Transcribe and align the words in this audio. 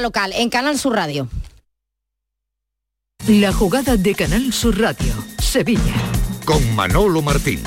local 0.00 0.32
en 0.34 0.50
Canal 0.50 0.78
Sur 0.78 0.94
Radio. 0.94 1.28
La 3.26 3.52
jugada 3.52 3.96
de 3.96 4.14
Canal 4.14 4.52
Sur 4.52 4.78
Radio, 4.78 5.12
Sevilla. 5.38 5.94
Con 6.44 6.74
Manolo 6.74 7.20
Martín. 7.22 7.62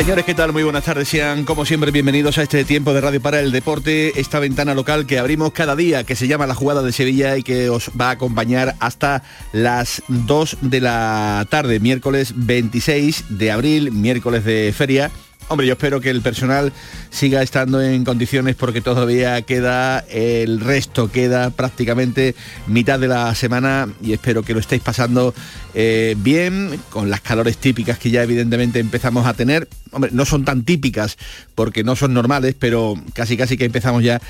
Señores, 0.00 0.24
¿qué 0.24 0.34
tal? 0.34 0.54
Muy 0.54 0.62
buenas 0.62 0.84
tardes. 0.84 1.08
Sean, 1.08 1.44
como 1.44 1.66
siempre, 1.66 1.90
bienvenidos 1.90 2.38
a 2.38 2.42
este 2.42 2.64
tiempo 2.64 2.94
de 2.94 3.02
Radio 3.02 3.20
para 3.20 3.38
el 3.40 3.52
Deporte, 3.52 4.18
esta 4.18 4.38
ventana 4.38 4.74
local 4.74 5.04
que 5.04 5.18
abrimos 5.18 5.52
cada 5.52 5.76
día, 5.76 6.04
que 6.04 6.16
se 6.16 6.26
llama 6.26 6.46
La 6.46 6.54
Jugada 6.54 6.80
de 6.80 6.90
Sevilla 6.90 7.36
y 7.36 7.42
que 7.42 7.68
os 7.68 7.90
va 8.00 8.08
a 8.08 8.12
acompañar 8.12 8.76
hasta 8.80 9.22
las 9.52 10.02
2 10.08 10.56
de 10.62 10.80
la 10.80 11.46
tarde, 11.50 11.80
miércoles 11.80 12.32
26 12.34 13.24
de 13.28 13.52
abril, 13.52 13.92
miércoles 13.92 14.42
de 14.42 14.72
feria 14.74 15.10
Hombre, 15.50 15.66
yo 15.66 15.72
espero 15.72 16.00
que 16.00 16.10
el 16.10 16.22
personal 16.22 16.72
siga 17.10 17.42
estando 17.42 17.82
en 17.82 18.04
condiciones 18.04 18.54
porque 18.54 18.80
todavía 18.80 19.42
queda 19.42 19.98
el 20.08 20.60
resto, 20.60 21.10
queda 21.10 21.50
prácticamente 21.50 22.36
mitad 22.68 23.00
de 23.00 23.08
la 23.08 23.34
semana 23.34 23.88
y 24.00 24.12
espero 24.12 24.44
que 24.44 24.54
lo 24.54 24.60
estéis 24.60 24.80
pasando 24.80 25.34
eh, 25.74 26.14
bien, 26.18 26.78
con 26.90 27.10
las 27.10 27.20
calores 27.20 27.56
típicas 27.56 27.98
que 27.98 28.12
ya 28.12 28.22
evidentemente 28.22 28.78
empezamos 28.78 29.26
a 29.26 29.34
tener. 29.34 29.66
Hombre, 29.90 30.12
no 30.14 30.24
son 30.24 30.44
tan 30.44 30.62
típicas 30.62 31.18
porque 31.56 31.82
no 31.82 31.96
son 31.96 32.14
normales, 32.14 32.54
pero 32.56 32.94
casi 33.12 33.36
casi 33.36 33.56
que 33.56 33.64
empezamos 33.64 34.04
ya 34.04 34.20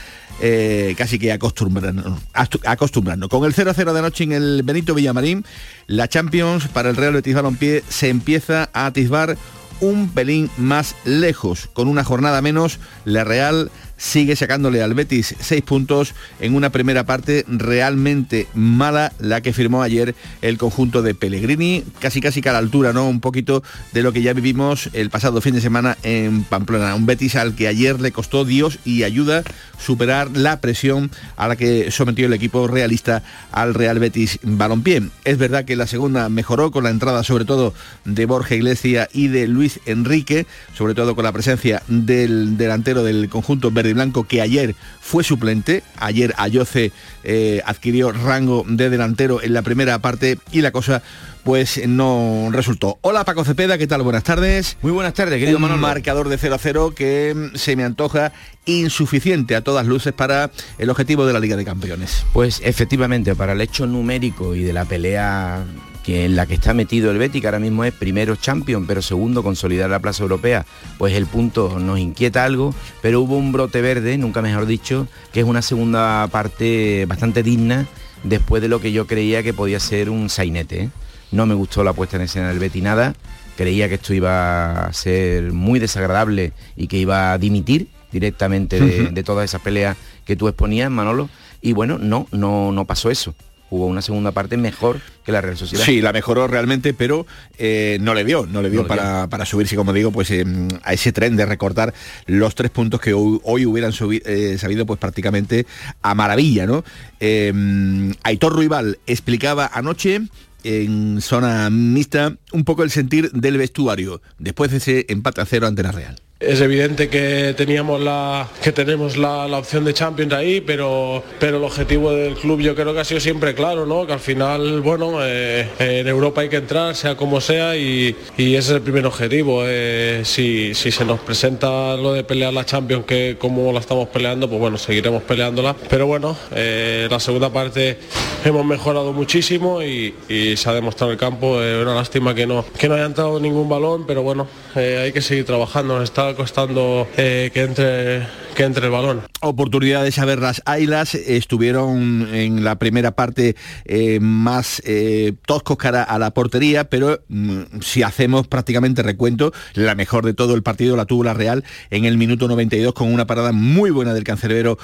eh, 0.40 0.94
casi 0.96 1.18
que 1.18 1.32
acostumbrarnos, 1.32 2.18
acostumbrarnos. 2.64 3.28
Con 3.28 3.44
el 3.44 3.54
0-0 3.54 3.92
de 3.92 3.98
anoche 3.98 4.24
en 4.24 4.32
el 4.32 4.62
Benito 4.62 4.94
Villamarín, 4.94 5.44
la 5.86 6.08
Champions 6.08 6.68
para 6.68 6.88
el 6.88 6.96
Real 6.96 7.12
Betis 7.12 7.34
Balompié 7.34 7.84
se 7.90 8.08
empieza 8.08 8.70
a 8.72 8.86
atisbar 8.86 9.36
un 9.80 10.08
pelín 10.08 10.50
más 10.56 10.94
lejos. 11.04 11.68
Con 11.72 11.88
una 11.88 12.04
jornada 12.04 12.42
menos, 12.42 12.78
la 13.04 13.24
Real 13.24 13.70
sigue 14.00 14.34
sacándole 14.34 14.82
al 14.82 14.94
Betis 14.94 15.36
seis 15.40 15.62
puntos 15.62 16.14
en 16.40 16.54
una 16.54 16.70
primera 16.70 17.04
parte 17.04 17.44
realmente 17.46 18.48
mala 18.54 19.12
la 19.18 19.42
que 19.42 19.52
firmó 19.52 19.82
ayer 19.82 20.14
el 20.40 20.56
conjunto 20.56 21.02
de 21.02 21.14
Pellegrini, 21.14 21.84
casi 21.98 22.22
casi 22.22 22.40
que 22.40 22.48
a 22.48 22.52
la 22.52 22.58
altura, 22.58 22.94
¿no? 22.94 23.06
Un 23.08 23.20
poquito 23.20 23.62
de 23.92 24.02
lo 24.02 24.12
que 24.12 24.22
ya 24.22 24.32
vivimos 24.32 24.88
el 24.94 25.10
pasado 25.10 25.42
fin 25.42 25.54
de 25.54 25.60
semana 25.60 25.98
en 26.02 26.44
Pamplona. 26.44 26.94
Un 26.94 27.04
Betis 27.04 27.36
al 27.36 27.54
que 27.54 27.68
ayer 27.68 28.00
le 28.00 28.10
costó 28.10 28.46
Dios 28.46 28.78
y 28.86 29.02
ayuda 29.02 29.44
superar 29.78 30.30
la 30.34 30.60
presión 30.60 31.10
a 31.36 31.48
la 31.48 31.56
que 31.56 31.90
sometió 31.90 32.26
el 32.26 32.32
equipo 32.32 32.66
realista 32.68 33.22
al 33.52 33.74
Real 33.74 33.98
Betis 33.98 34.38
Balompié. 34.42 35.02
Es 35.24 35.36
verdad 35.36 35.66
que 35.66 35.76
la 35.76 35.86
segunda 35.86 36.28
mejoró 36.30 36.70
con 36.70 36.84
la 36.84 36.90
entrada 36.90 37.22
sobre 37.22 37.44
todo 37.44 37.74
de 38.06 38.24
Borja 38.24 38.54
Iglesias 38.54 39.08
y 39.12 39.28
de 39.28 39.46
Luis 39.46 39.80
Enrique, 39.84 40.46
sobre 40.74 40.94
todo 40.94 41.14
con 41.14 41.24
la 41.24 41.32
presencia 41.32 41.82
del 41.86 42.56
delantero 42.56 43.04
del 43.04 43.28
conjunto 43.28 43.70
verde 43.70 43.89
y 43.90 43.94
blanco 43.94 44.24
que 44.24 44.40
ayer 44.40 44.74
fue 45.00 45.24
suplente. 45.24 45.82
Ayer 45.96 46.34
Ayoce 46.36 46.92
eh, 47.24 47.62
adquirió 47.64 48.12
rango 48.12 48.64
de 48.66 48.90
delantero 48.90 49.42
en 49.42 49.52
la 49.52 49.62
primera 49.62 49.98
parte 49.98 50.38
y 50.52 50.60
la 50.60 50.70
cosa 50.70 51.02
pues 51.44 51.80
no 51.88 52.48
resultó. 52.52 52.98
Hola 53.00 53.24
Paco 53.24 53.44
Cepeda, 53.44 53.78
¿qué 53.78 53.86
tal? 53.86 54.02
Buenas 54.02 54.24
tardes. 54.24 54.76
Muy 54.82 54.92
buenas 54.92 55.14
tardes, 55.14 55.38
querido 55.38 55.58
Un 55.58 55.80
marcador 55.80 56.28
de 56.28 56.38
0 56.38 56.54
a 56.54 56.58
0 56.58 56.92
que 56.94 57.34
mm, 57.34 57.56
se 57.56 57.76
me 57.76 57.84
antoja 57.84 58.32
insuficiente 58.66 59.56
a 59.56 59.62
todas 59.62 59.86
luces 59.86 60.12
para 60.12 60.50
el 60.78 60.90
objetivo 60.90 61.26
de 61.26 61.32
la 61.32 61.40
Liga 61.40 61.56
de 61.56 61.64
Campeones. 61.64 62.24
Pues 62.32 62.60
efectivamente, 62.62 63.34
para 63.34 63.52
el 63.52 63.60
hecho 63.60 63.86
numérico 63.86 64.54
y 64.54 64.62
de 64.62 64.72
la 64.72 64.84
pelea 64.84 65.64
que 66.04 66.24
en 66.24 66.36
la 66.36 66.46
que 66.46 66.54
está 66.54 66.74
metido 66.74 67.10
el 67.10 67.18
Betis, 67.18 67.40
que 67.40 67.46
ahora 67.46 67.58
mismo 67.58 67.84
es 67.84 67.92
primero 67.92 68.36
champion, 68.36 68.86
pero 68.86 69.02
segundo 69.02 69.42
consolidar 69.42 69.90
la 69.90 69.98
plaza 69.98 70.22
europea, 70.22 70.66
pues 70.98 71.14
el 71.14 71.26
punto 71.26 71.78
nos 71.78 71.98
inquieta 71.98 72.44
algo, 72.44 72.74
pero 73.02 73.20
hubo 73.20 73.36
un 73.36 73.52
brote 73.52 73.80
verde, 73.82 74.16
nunca 74.18 74.42
mejor 74.42 74.66
dicho, 74.66 75.08
que 75.32 75.40
es 75.40 75.46
una 75.46 75.62
segunda 75.62 76.26
parte 76.28 77.06
bastante 77.06 77.42
digna 77.42 77.86
después 78.22 78.62
de 78.62 78.68
lo 78.68 78.80
que 78.80 78.92
yo 78.92 79.06
creía 79.06 79.42
que 79.42 79.52
podía 79.52 79.80
ser 79.80 80.10
un 80.10 80.28
sainete. 80.30 80.84
¿eh? 80.84 80.88
No 81.32 81.46
me 81.46 81.54
gustó 81.54 81.84
la 81.84 81.92
puesta 81.92 82.16
en 82.16 82.22
escena 82.22 82.48
del 82.48 82.58
Betty 82.58 82.80
nada. 82.80 83.14
Creía 83.56 83.88
que 83.88 83.96
esto 83.96 84.14
iba 84.14 84.86
a 84.86 84.92
ser 84.92 85.52
muy 85.52 85.78
desagradable 85.78 86.52
y 86.76 86.86
que 86.86 86.96
iba 86.96 87.32
a 87.32 87.38
dimitir 87.38 87.88
directamente 88.10 88.80
de, 88.80 89.22
todas 89.22 89.44
esas 89.44 89.60
peleas 89.60 89.96
que 90.24 90.34
tú 90.34 90.48
exponías, 90.48 90.90
Manolo. 90.90 91.28
Y 91.60 91.72
bueno, 91.72 91.98
no, 91.98 92.26
no, 92.32 92.72
no 92.72 92.86
pasó 92.86 93.10
eso 93.10 93.34
hubo 93.70 93.86
una 93.86 94.02
segunda 94.02 94.32
parte 94.32 94.56
mejor 94.56 95.00
que 95.24 95.32
la 95.32 95.40
Real 95.40 95.56
Sociedad. 95.56 95.84
Sí, 95.84 96.00
la 96.00 96.12
mejoró 96.12 96.46
realmente, 96.46 96.92
pero 96.94 97.26
eh, 97.58 97.98
no 98.00 98.14
le 98.14 98.24
dio, 98.24 98.46
no 98.46 98.62
le 98.62 98.70
dio, 98.70 98.86
para, 98.86 99.46
subirse, 99.46 99.76
como 99.76 99.92
digo, 99.92 100.12
pues 100.12 100.30
em, 100.30 100.68
a 100.82 100.92
ese 100.92 101.12
tren 101.12 101.36
de 101.36 101.46
recortar 101.46 101.94
los 102.26 102.54
tres 102.54 102.70
puntos 102.70 103.00
que 103.00 103.14
hoy, 103.14 103.66
hubieran 103.66 103.92
eh, 104.24 104.56
sabido 104.58 104.86
pues 104.86 104.98
prácticamente 104.98 105.66
a 106.02 106.14
maravilla, 106.14 106.66
¿no? 106.66 106.84
Em, 107.20 108.12
Aitor 108.22 108.52
Ruibal 108.52 108.98
explicaba 109.06 109.70
anoche 109.72 110.20
en 110.64 111.20
zona 111.20 111.70
mixta 111.70 112.36
un 112.52 112.64
poco 112.64 112.82
el 112.82 112.90
sentir 112.90 113.30
del 113.32 113.56
vestuario 113.56 114.20
después 114.38 114.70
de 114.70 114.76
ese 114.78 115.06
empate 115.08 115.40
a 115.40 115.46
cero 115.46 115.66
ante 115.66 115.82
la 115.82 115.92
Real. 115.92 116.20
Es 116.40 116.62
evidente 116.62 117.10
que 117.10 117.52
teníamos 117.54 118.00
la 118.00 118.48
que 118.62 118.72
tenemos 118.72 119.18
la, 119.18 119.44
opción 119.58 119.84
de 119.84 119.92
Champions 119.92 120.32
ahí, 120.32 120.62
pero 120.62 121.22
pero 121.38 121.58
el 121.58 121.64
objetivo 121.64 122.12
del 122.12 122.34
club 122.34 122.62
yo 122.62 122.74
creo 122.74 122.94
que 122.94 123.00
ha 123.00 123.04
sido 123.04 123.20
siempre 123.20 123.54
claro, 123.54 123.84
¿no? 123.84 124.06
Que 124.06 124.14
al 124.14 124.20
final, 124.20 124.80
bueno, 124.80 125.18
eh, 125.20 125.68
en 125.78 126.08
Europa 126.08 126.40
hay 126.40 126.48
que 126.48 126.56
entrar, 126.56 126.96
sea 126.96 127.14
como 127.14 127.42
sea, 127.42 127.76
y, 127.76 128.16
ese 128.38 128.56
es 128.56 128.70
el 128.70 128.80
primer 128.80 129.04
objetivo. 129.04 129.64
Eh, 129.66 130.22
si, 130.24 130.72
se 130.74 131.04
nos 131.04 131.20
presenta 131.20 131.94
lo 131.98 132.14
de 132.14 132.24
pelear 132.24 132.54
la 132.54 132.64
Champions, 132.64 133.04
que 133.04 133.36
como 133.38 133.70
la 133.70 133.80
estamos 133.80 134.08
peleando, 134.08 134.48
pues 134.48 134.58
bueno, 134.58 134.78
seguiremos 134.78 135.22
peleándola. 135.24 135.76
Pero 135.90 136.06
bueno, 136.06 136.38
eh, 136.52 137.06
la 137.10 137.20
segunda 137.20 137.50
parte 137.50 137.98
hemos 138.46 138.64
mejorado 138.64 139.12
muchísimo 139.12 139.82
y, 139.82 140.14
se 140.56 140.70
ha 140.70 140.72
demostrado 140.72 141.12
el 141.12 141.18
campo. 141.18 141.58
Una 141.58 141.94
lástima 141.94 142.34
que 142.34 142.46
no 142.46 142.64
que 142.78 142.88
no 142.88 142.94
haya 142.94 143.04
entrado 143.04 143.38
ningún 143.38 143.68
balón, 143.68 144.06
pero 144.06 144.22
bueno, 144.22 144.46
hay 144.74 145.12
que 145.12 145.20
seguir 145.20 145.44
trabajando. 145.44 146.02
está 146.02 146.29
costando 146.34 147.08
eh, 147.16 147.50
que 147.52 147.62
entre 147.62 148.26
que 148.54 148.64
entre 148.64 148.86
el 148.86 148.90
balón. 148.90 149.22
Oportunidades 149.40 150.18
a 150.18 150.24
ver 150.24 150.40
las 150.40 150.60
Ailas 150.66 151.14
estuvieron 151.14 152.28
en 152.34 152.64
la 152.64 152.78
primera 152.78 153.12
parte 153.12 153.54
eh, 153.84 154.18
más 154.20 154.82
eh, 154.84 155.34
toscos 155.46 155.76
cara 155.76 156.02
a 156.02 156.18
la 156.18 156.32
portería, 156.32 156.84
pero 156.90 157.20
mm, 157.28 157.80
si 157.80 158.02
hacemos 158.02 158.48
prácticamente 158.48 159.02
recuento, 159.02 159.52
la 159.74 159.94
mejor 159.94 160.24
de 160.24 160.34
todo 160.34 160.54
el 160.54 160.62
partido 160.62 160.96
la 160.96 161.04
tuvo 161.04 161.24
la 161.24 161.32
Real 161.32 161.64
en 161.90 162.04
el 162.04 162.18
minuto 162.18 162.48
92 162.48 162.92
con 162.92 163.12
una 163.12 163.26
parada 163.26 163.52
muy 163.52 163.90
buena 163.90 164.14
del 164.14 164.24
cancerbero 164.24 164.78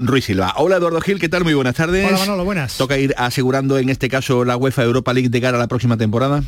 Ruiz 0.00 0.26
Silva. 0.26 0.54
Hola 0.56 0.76
Eduardo 0.76 1.00
Gil, 1.00 1.18
¿qué 1.18 1.28
tal? 1.28 1.44
Muy 1.44 1.54
buenas 1.54 1.74
tardes. 1.74 2.06
Hola 2.06 2.18
Manolo, 2.18 2.44
buenas. 2.44 2.76
Toca 2.78 2.98
ir 2.98 3.14
asegurando 3.16 3.78
en 3.78 3.88
este 3.88 4.08
caso 4.08 4.44
la 4.44 4.56
UEFA 4.56 4.84
Europa 4.84 5.12
League 5.12 5.28
de 5.28 5.40
cara 5.40 5.56
a 5.56 5.60
la 5.60 5.68
próxima 5.68 5.96
temporada. 5.96 6.44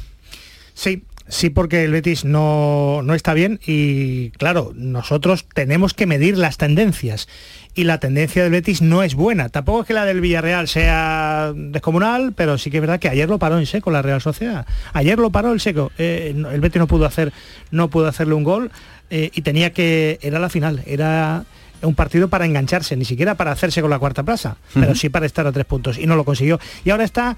Sí, 0.75 1.03
Sí, 1.31 1.49
porque 1.49 1.85
el 1.85 1.93
Betis 1.93 2.25
no, 2.25 3.03
está 3.15 3.35
bien 3.35 3.61
y 3.65 4.31
claro, 4.31 4.73
nosotros 4.75 5.47
tenemos 5.55 5.95
que 5.95 6.07
medir 6.07 6.37
las 6.37 6.59
tendencias 6.59 7.29
y 7.75 7.85
la 7.85 8.01
tendencia 8.01 8.43
del 8.43 8.51
Betis 8.51 8.83
no 8.83 9.05
es 9.05 9.15
buena. 9.15 9.49
Tampoco 9.49 9.83
es 9.83 9.87
que 9.87 9.95
la 9.95 10.05
del 10.05 10.21
Villarreal 10.21 10.67
sea 10.67 11.53
descomunal, 11.55 12.33
pero 12.35 12.59
sí 12.59 12.71
que 12.71 12.79
es 12.79 12.81
verdad 12.81 12.99
que 12.99 13.09
ayer 13.09 13.29
lo 13.29 13.39
paró 13.39 13.61
en 13.61 13.67
seco 13.67 13.93
la 13.93 14.03
Real 14.03 14.21
Sociedad. 14.21 14.67
Ayer 14.93 15.19
lo 15.19 15.31
paró 15.31 15.53
el 15.53 15.61
seco. 15.61 15.93
Eh, 15.99 16.35
el 16.35 16.61
Betis 16.61 16.81
no 16.81 16.89
pudo 16.89 17.07
hacer, 17.07 17.33
no 17.71 17.89
pudo 17.89 18.09
hacerle 18.09 18.35
un 18.35 18.43
gol 18.43 18.73
eh, 19.09 19.31
y 19.33 19.43
tenía 19.43 19.73
que 19.73 20.19
era 20.23 20.41
la 20.41 20.49
final, 20.49 20.83
era 20.85 21.45
un 21.83 21.95
partido 21.95 22.29
para 22.29 22.45
engancharse, 22.45 22.97
ni 22.97 23.05
siquiera 23.05 23.37
para 23.37 23.53
hacerse 23.53 23.81
con 23.81 23.91
la 23.91 24.01
cuarta 24.01 24.25
plaza, 24.25 24.57
pero 24.75 24.97
sí 24.97 25.09
para 25.09 25.27
estar 25.27 25.47
a 25.47 25.53
tres 25.53 25.65
puntos 25.65 25.97
y 25.97 26.07
no 26.07 26.17
lo 26.17 26.25
consiguió. 26.25 26.59
Y 26.85 26.91
ahora 26.91 27.05
está 27.05 27.37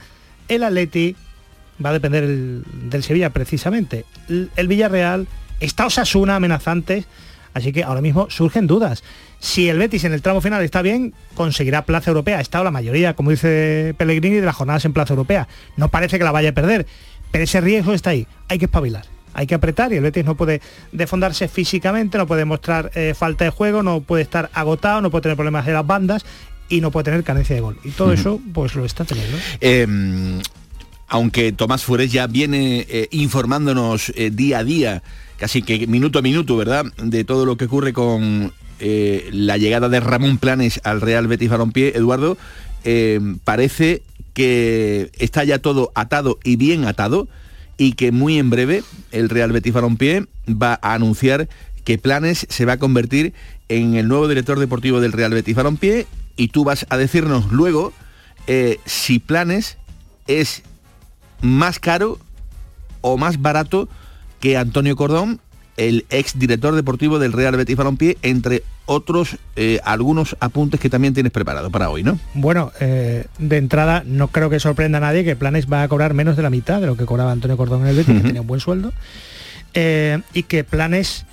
el 0.49 0.64
Atleti 0.64 1.14
va 1.84 1.90
a 1.90 1.94
depender 1.94 2.26
del 2.26 3.02
Sevilla 3.02 3.31
precisamente. 3.31 4.05
El, 4.29 4.69
Villarreal 4.69 5.26
está 5.61 5.87
Osasuna 5.87 6.37
amenazante, 6.37 7.05
así 7.55 7.73
que 7.73 7.84
ahora 7.84 8.00
mismo 8.00 8.31
surgen 8.31 8.67
dudas. 8.67 9.02
Si 9.38 9.69
el 9.69 9.79
Betis 9.79 10.05
en 10.05 10.12
el 10.12 10.23
tramo 10.23 10.40
final 10.40 10.62
está 10.62 10.82
bien, 10.82 11.14
conseguirá 11.34 11.84
plaza 11.84 12.11
europea. 12.11 12.38
Ha 12.38 12.43
estado 12.43 12.64
la 12.64 12.70
mayoría, 12.70 13.14
como 13.14 13.31
dice 13.31 13.94
Pellegrini, 13.99 14.37
de 14.37 14.46
las 14.46 14.55
jornadas 14.55 14.84
en 14.84 14.93
plaza 14.93 15.14
europea. 15.14 15.49
No 15.76 15.88
parece 15.88 16.19
que 16.19 16.25
la 16.25 16.31
vaya 16.31 16.50
a 16.50 16.52
perder, 16.52 16.87
pero 17.31 17.44
ese 17.44 17.61
riesgo 17.61 17.93
está 17.93 18.11
ahí. 18.11 18.26
Hay 18.49 18.58
que 18.58 18.67
espabilar. 18.67 19.05
Hay 19.34 19.46
que 19.46 19.55
apretar 19.55 19.93
y 19.93 19.96
el 19.96 20.02
Betis 20.02 20.25
no 20.25 20.37
puede 20.37 20.61
defondarse 20.93 21.49
físicamente, 21.49 22.19
no 22.19 22.26
puede 22.26 22.44
mostrar 22.44 22.90
eh, 22.94 23.14
falta 23.17 23.44
de 23.44 23.50
juego, 23.50 23.82
no 23.82 24.02
puede 24.02 24.23
estar 24.23 24.50
agotado, 24.52 25.00
no 25.00 25.11
puede 25.11 25.23
tener 25.23 25.37
problemas 25.37 25.64
de 25.64 25.73
las 25.73 25.87
bandas 25.87 26.25
y 26.69 26.81
no 26.81 26.90
puede 26.90 27.05
tener 27.05 27.25
carencia 27.25 27.55
de 27.55 27.61
gol. 27.61 27.79
Y 27.84 27.90
todo 27.90 28.12
eso 28.12 28.40
pues 28.52 28.75
lo 28.75 28.84
está 28.84 29.05
teniendo. 29.05 29.37
Eh, 29.61 29.87
aunque 31.12 31.53
Tomás 31.53 31.85
Fures 31.85 32.11
ya 32.11 32.26
viene 32.26 32.87
eh, 32.88 33.06
informándonos 33.11 34.14
eh, 34.17 34.31
día 34.31 34.61
a 34.61 34.64
día, 34.64 35.03
casi 35.37 35.61
que 35.61 35.87
minuto 35.87 36.19
a 36.19 36.23
minuto, 36.23 36.56
¿verdad?, 36.56 36.87
de 36.97 37.23
todo 37.25 37.44
lo 37.44 37.59
que 37.59 37.67
ocurre 37.67 37.93
con 37.93 38.50
eh, 38.81 39.29
la 39.31 39.59
llegada 39.59 39.91
de 39.91 40.00
Ramón 40.00 40.38
Planes 40.38 40.81
al 40.85 41.03
Real 41.03 41.26
Betis 41.26 41.50
Balompié, 41.50 41.93
Eduardo, 41.94 42.38
parece 43.44 44.00
que 44.32 45.11
está 45.19 45.44
ya 45.44 45.59
todo 45.59 45.93
atado 45.94 46.38
y 46.44 46.56
bien 46.56 46.87
atado 46.87 47.29
y 47.76 47.93
que 47.93 48.11
muy 48.11 48.38
en 48.38 48.49
breve 48.49 48.82
el 49.11 49.29
Real 49.29 49.53
Betis 49.53 49.75
Balompié 49.75 50.25
va 50.49 50.81
a 50.81 50.94
anunciar 50.94 51.47
que 51.85 51.99
Planes 51.99 52.47
se 52.49 52.65
va 52.65 52.73
a 52.73 52.79
convertir 52.79 53.35
en 53.69 53.97
el 53.97 54.08
nuevo 54.08 54.29
director 54.29 54.58
deportivo 54.58 55.03
del 55.03 55.12
Real 55.12 55.32
Betis 55.32 55.55
Balompié 55.55 56.06
y 56.38 56.49
tú 56.49 56.65
vas 56.65 56.87
a 56.88 56.97
decirnos 56.97 57.53
luego 57.53 57.93
si 58.87 59.19
Planes 59.19 59.76
es 60.26 60.62
más 61.43 61.79
caro 61.79 62.19
o 63.00 63.19
más 63.19 63.43
barato 63.43 63.89
que 64.41 64.56
Antonio 64.56 64.97
Cordón, 64.97 65.41
el 65.77 66.06
ex 66.11 66.39
director 66.39 66.75
deportivo 66.75 67.19
del 67.19 67.33
Real 67.33 67.56
Betis 67.56 67.77
Balompié, 67.77 68.17
entre 68.23 68.62
otros 68.87 69.37
eh, 69.56 69.81
algunos 69.85 70.37
apuntes 70.41 70.81
que 70.81 70.91
también 70.91 71.15
tienes 71.15 71.33
preparado 71.33 71.71
para 71.71 71.91
hoy, 71.91 72.03
¿no? 72.03 72.19
Bueno, 72.35 72.73
eh, 72.81 73.27
de 73.39 73.56
entrada 73.56 74.03
no 74.05 74.29
creo 74.29 74.50
que 74.50 74.61
sorprenda 74.61 74.99
a 74.99 75.00
nadie 75.00 75.25
que 75.25 75.37
Planes 75.37 75.71
va 75.73 75.83
a 75.83 75.89
cobrar 75.89 76.15
menos 76.15 76.37
de 76.37 76.43
la 76.43 76.50
mitad 76.50 76.81
de 76.81 76.87
lo 76.87 76.97
que 76.97 77.05
cobraba 77.05 77.33
Antonio 77.33 77.56
Cordón 77.56 77.83
en 77.83 77.89
el 77.89 77.97
Betis, 77.97 78.17
que 78.17 78.27
tenía 78.27 78.41
un 78.41 78.47
buen 78.47 78.61
sueldo, 78.61 78.93
eh, 79.75 80.21
y 80.35 80.44
que 80.44 80.65
Planes 80.65 81.25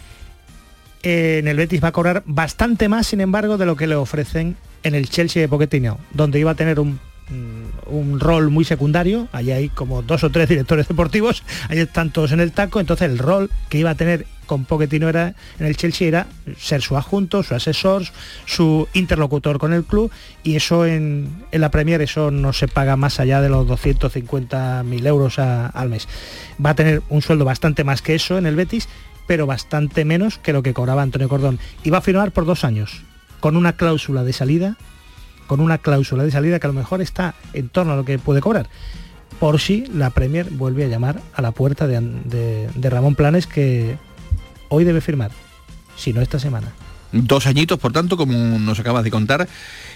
en 1.01 1.47
el 1.47 1.57
Betis 1.57 1.83
va 1.83 1.89
a 1.89 1.91
cobrar 1.91 2.23
bastante 2.25 2.89
más, 2.89 3.07
sin 3.07 3.21
embargo, 3.21 3.57
de 3.57 3.65
lo 3.65 3.75
que 3.75 3.87
le 3.87 3.95
ofrecen 3.95 4.57
en 4.83 4.95
el 4.95 5.09
Chelsea 5.09 5.41
de 5.41 5.47
Pochettino, 5.47 5.97
donde 6.13 6.39
iba 6.39 6.51
a 6.51 6.55
tener 6.55 6.79
un, 6.79 6.99
mm, 7.29 7.68
un 7.89 8.19
rol 8.19 8.49
muy 8.49 8.65
secundario, 8.65 9.27
allí 9.31 9.51
hay 9.51 9.69
como 9.69 10.01
dos 10.01 10.23
o 10.23 10.29
tres 10.29 10.49
directores 10.49 10.87
deportivos, 10.87 11.43
ahí 11.69 11.79
están 11.79 12.11
todos 12.11 12.31
en 12.31 12.39
el 12.39 12.51
taco, 12.51 12.79
entonces 12.79 13.09
el 13.09 13.17
rol 13.17 13.49
que 13.69 13.79
iba 13.79 13.91
a 13.91 13.95
tener 13.95 14.25
con 14.49 14.65
Pochettino 14.65 15.07
era 15.07 15.35
en 15.59 15.67
el 15.67 15.77
Chelsea 15.77 16.07
era 16.07 16.25
ser 16.57 16.81
su 16.81 16.97
adjunto, 16.97 17.43
su 17.43 17.53
asesor, 17.53 18.03
su 18.45 18.87
interlocutor 18.93 19.59
con 19.59 19.73
el 19.73 19.83
club 19.83 20.11
y 20.43 20.55
eso 20.55 20.87
en, 20.87 21.45
la 21.51 21.69
Premier 21.69 22.01
eso 22.01 22.31
no 22.31 22.51
se 22.51 22.67
paga 22.67 22.95
más 22.95 23.19
allá 23.19 23.41
de 23.41 23.49
los 23.49 23.67
250.000 23.67 25.05
euros 25.05 25.37
al 25.37 25.89
mes. 25.89 26.07
Va 26.63 26.71
a 26.71 26.75
tener 26.75 27.03
un 27.09 27.21
sueldo 27.21 27.45
bastante 27.45 27.83
más 27.83 28.01
que 28.01 28.15
eso 28.15 28.39
en 28.39 28.47
el 28.47 28.55
Betis, 28.55 28.89
pero 29.27 29.45
bastante 29.45 30.03
menos 30.03 30.39
que 30.39 30.51
lo 30.51 30.63
que 30.63 30.73
cobraba 30.73 31.03
Antonio 31.03 31.29
Cordón. 31.29 31.59
Y 31.83 31.91
va 31.91 31.99
a 31.99 32.01
firmar 32.01 32.31
por 32.31 32.45
dos 32.45 32.63
años, 32.63 33.03
con 33.39 33.55
una 33.55 33.73
cláusula 33.73 34.23
de 34.23 34.33
salida, 34.33 34.77
con 35.49 35.61
una 35.61 35.79
cláusula 35.79 36.23
de 36.23 36.29
salida 36.29 36.59
que 36.59 36.67
a 36.67 36.69
lo 36.69 36.75
mejor 36.75 37.01
está 37.01 37.33
en 37.53 37.69
torno 37.69 37.93
a 37.93 37.95
lo 37.95 38.05
que 38.05 38.19
puede 38.19 38.39
cobrar. 38.39 38.69
Por 39.39 39.59
si 39.59 39.87
la 39.87 40.11
Premier 40.11 40.47
vuelve 40.47 40.85
a 40.85 40.87
llamar 40.87 41.23
a 41.33 41.41
la 41.41 41.51
puerta 41.51 41.87
de, 41.87 42.69
Ramón 42.79 43.15
Planes 43.15 43.47
que 43.47 43.97
hoy 44.67 44.83
debe 44.83 45.01
firmar, 45.01 45.31
si 45.97 46.13
no 46.13 46.21
esta 46.21 46.37
semana. 46.37 46.67
Dos 47.11 47.47
añitos, 47.47 47.79
por 47.79 47.91
tanto, 47.91 48.15
como 48.15 48.59
nos 48.59 48.79
acabas 48.79 49.03
de 49.03 49.09
contar, 49.09 49.47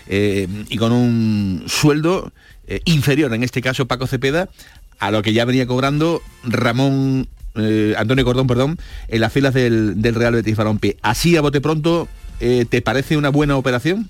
eh, 0.08 0.48
y 0.70 0.78
con 0.78 0.92
un 0.92 1.66
sueldo 1.68 2.32
eh, 2.66 2.82
inferior, 2.86 3.32
en 3.32 3.44
este 3.44 3.62
caso 3.62 3.86
Paco 3.86 4.08
Cepeda, 4.08 4.50
a 4.98 5.12
lo 5.12 5.22
que 5.22 5.34
ya 5.34 5.46
venía 5.46 5.68
cobrando 5.68 6.24
Ramón, 6.44 7.28
eh, 7.54 7.94
Antonio 7.96 8.26
Cordón, 8.26 8.48
perdón, 8.48 8.80
en 9.08 9.22
las 9.22 9.32
filas 9.32 9.54
del, 9.54 10.02
Real 10.02 10.34
Betis 10.34 10.56
Balompié. 10.56 10.98
Así 11.04 11.38
a 11.38 11.42
bote 11.42 11.62
pronto, 11.62 12.08
¿te 12.40 12.82
parece 12.82 13.18
una 13.18 13.30
buena 13.30 13.56
operación? 13.56 14.10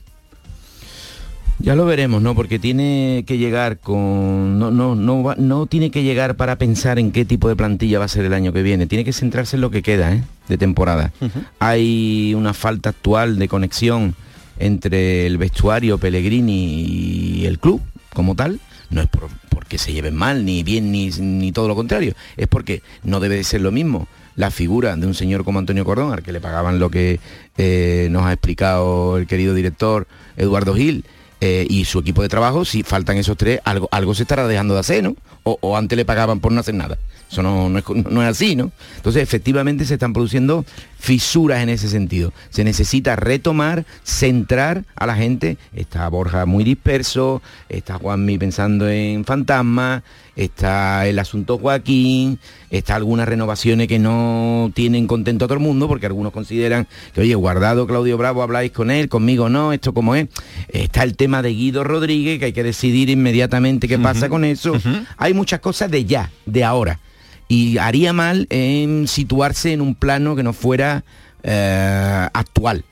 Ya 1.60 1.76
lo 1.76 1.86
veremos, 1.86 2.22
¿no? 2.22 2.36
Porque 2.36 2.60
tiene 2.60 3.24
que 3.26 3.38
llegar 3.38 3.80
con. 3.80 4.60
No, 4.60 4.70
no, 4.72 4.96
no, 4.96 5.24
va- 5.24 5.36
no 5.38 5.66
tiene 5.66 5.92
que 5.92 6.04
llegar 6.04 6.36
para 6.36 6.58
pensar 6.58 7.00
en 7.00 7.12
qué 7.12 7.24
tipo 7.24 7.48
de 7.48 7.56
plantilla 7.56 8.00
va 8.00 8.06
a 8.06 8.10
ser 8.10 8.26
el 8.26 8.34
año 8.34 8.52
que 8.52 8.64
viene. 8.64 8.86
Tiene 8.86 9.06
que 9.06 9.14
centrarse 9.14 9.56
en 9.56 9.62
lo 9.62 9.72
que 9.72 9.82
queda, 9.82 10.12
¿eh? 10.14 10.24
De 10.50 10.58
temporada. 10.58 11.14
Hay 11.60 12.34
una 12.36 12.54
falta 12.54 12.90
actual 12.90 13.40
de 13.40 13.48
conexión 13.48 14.14
entre 14.60 15.26
el 15.26 15.38
vestuario 15.38 15.98
Pellegrini 15.98 16.84
y 16.86 17.46
el 17.46 17.60
club 17.60 17.82
como 18.14 18.36
tal. 18.36 18.60
No 18.90 19.02
es 19.02 19.08
por- 19.08 19.30
porque 19.50 19.78
se 19.78 19.94
lleven 19.94 20.16
mal, 20.16 20.44
ni 20.46 20.64
bien, 20.64 20.92
ni, 20.92 21.10
ni 21.12 21.52
todo 21.54 21.68
lo 21.70 21.76
contrario. 21.76 22.14
Es 22.36 22.48
porque 22.48 22.82
no 23.04 23.20
debe 23.22 23.36
de 23.38 23.44
ser 23.46 23.62
lo 23.62 23.72
mismo 23.72 24.08
la 24.36 24.50
figura 24.52 24.96
de 24.96 25.06
un 25.08 25.14
señor 25.14 25.44
como 25.46 25.60
Antonio 25.60 25.86
Cordón, 25.86 26.12
al 26.12 26.24
que 26.24 26.32
le 26.34 26.42
pagaban 26.42 26.80
lo 26.80 26.90
que 26.90 27.20
eh, 27.58 28.08
nos 28.12 28.24
ha 28.24 28.34
explicado 28.34 29.18
el 29.18 29.28
querido 29.28 29.54
director 29.54 30.08
Eduardo 30.38 30.74
Gil, 30.76 31.06
eh, 31.46 31.68
y 31.70 31.84
su 31.84 32.00
equipo 32.00 32.22
de 32.22 32.30
trabajo, 32.30 32.64
si 32.64 32.84
faltan 32.84 33.18
esos 33.18 33.36
tres, 33.36 33.60
algo, 33.66 33.90
algo 33.92 34.16
se 34.16 34.24
estará 34.24 34.48
dejando 34.48 34.76
de 34.76 34.80
hacer, 34.80 35.04
¿no? 35.04 35.18
O, 35.44 35.76
antes 35.76 35.98
le 35.98 36.06
pagaban 36.06 36.40
por 36.40 36.54
no 36.54 36.62
hacer 36.62 36.74
nada. 36.74 36.98
Eso 37.30 37.44
no, 37.44 37.68
no 37.68 38.24
es 38.24 38.30
así, 38.30 38.56
¿no? 38.56 38.72
Entonces, 38.96 39.22
efectivamente, 39.22 39.84
se 39.84 39.96
están 39.96 40.14
produciendo 40.14 40.64
fisuras 40.98 41.62
en 41.62 41.68
ese 41.68 41.90
sentido. 41.90 42.32
Se 42.50 42.64
necesita 42.64 43.18
retomar, 43.18 43.86
centrar 44.06 44.86
a 44.96 45.06
la 45.06 45.16
gente. 45.16 45.58
Está 45.76 46.08
Borja 46.08 46.46
muy 46.46 46.64
disperso, 46.64 47.42
está 47.68 47.96
Juanmi 47.96 48.38
pensando 48.38 48.88
en 48.88 49.26
fantasmas, 49.26 50.04
está 50.36 51.08
el 51.08 51.20
asunto 51.20 51.58
Joaquín, 51.58 52.40
está 52.70 52.96
algunas 52.96 53.28
renovaciones 53.28 53.88
que 53.88 54.00
no 54.00 54.72
tienen 54.74 55.08
contento 55.08 55.46
a 55.46 55.48
todo 55.48 55.58
el 55.58 55.64
mundo, 55.64 55.88
porque 55.88 56.06
algunos 56.06 56.34
consideran 56.34 56.88
que, 57.14 57.22
oye, 57.22 57.36
guardado 57.36 57.86
Claudio 57.88 58.18
Bravo, 58.18 58.42
habláis 58.42 58.72
con 58.72 58.92
él, 58.92 59.10
conmigo 59.10 59.50
no, 59.50 59.74
esto 59.74 59.94
como 59.94 60.16
es. 60.16 60.28
Está 60.70 61.04
el 61.04 61.16
tema 61.16 61.42
de 61.42 61.50
Guido 61.50 61.84
Rodríguez, 61.84 62.40
que 62.40 62.46
hay 62.46 62.54
que 62.54 62.64
decidir 62.64 63.10
inmediatamente 63.10 63.88
qué 63.88 64.00
pasa 64.00 64.30
con 64.30 64.46
eso. 64.46 64.74
Hay 65.18 65.34
muchas 65.34 65.60
cosas 65.60 65.92
de 65.92 66.06
ya, 66.06 66.32
de 66.46 66.64
ahora. 66.64 67.00
Y 67.48 67.78
haría 67.78 68.14
mal 68.14 68.48
en 68.50 69.08
situarse 69.08 69.74
en 69.74 69.82
un 69.82 69.96
plano 69.96 70.36
que 70.36 70.44
no 70.44 70.54
fuera 70.54 71.04
eh, 71.44 72.30
actual. 72.34 72.86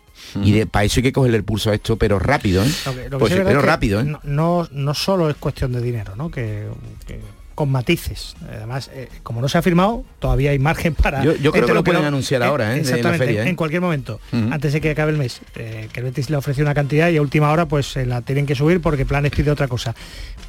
Y 0.43 0.51
de, 0.51 0.65
para 0.67 0.85
eso 0.85 0.99
hay 0.99 1.03
que 1.03 1.13
cogerle 1.13 1.37
el 1.37 1.43
pulso 1.43 1.71
a 1.71 1.75
esto, 1.75 1.97
pero 1.97 2.19
rápido, 2.19 2.63
¿eh? 2.63 2.71
Lo 2.85 2.93
que- 2.95 3.03
lo 3.03 3.09
que 3.09 3.17
Pues 3.17 3.33
sí 3.33 3.39
pero 3.43 3.61
rápido, 3.61 4.01
¿eh? 4.01 4.15
No, 4.23 4.67
no, 4.71 4.93
solo 4.93 5.29
es 5.29 5.35
cuestión 5.35 5.71
de 5.73 5.81
dinero, 5.81 6.15
¿no? 6.15 6.29
Que, 6.31 6.67
que 7.07 7.19
con 7.53 7.69
matices. 7.69 8.35
Además, 8.49 8.89
eh, 8.93 9.07
como 9.21 9.39
no 9.41 9.47
se 9.47 9.57
ha 9.57 9.61
firmado, 9.61 10.03
todavía 10.19 10.49
hay 10.51 10.57
margen 10.57 10.95
para... 10.95 11.23
Yo- 11.23 11.35
yo 11.35 11.51
creo 11.51 11.67
que 11.67 11.73
lo 11.73 11.83
pueden 11.83 12.05
anunciar 12.05 12.41
ahora, 12.41 12.69
¿eh? 12.73 12.77
en 12.77 12.83
la 12.83 12.89
Exactamente, 12.89 13.25
feria, 13.25 13.45
en 13.45 13.55
cualquier 13.55 13.81
momento, 13.81 14.19
antes 14.31 14.73
de 14.73 14.81
que 14.81 14.89
acabe 14.91 15.11
el 15.11 15.17
mes. 15.17 15.41
que 15.53 15.89
el 15.93 16.03
Betis 16.03 16.29
le 16.31 16.37
ofreció 16.37 16.63
una 16.63 16.73
cantidad 16.73 17.09
y 17.09 17.17
a 17.17 17.21
última 17.21 17.51
hora 17.51 17.67
pues 17.67 17.91
se 17.91 18.05
la 18.07 18.21
tienen 18.21 18.45
que 18.47 18.55
subir 18.55 18.81
porque 18.81 19.05
Planes 19.05 19.31
pide 19.31 19.51
otra 19.51 19.67
cosa. 19.67 19.93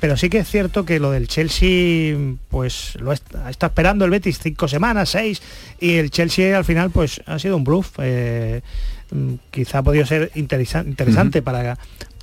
Pero 0.01 0.17
sí 0.17 0.31
que 0.31 0.39
es 0.39 0.49
cierto 0.49 0.85
que 0.87 1.01
lo 1.01 1.11
del 1.11 1.29
Chelsea, 1.29 2.17
pues 2.49 2.95
lo 3.01 3.13
está, 3.13 3.51
está 3.51 3.67
esperando 3.67 4.05
el 4.07 4.11
Betis 4.11 4.39
cinco 4.39 4.67
semanas, 4.67 5.11
seis, 5.11 5.43
y 5.81 5.97
el 5.97 6.11
Chelsea 6.11 6.57
al 6.57 6.65
final 6.65 6.91
pues 6.91 7.21
ha 7.27 7.39
sido 7.39 7.57
un 7.57 7.65
bluff. 7.65 7.99
Mm, 9.13 9.35
quizá 9.51 9.79
ha 9.79 9.83
podido 9.83 10.07
ser 10.07 10.31
interesa- 10.35 10.85
interesante 10.87 11.43
para 11.43 11.79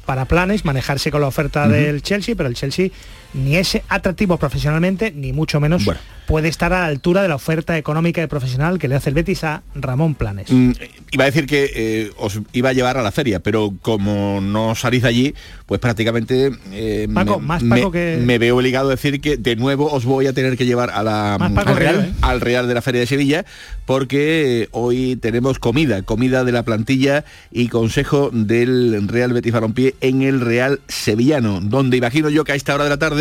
para 0.05 0.25
planes, 0.25 0.65
manejarse 0.65 1.12
con 1.12 1.22
la 1.22 1.27
oferta 1.27 1.67
del 1.67 2.01
Chelsea, 2.01 2.34
pero 2.36 2.50
el 2.50 2.55
Chelsea 2.55 2.89
ni 3.33 3.55
es 3.57 3.77
atractivo 3.89 4.38
profesionalmente, 4.38 5.12
ni 5.12 5.33
mucho 5.33 5.59
menos 5.59 5.86
Bueno. 5.86 6.00
puede 6.27 6.48
estar 6.48 6.74
a 6.74 6.79
la 6.81 6.86
altura 6.88 7.21
de 7.21 7.27
la 7.27 7.36
oferta 7.36 7.77
económica 7.77 8.21
y 8.24 8.27
profesional 8.27 8.79
que 8.79 8.88
le 8.88 8.95
hace 8.95 9.09
el 9.09 9.15
Betis 9.15 9.43
a 9.43 9.62
Ramón 9.75 10.15
Planes. 10.15 10.51
Mm, 10.51 10.71
iba 11.12 11.24
a 11.24 11.27
decir 11.27 11.45
que 11.45 11.71
eh, 11.75 12.12
os 12.17 12.39
iba 12.53 12.69
a 12.69 12.74
llevar 12.74 12.98
a 12.98 13.01
la 13.03 13.12
feria, 13.12 13.39
pero 13.39 13.74
como 13.81 14.39
no 14.41 14.74
salís 14.75 15.03
de 15.03 15.07
allí, 15.09 15.36
pues 15.65 15.79
prácticamente 15.79 16.51
eh, 16.71 17.07
Paco, 17.13 17.39
me, 17.39 17.45
más 17.48 17.63
me- 17.63 17.77
Paco 17.77 17.91
que- 17.91 18.19
me 18.24 18.38
veo 18.39 18.57
obligado 18.57 18.88
a 18.88 18.91
decir 18.91 19.21
que 19.21 19.38
de 19.38 19.55
nuevo 19.55 19.91
os 19.91 20.05
voy 20.05 20.27
a 20.27 20.33
tener 20.33 20.57
que 20.57 20.65
llevar 20.65 20.89
a 20.89 21.03
la, 21.03 21.36
al, 21.36 21.75
Real, 21.75 22.00
¿eh? 22.09 22.13
al 22.21 22.41
Real 22.41 22.67
de 22.67 22.74
la 22.74 22.81
Feria 22.81 23.01
de 23.01 23.07
Sevilla, 23.07 23.45
porque 23.86 24.63
eh, 24.63 24.67
hoy 24.71 25.15
tenemos 25.15 25.59
comida, 25.59 26.01
comida 26.03 26.43
de 26.43 26.51
la 26.51 26.63
plantilla 26.63 27.25
y 27.51 27.67
consejo 27.67 28.29
del 28.33 29.07
Real 29.07 29.33
Betis 29.33 29.51
Balompié 29.53 29.95
en 30.01 30.21
el 30.24 30.41
Real 30.41 30.79
Sevillano, 30.88 31.59
donde 31.62 31.98
imagino 31.98 32.29
yo 32.29 32.43
que 32.43 32.51
a 32.51 32.55
esta 32.55 32.75
hora 32.75 32.83
de 32.86 32.89
la 32.91 32.98
tarde 32.98 33.18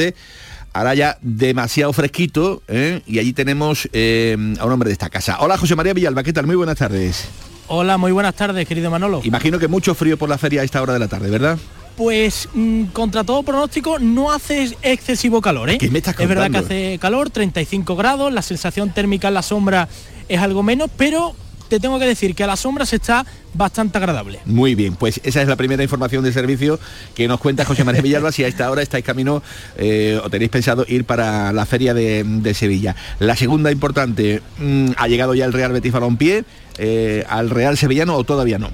hará 0.72 0.94
ya 0.94 1.18
demasiado 1.22 1.92
fresquito 1.92 2.62
¿eh? 2.68 3.02
y 3.06 3.18
allí 3.18 3.32
tenemos 3.32 3.88
eh, 3.92 4.36
a 4.58 4.64
un 4.64 4.72
hombre 4.72 4.88
de 4.88 4.92
esta 4.92 5.10
casa. 5.10 5.38
Hola 5.40 5.56
José 5.56 5.74
María 5.76 5.94
Villalba, 5.94 6.22
¿qué 6.22 6.32
tal? 6.32 6.46
Muy 6.46 6.56
buenas 6.56 6.78
tardes. 6.78 7.28
Hola, 7.68 7.98
muy 7.98 8.12
buenas 8.12 8.34
tardes, 8.34 8.66
querido 8.66 8.90
Manolo. 8.90 9.20
Imagino 9.24 9.58
que 9.58 9.68
mucho 9.68 9.94
frío 9.94 10.16
por 10.16 10.28
la 10.28 10.38
feria 10.38 10.62
a 10.62 10.64
esta 10.64 10.80
hora 10.80 10.94
de 10.94 10.98
la 10.98 11.08
tarde, 11.08 11.28
¿verdad? 11.28 11.58
Pues 11.96 12.48
mm, 12.54 12.84
contra 12.86 13.24
todo 13.24 13.42
pronóstico 13.42 13.98
no 13.98 14.32
hace 14.32 14.76
excesivo 14.82 15.42
calor, 15.42 15.68
¿eh? 15.68 15.78
¿Qué 15.78 15.90
me 15.90 15.98
estás 15.98 16.18
es 16.18 16.28
verdad 16.28 16.50
que 16.50 16.58
hace 16.58 16.98
calor, 16.98 17.28
35 17.28 17.96
grados, 17.96 18.32
la 18.32 18.40
sensación 18.40 18.90
térmica 18.94 19.28
en 19.28 19.34
la 19.34 19.42
sombra 19.42 19.88
es 20.28 20.40
algo 20.40 20.62
menos, 20.62 20.90
pero 20.96 21.34
te 21.68 21.80
tengo 21.80 21.98
que 21.98 22.06
decir 22.06 22.34
que 22.34 22.44
a 22.44 22.46
la 22.46 22.56
sombra 22.56 22.86
se 22.86 22.96
está 22.96 23.24
bastante 23.54 23.98
agradable. 23.98 24.40
Muy 24.44 24.74
bien, 24.74 24.94
pues 24.94 25.20
esa 25.24 25.42
es 25.42 25.48
la 25.48 25.56
primera 25.56 25.82
información 25.82 26.24
de 26.24 26.32
servicio 26.32 26.78
que 27.14 27.28
nos 27.28 27.40
cuenta 27.40 27.64
José 27.64 27.84
María 27.84 28.02
Villalba 28.02 28.32
si 28.32 28.44
a 28.44 28.48
esta 28.48 28.70
hora 28.70 28.82
estáis 28.82 29.04
camino 29.04 29.42
eh, 29.76 30.20
o 30.22 30.30
tenéis 30.30 30.50
pensado 30.50 30.84
ir 30.88 31.04
para 31.04 31.52
la 31.52 31.66
feria 31.66 31.94
de, 31.94 32.24
de 32.24 32.54
Sevilla. 32.54 32.96
La 33.18 33.36
segunda 33.36 33.70
importante, 33.70 34.42
mm, 34.58 34.90
¿ha 34.96 35.08
llegado 35.08 35.34
ya 35.34 35.44
el 35.44 35.52
Real 35.52 35.72
Betis 35.72 35.92
Balompié 35.92 36.44
eh, 36.78 37.24
al 37.28 37.50
Real 37.50 37.76
Sevillano 37.76 38.16
o 38.16 38.24
todavía 38.24 38.58
no? 38.58 38.70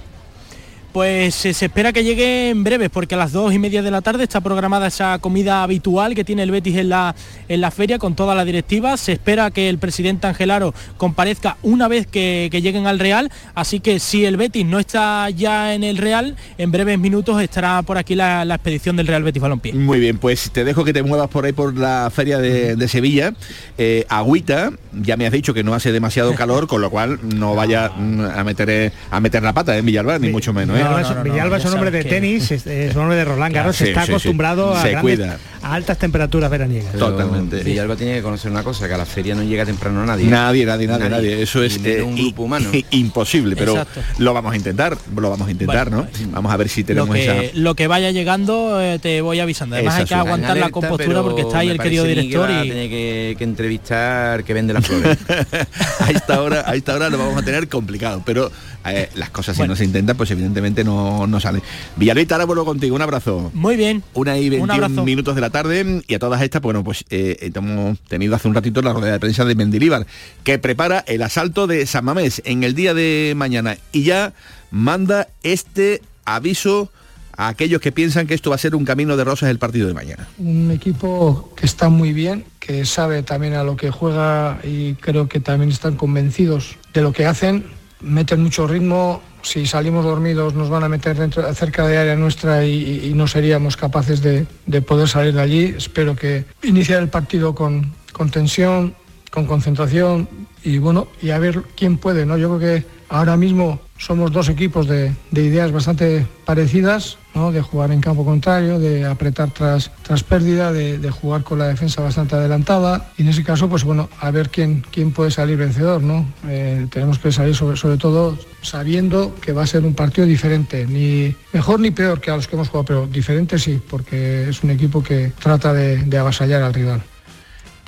Pues 0.94 1.44
eh, 1.44 1.52
se 1.52 1.64
espera 1.64 1.92
que 1.92 2.04
llegue 2.04 2.50
en 2.50 2.62
breves, 2.62 2.88
porque 2.88 3.16
a 3.16 3.18
las 3.18 3.32
dos 3.32 3.52
y 3.52 3.58
media 3.58 3.82
de 3.82 3.90
la 3.90 4.00
tarde 4.00 4.22
está 4.22 4.40
programada 4.40 4.86
esa 4.86 5.18
comida 5.18 5.64
habitual 5.64 6.14
que 6.14 6.22
tiene 6.22 6.44
el 6.44 6.52
Betis 6.52 6.76
en 6.76 6.88
la, 6.90 7.16
en 7.48 7.60
la 7.60 7.72
feria 7.72 7.98
con 7.98 8.14
toda 8.14 8.36
la 8.36 8.44
directiva. 8.44 8.96
Se 8.96 9.10
espera 9.10 9.50
que 9.50 9.68
el 9.68 9.78
presidente 9.78 10.28
Angelaro 10.28 10.72
comparezca 10.96 11.56
una 11.64 11.88
vez 11.88 12.06
que, 12.06 12.48
que 12.52 12.62
lleguen 12.62 12.86
al 12.86 13.00
Real, 13.00 13.32
así 13.56 13.80
que 13.80 13.98
si 13.98 14.24
el 14.24 14.36
Betis 14.36 14.64
no 14.64 14.78
está 14.78 15.28
ya 15.30 15.74
en 15.74 15.82
el 15.82 15.96
Real, 15.96 16.36
en 16.58 16.70
breves 16.70 16.96
minutos 16.96 17.42
estará 17.42 17.82
por 17.82 17.98
aquí 17.98 18.14
la, 18.14 18.44
la 18.44 18.54
expedición 18.54 18.94
del 18.94 19.08
Real 19.08 19.24
Betis 19.24 19.42
Balompié. 19.42 19.72
Muy 19.72 19.98
bien, 19.98 20.18
pues 20.18 20.52
te 20.52 20.62
dejo 20.62 20.84
que 20.84 20.92
te 20.92 21.02
muevas 21.02 21.28
por 21.28 21.44
ahí 21.44 21.52
por 21.52 21.76
la 21.76 22.08
feria 22.14 22.38
de, 22.38 22.76
de 22.76 22.86
Sevilla. 22.86 23.34
Eh, 23.78 24.06
agüita, 24.08 24.70
ya 24.92 25.16
me 25.16 25.26
has 25.26 25.32
dicho 25.32 25.54
que 25.54 25.64
no 25.64 25.74
hace 25.74 25.90
demasiado 25.90 26.36
calor, 26.36 26.68
con 26.68 26.80
lo 26.80 26.90
cual 26.90 27.18
no 27.20 27.56
vaya 27.56 27.86
a 28.36 28.44
meter 28.44 28.70
eh, 28.70 28.92
a 29.10 29.18
meter 29.18 29.42
la 29.42 29.52
pata 29.52 29.76
en 29.76 29.84
Villalba, 29.84 30.20
ni 30.20 30.28
mucho 30.28 30.52
menos. 30.52 30.78
¿eh? 30.78 30.83
Villalba, 30.84 31.00
es- 31.00 31.08
no, 31.08 31.14
no, 31.14 31.24
no, 31.24 31.30
Villalba 31.32 31.56
es 31.56 31.62
ya 31.62 31.68
un 31.68 31.74
hombre 31.74 31.90
de 31.90 32.04
tenis, 32.04 32.50
es, 32.50 32.66
es 32.66 32.94
un 32.94 33.02
hombre 33.02 33.16
de 33.16 33.24
Roland 33.24 33.54
Garros, 33.54 33.76
Sí, 33.76 33.84
está 33.84 34.00
sí, 34.02 34.06
sí. 34.06 34.12
acostumbrado 34.12 34.74
a, 34.74 34.82
Se 34.82 34.90
grandes- 34.90 35.16
cuida. 35.18 35.38
a 35.62 35.74
altas 35.74 35.98
temperaturas 35.98 36.50
veraniegas. 36.50 36.90
Pero 36.92 37.10
Totalmente. 37.10 37.62
Villalba 37.64 37.96
tiene 37.96 38.14
que 38.14 38.22
conocer 38.22 38.50
una 38.50 38.62
cosa, 38.62 38.86
que 38.88 38.94
a 38.94 38.98
la 38.98 39.06
feria 39.06 39.34
no 39.34 39.42
llega 39.42 39.64
temprano 39.64 40.04
nadie. 40.06 40.26
Nadie, 40.26 40.64
nadie, 40.66 40.86
nadie, 40.86 41.08
nadie. 41.08 41.42
Eso 41.42 41.62
es 41.62 41.80
eh, 41.84 42.02
un 42.02 42.14
grupo 42.16 42.42
humano. 42.44 42.70
imposible, 42.90 43.56
pero 43.56 43.72
Exacto. 43.72 44.00
lo 44.18 44.34
vamos 44.34 44.52
a 44.52 44.56
intentar, 44.56 44.96
lo 45.16 45.30
vamos 45.30 45.48
a 45.48 45.50
intentar, 45.50 45.90
Bueno, 45.90 46.06
¿no? 46.20 46.28
Vamos 46.32 46.52
a 46.52 46.56
ver 46.56 46.68
si 46.68 46.82
Lo 46.82 46.86
tenemos 46.86 47.14
que, 47.14 47.24
esa. 47.48 47.58
lo 47.58 47.74
que 47.74 47.86
vaya 47.86 48.10
llegando 48.10 48.80
eh, 48.80 48.98
te 49.00 49.20
voy 49.20 49.40
avisando. 49.40 49.76
Además 49.76 49.94
Esa 49.94 50.00
hay 50.02 50.06
que 50.08 50.14
aguantar 50.14 50.56
la 50.56 50.70
compostura 50.70 51.22
porque 51.22 51.42
está 51.42 51.58
ahí 51.58 51.68
el 51.70 51.78
querido 51.78 52.04
a 52.04 52.06
que 52.08 52.14
director 52.14 52.50
a 52.50 52.64
y 52.64 52.68
que, 52.68 53.34
que 53.38 53.44
entrevistar 53.44 54.44
que 54.44 54.54
vende 54.54 54.72
las 54.72 54.86
flores. 54.86 55.18
a 56.00 56.10
esta 56.10 56.40
hora, 56.42 56.64
a 56.66 56.74
esta 56.74 56.94
hora 56.94 57.08
lo 57.10 57.18
vamos 57.18 57.36
a 57.40 57.44
tener 57.44 57.68
complicado, 57.68 58.22
pero 58.24 58.50
eh, 58.86 59.08
las 59.14 59.30
cosas 59.30 59.56
si 59.56 59.62
no 59.66 59.76
se 59.76 59.84
intentan, 59.84 60.16
pues 60.16 60.30
evidentemente 60.30 60.84
no, 60.84 61.26
no 61.26 61.40
salen. 61.40 61.62
Villalita, 61.96 62.34
ahora 62.34 62.44
vuelvo 62.44 62.64
contigo, 62.64 62.96
un 62.96 63.02
abrazo. 63.02 63.50
muy 63.54 63.76
bien. 63.76 64.02
Una 64.14 64.36
y 64.38 64.44
Un 64.46 64.50
21 64.50 64.72
abrazo. 64.72 65.04
minutos 65.04 65.34
de 65.34 65.40
la 65.40 65.50
tarde 65.50 66.02
y 66.06 66.14
a 66.14 66.18
todas 66.18 66.42
estas, 66.42 66.60
bueno, 66.62 66.84
pues 66.84 67.04
eh, 67.10 67.50
hemos 67.54 67.98
tenido 68.00 68.34
hace 68.34 68.48
un 68.48 68.54
ratito 68.54 68.82
la 68.82 68.92
rueda 68.92 69.12
de 69.12 69.20
prensa 69.20 69.44
de 69.44 69.54
Mendilíbar, 69.54 70.06
que 70.42 70.58
prepara 70.58 71.04
el 71.06 71.22
asalto 71.22 71.66
de 71.66 71.86
San 71.86 72.04
Mamés 72.04 72.42
en 72.44 72.62
el 72.64 72.74
día 72.74 72.94
de 72.94 73.34
mañana 73.36 73.76
y 73.92 74.02
ya 74.02 74.32
manda 74.70 75.28
este 75.42 76.02
aviso 76.24 76.90
a 77.36 77.48
aquellos 77.48 77.80
que 77.80 77.90
piensan 77.90 78.26
que 78.26 78.34
esto 78.34 78.50
va 78.50 78.56
a 78.56 78.58
ser 78.60 78.74
un 78.76 78.84
camino 78.84 79.16
de 79.16 79.24
rosas 79.24 79.50
el 79.50 79.58
partido 79.58 79.88
de 79.88 79.94
mañana. 79.94 80.28
Un 80.38 80.70
equipo 80.70 81.52
que 81.56 81.66
está 81.66 81.88
muy 81.88 82.12
bien, 82.12 82.44
que 82.60 82.84
sabe 82.84 83.22
también 83.22 83.54
a 83.54 83.64
lo 83.64 83.76
que 83.76 83.90
juega 83.90 84.60
y 84.62 84.94
creo 84.94 85.28
que 85.28 85.40
también 85.40 85.70
están 85.70 85.96
convencidos 85.96 86.76
de 86.92 87.02
lo 87.02 87.12
que 87.12 87.26
hacen. 87.26 87.64
Meten 88.04 88.42
mucho 88.42 88.66
ritmo. 88.66 89.22
Si 89.42 89.66
salimos 89.66 90.04
dormidos 90.04 90.54
nos 90.54 90.68
van 90.68 90.84
a 90.84 90.88
meter 90.88 91.16
dentro, 91.16 91.52
cerca 91.54 91.86
de 91.86 91.98
área 91.98 92.16
nuestra 92.16 92.64
y, 92.64 93.12
no 93.14 93.26
seríamos 93.26 93.76
capaces 93.76 94.22
de, 94.22 94.46
de 94.66 94.82
poder 94.82 95.08
salir 95.08 95.34
de 95.34 95.40
allí. 95.40 95.74
Espero 95.76 96.14
que 96.14 96.44
iniciar 96.62 97.02
el 97.02 97.08
partido 97.08 97.54
con, 97.54 97.92
con 98.12 98.30
tensión, 98.30 98.94
con 99.30 99.46
concentración 99.46 100.28
y 100.62 100.78
bueno, 100.78 101.08
y 101.20 101.30
a 101.30 101.38
ver 101.38 101.62
quién 101.76 101.98
puede, 101.98 102.24
¿no? 102.24 102.38
Yo 102.38 102.56
creo 102.56 102.80
que 102.80 102.86
ahora 103.08 103.36
mismo 103.36 103.80
somos 103.98 104.32
dos 104.32 104.48
equipos 104.48 104.86
de, 104.86 105.12
de 105.30 105.42
ideas 105.42 105.72
bastante 105.72 106.26
parecidas, 106.44 107.18
De 107.34 107.60
jugar 107.60 107.90
en 107.90 108.00
campo 108.00 108.24
contrario, 108.24 108.78
de 108.78 109.04
apretar 109.04 109.50
tras, 109.50 109.90
tras 110.02 110.22
pérdida, 110.22 110.72
de, 110.72 111.10
jugar 111.10 111.42
con 111.42 111.58
la 111.58 111.66
defensa 111.66 112.00
bastante 112.00 112.36
adelantada. 112.36 113.10
Y 113.18 113.22
en 113.22 113.28
ese 113.28 113.42
caso, 113.42 113.68
pues 113.68 113.82
bueno, 113.82 114.08
a 114.20 114.30
ver 114.30 114.50
quién, 114.50 114.84
quién 114.92 115.10
puede 115.10 115.32
salir 115.32 115.56
vencedor, 115.56 116.00
¿no? 116.00 116.26
Eh, 116.48 116.86
tenemos 116.90 117.18
que 117.18 117.32
salir 117.32 117.54
sobre, 117.56 117.76
sobre 117.76 117.96
todo 117.96 118.38
sabiendo 118.62 119.34
que 119.40 119.52
va 119.52 119.64
a 119.64 119.66
ser 119.66 119.84
un 119.84 119.94
partido 119.94 120.26
diferente, 120.28 120.86
ni 120.86 121.34
mejor 121.52 121.80
ni 121.80 121.90
peor 121.90 122.20
que 122.20 122.30
a 122.30 122.36
los 122.36 122.46
que 122.46 122.54
hemos 122.54 122.68
jugado, 122.68 122.84
pero 122.84 123.06
diferente 123.08 123.58
sí, 123.58 123.80
porque 123.90 124.48
es 124.48 124.62
un 124.62 124.70
equipo 124.70 125.02
que 125.02 125.32
trata 125.38 125.72
de, 125.72 125.98
de 126.04 126.18
avasallar 126.18 126.62
al 126.62 126.72
rival. 126.72 127.02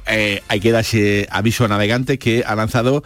Eh, 0.09 0.43
hay 0.49 0.61
que 0.61 0.71
dar 0.71 0.83
ese 0.83 1.27
aviso 1.31 1.65
a 1.65 1.69
navegantes 1.69 2.19
que 2.19 2.45
ha 2.47 2.55
lanzado 2.55 3.03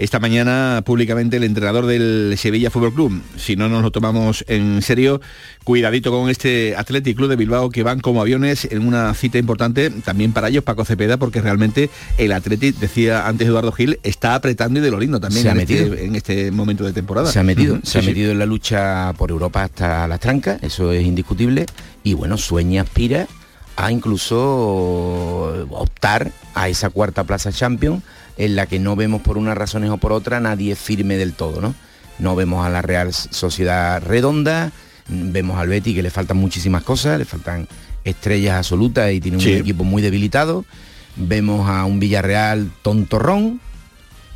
esta 0.00 0.18
mañana 0.18 0.82
públicamente 0.84 1.36
el 1.36 1.44
entrenador 1.44 1.84
del 1.84 2.34
Sevilla 2.38 2.70
Fútbol 2.70 2.94
Club. 2.94 3.22
Si 3.36 3.54
no 3.54 3.68
nos 3.68 3.82
lo 3.82 3.90
tomamos 3.90 4.44
en 4.48 4.80
serio, 4.80 5.20
cuidadito 5.62 6.10
con 6.10 6.30
este 6.30 6.74
Athletic 6.74 7.16
Club 7.16 7.28
de 7.28 7.36
Bilbao 7.36 7.68
que 7.68 7.82
van 7.82 8.00
como 8.00 8.22
aviones 8.22 8.64
en 8.64 8.86
una 8.86 9.12
cita 9.12 9.36
importante 9.36 9.90
también 9.90 10.32
para 10.32 10.48
ellos, 10.48 10.64
Paco 10.64 10.86
Cepeda, 10.86 11.18
porque 11.18 11.42
realmente 11.42 11.90
el 12.16 12.32
Athletic, 12.32 12.76
decía 12.76 13.28
antes 13.28 13.46
Eduardo 13.46 13.72
Gil, 13.72 14.00
está 14.02 14.34
apretando 14.34 14.80
y 14.80 14.82
de 14.82 14.90
lo 14.90 14.98
lindo 14.98 15.20
también 15.20 15.42
Se 15.42 15.48
ha 15.50 15.52
en, 15.52 15.58
metido. 15.58 15.92
este, 15.92 16.04
en 16.06 16.16
este 16.16 16.50
momento 16.50 16.84
de 16.84 16.92
temporada. 16.94 17.30
Se 17.30 17.38
ha 17.38 17.42
metido, 17.42 17.78
se 17.82 17.98
ha 17.98 18.00
sí. 18.00 18.08
metido 18.08 18.32
en 18.32 18.38
la 18.38 18.46
lucha 18.46 19.12
por 19.18 19.30
Europa 19.30 19.64
hasta 19.64 20.08
las 20.08 20.18
trancas, 20.18 20.62
eso 20.62 20.92
es 20.92 21.04
indiscutible. 21.04 21.66
Y 22.02 22.14
bueno, 22.14 22.38
sueña, 22.38 22.82
aspira 22.82 23.26
a 23.76 23.92
incluso 23.92 25.66
optar 26.00 26.32
a 26.54 26.68
esa 26.70 26.88
cuarta 26.88 27.24
plaza 27.24 27.52
Champions, 27.52 28.02
en 28.38 28.56
la 28.56 28.64
que 28.64 28.78
no 28.78 28.96
vemos 28.96 29.20
por 29.20 29.36
unas 29.36 29.56
razones 29.56 29.90
o 29.90 29.98
por 29.98 30.12
otras 30.12 30.40
nadie 30.40 30.74
firme 30.74 31.18
del 31.18 31.34
todo, 31.34 31.60
¿no? 31.60 31.74
No 32.18 32.34
vemos 32.36 32.64
a 32.64 32.70
la 32.70 32.80
Real 32.80 33.12
Sociedad 33.12 34.02
redonda, 34.02 34.72
vemos 35.08 35.58
al 35.58 35.68
Betty 35.68 35.94
que 35.94 36.02
le 36.02 36.08
faltan 36.10 36.38
muchísimas 36.38 36.82
cosas, 36.84 37.18
le 37.18 37.26
faltan 37.26 37.68
estrellas 38.02 38.56
absolutas 38.56 39.12
y 39.12 39.20
tiene 39.20 39.40
Sí. 39.40 39.52
un 39.52 39.58
equipo 39.58 39.84
muy 39.84 40.00
debilitado. 40.00 40.64
Vemos 41.16 41.68
a 41.68 41.84
un 41.84 42.00
Villarreal 42.00 42.70
tontorrón, 42.80 43.60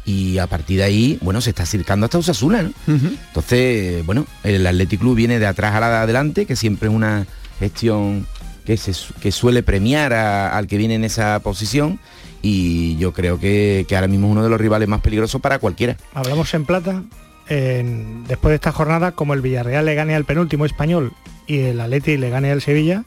y 0.07 0.37
a 0.37 0.47
partir 0.47 0.77
de 0.79 0.85
ahí, 0.85 1.19
bueno, 1.23 1.41
se 1.41 1.49
está 1.49 1.63
acercando 1.63 2.05
hasta 2.05 2.19
Osasuna, 2.19 2.61
¿no? 2.63 2.73
Entonces, 2.87 4.05
bueno, 4.05 4.27
el 4.43 4.67
Athletic 4.67 5.01
Club 5.01 5.15
viene 5.17 5.39
de 5.39 5.47
atrás 5.47 5.75
a 5.75 5.81
la 5.81 5.89
de 5.89 5.97
adelante, 5.97 6.45
que 6.45 6.57
siempre 6.57 6.91
es 6.91 6.95
una 6.95 7.27
gestión 7.59 8.27
que, 8.65 8.77
se, 8.77 8.93
que 9.21 9.31
suele 9.33 9.63
premiar 9.63 10.13
a- 10.13 10.57
al 10.57 10.67
que 10.67 10.77
viene 10.79 10.95
en 10.95 11.05
esa 11.05 11.39
posición 11.41 11.99
y 12.43 12.97
yo 12.99 13.13
creo 13.13 13.39
que, 13.39 13.85
que 13.89 13.95
ahora 13.97 14.09
mismo 14.09 14.27
es 14.27 14.33
uno 14.33 14.43
de 14.45 14.51
los 14.51 14.61
rivales 14.61 14.89
más 14.89 15.01
peligrosos 15.01 15.41
para 15.41 15.59
cualquiera. 15.59 15.97
Hablamos 16.15 16.53
en 16.55 16.65
plata, 16.65 17.03
después 17.49 18.51
de 18.51 18.55
esta 18.55 18.73
jornada, 18.73 19.13
como 19.13 19.35
el 19.35 19.41
Villarreal 19.41 19.85
le 19.87 19.95
gane 19.95 20.15
al 20.15 20.25
penúltimo 20.25 20.65
español 20.67 21.13
y 21.47 21.59
el 21.61 21.81
Atleti 21.81 22.17
le 22.17 22.31
gane 22.31 22.51
al 22.51 22.61
Sevilla, 22.63 23.05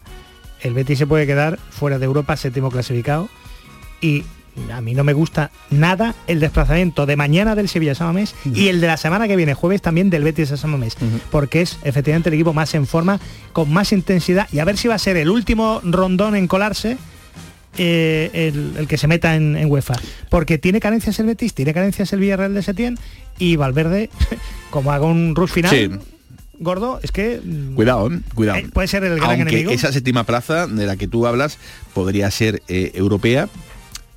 el 0.61 0.73
Betis 0.73 0.97
se 0.99 1.07
puede 1.07 1.25
quedar 1.27 1.59
fuera 1.69 1.99
de 1.99 2.05
Europa 2.05 2.35
séptimo 2.37 2.71
clasificado 2.71 3.29
y 4.01 4.23
a 4.73 4.81
mí 4.81 4.93
no 4.93 5.03
me 5.03 5.13
gusta 5.13 5.51
nada 5.69 6.15
el 6.27 6.39
desplazamiento 6.39 7.05
de 7.05 7.15
mañana 7.15 7.55
del 7.55 7.69
Sevilla 7.69 7.91
a 7.93 7.95
San 7.95 8.07
Mamés 8.07 8.35
y 8.53 8.67
el 8.69 8.81
de 8.81 8.87
la 8.87 8.97
semana 8.97 9.27
que 9.27 9.35
viene, 9.35 9.53
jueves 9.53 9.81
también 9.81 10.09
del 10.09 10.23
Betis 10.23 10.51
a 10.51 10.57
San 10.57 10.71
Mamés, 10.71 10.95
porque 11.31 11.61
es 11.61 11.77
efectivamente 11.83 12.29
el 12.29 12.35
equipo 12.35 12.53
más 12.53 12.73
en 12.75 12.87
forma, 12.87 13.19
con 13.53 13.71
más 13.71 13.91
intensidad 13.93 14.47
y 14.51 14.59
a 14.59 14.65
ver 14.65 14.77
si 14.77 14.87
va 14.87 14.95
a 14.95 14.99
ser 14.99 15.17
el 15.17 15.29
último 15.29 15.81
rondón 15.83 16.35
en 16.35 16.47
colarse 16.47 16.97
eh, 17.77 18.31
el, 18.33 18.73
el 18.77 18.87
que 18.87 18.97
se 18.97 19.07
meta 19.07 19.35
en, 19.35 19.55
en 19.55 19.69
UEFA. 19.71 19.95
Porque 20.29 20.57
tiene 20.57 20.79
carencias 20.79 21.19
el 21.19 21.27
Betis, 21.27 21.53
tiene 21.53 21.73
carencias 21.73 22.11
el 22.13 22.19
Villarreal 22.19 22.53
de 22.53 22.63
Setién 22.63 22.97
y 23.37 23.55
Valverde, 23.55 24.09
como 24.71 24.91
haga 24.91 25.05
un 25.05 25.35
rush 25.35 25.51
final 25.51 25.69
Sí. 25.71 25.89
gordo, 26.59 26.99
es 27.03 27.11
que 27.11 27.39
mm, 27.43 27.75
Cuidado, 27.75 28.11
¿eh? 28.11 28.19
cuidado. 28.33 28.57
eh, 28.57 28.67
puede 28.73 28.87
ser 28.87 29.03
el 29.03 29.17
gran 29.17 29.29
Aunque 29.29 29.41
enemigo. 29.43 29.69
esa 29.71 29.91
séptima 29.91 30.23
plaza 30.23 30.65
de 30.65 30.87
la 30.87 30.95
que 30.95 31.07
tú 31.07 31.27
hablas 31.27 31.59
podría 31.93 32.31
ser 32.31 32.63
eh, 32.67 32.91
europea 32.95 33.47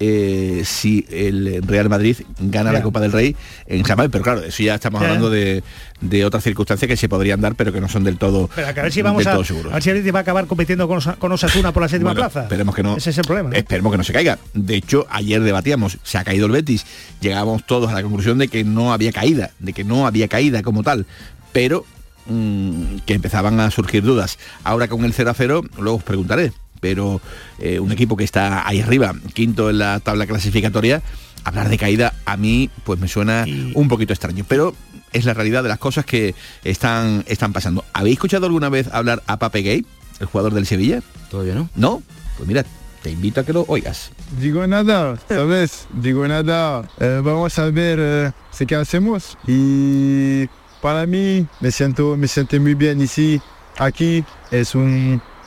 eh, 0.03 0.63
si 0.65 1.07
el 1.11 1.63
Real 1.67 1.89
Madrid 1.91 2.17
gana 2.41 2.73
la. 2.73 2.81
Copa 2.83 3.01
del 3.01 3.13
Rey 3.13 3.37
en 3.67 3.83
Mamés. 3.83 4.09
pero 4.11 4.25
claro, 4.25 4.43
eso 4.43 4.63
ya 4.63 4.77
estamos 4.77 5.03
hablando 5.03 5.29
de, 5.29 5.63
de 6.01 6.25
otras 6.25 6.43
circunstancias 6.43 6.89
que 6.89 6.97
se 6.97 7.09
podrían 7.09 7.41
dar, 7.43 7.55
pero 7.55 7.71
que 7.73 7.81
no 7.83 7.89
son 7.89 8.03
del 8.05 8.17
todo, 8.17 8.49
Pero 8.55 8.67
a 8.69 8.73
ver 8.73 8.91
si 8.93 9.03
vamos 9.03 9.27
a, 9.27 9.33
a 9.35 9.37
ver 9.75 9.83
si 9.83 9.91
el 9.91 10.15
va 10.15 10.21
a 10.21 10.23
acabar 10.23 10.47
compitiendo 10.47 10.89
con, 10.89 10.97
Osa- 10.99 11.17
con 11.17 11.31
Osasuna 11.33 11.73
por 11.73 11.83
la 11.83 11.89
séptima 11.91 12.13
Bueno, 12.15 12.29
plaza. 12.31 12.45
Esperemos 12.45 12.75
que 12.75 12.83
no. 12.83 12.97
Ese 12.97 13.11
es 13.11 13.19
el 13.19 13.25
problema. 13.25 13.51
¿no? 13.51 13.57
Esperemos 13.57 13.93
que 13.93 13.99
no 13.99 14.05
se 14.05 14.13
caiga. 14.15 14.39
De 14.55 14.75
hecho, 14.77 15.07
ayer 15.11 15.43
debatíamos, 15.43 15.99
se 16.03 16.17
ha 16.17 16.25
caído 16.25 16.47
el 16.47 16.53
Betis. 16.53 16.87
Llegamos 17.21 17.67
todos 17.67 17.91
a 17.91 17.95
la 17.95 18.03
conclusión 18.03 18.39
de 18.39 18.49
que 18.49 18.65
no 18.65 18.93
había 18.95 19.13
caída, 19.13 19.51
de 19.59 19.73
que 19.75 19.85
no 19.85 20.07
había 20.07 20.29
caída 20.29 20.63
como 20.63 20.83
tal. 20.83 21.05
Pero 21.53 21.85
mm, 22.27 22.97
que 23.05 23.13
empezaban 23.15 23.61
a 23.61 23.71
surgir 23.71 24.03
dudas. 24.03 24.39
Ahora 24.65 24.89
con 24.89 25.05
el 25.05 25.13
0 25.13 25.31
a 25.31 25.35
0, 25.35 25.63
luego 25.79 25.99
os 25.99 26.03
preguntaré. 26.05 26.53
Pero 26.81 27.21
eh, 27.59 27.79
un 27.81 27.93
equipo 27.93 28.17
que 28.17 28.25
está 28.25 28.67
ahí 28.67 28.81
arriba, 28.81 29.15
quinto 29.35 29.71
en 29.71 29.79
la 29.79 30.01
tabla 30.01 30.27
clasificatoria, 30.27 31.03
hablar 31.45 31.69
de 31.69 31.79
caída 31.79 32.15
a 32.27 32.37
mí 32.37 32.71
pues 32.85 32.99
me 32.99 33.09
suena 33.09 33.45
Y- 33.47 33.73
un 33.75 33.89
poquito 33.89 34.13
extraño. 34.13 34.45
Pero 34.49 34.75
es 35.13 35.25
la 35.25 35.35
realidad 35.35 35.63
de 35.63 35.69
las 35.69 35.79
cosas 35.79 36.05
que 36.05 36.35
están, 36.65 37.25
están 37.27 37.53
pasando. 37.53 37.85
¿Habéis 37.93 38.15
escuchado 38.15 38.47
alguna 38.47 38.69
vez 38.69 38.89
hablar 38.93 39.23
a 39.27 39.39
Pape 39.39 39.61
Gay, 39.63 39.87
el 40.21 40.27
jugador 40.27 40.55
del 40.55 40.67
Sevilla? 40.67 41.03
Todavía 41.31 41.55
no. 41.55 41.69
¿No? 41.75 42.03
Pues 42.37 42.49
mira, 42.49 42.65
te 43.03 43.11
invito 43.11 43.41
a 43.41 43.45
que 43.45 43.53
lo 43.53 43.65
oigas. 43.69 44.11
Digo 44.39 44.67
nada, 44.67 45.19
¿sabes? 45.29 45.87
Digo 45.93 46.27
nada. 46.29 46.89
Eh, 47.01 47.21
vamos 47.25 47.59
a 47.59 47.65
ver 47.71 47.99
eh, 48.01 48.33
ce 48.53 48.67
que 48.67 48.77
hacemos. 48.77 49.37
Y 49.47 50.47
para 50.81 51.07
mí 51.07 51.47
me 51.61 51.71
siento, 51.73 52.17
me 52.17 52.29
siento 52.29 52.59
muy 52.61 52.75
bien 52.75 53.01
ici, 53.01 53.41
aquí. 53.79 54.25
Es 54.51 54.75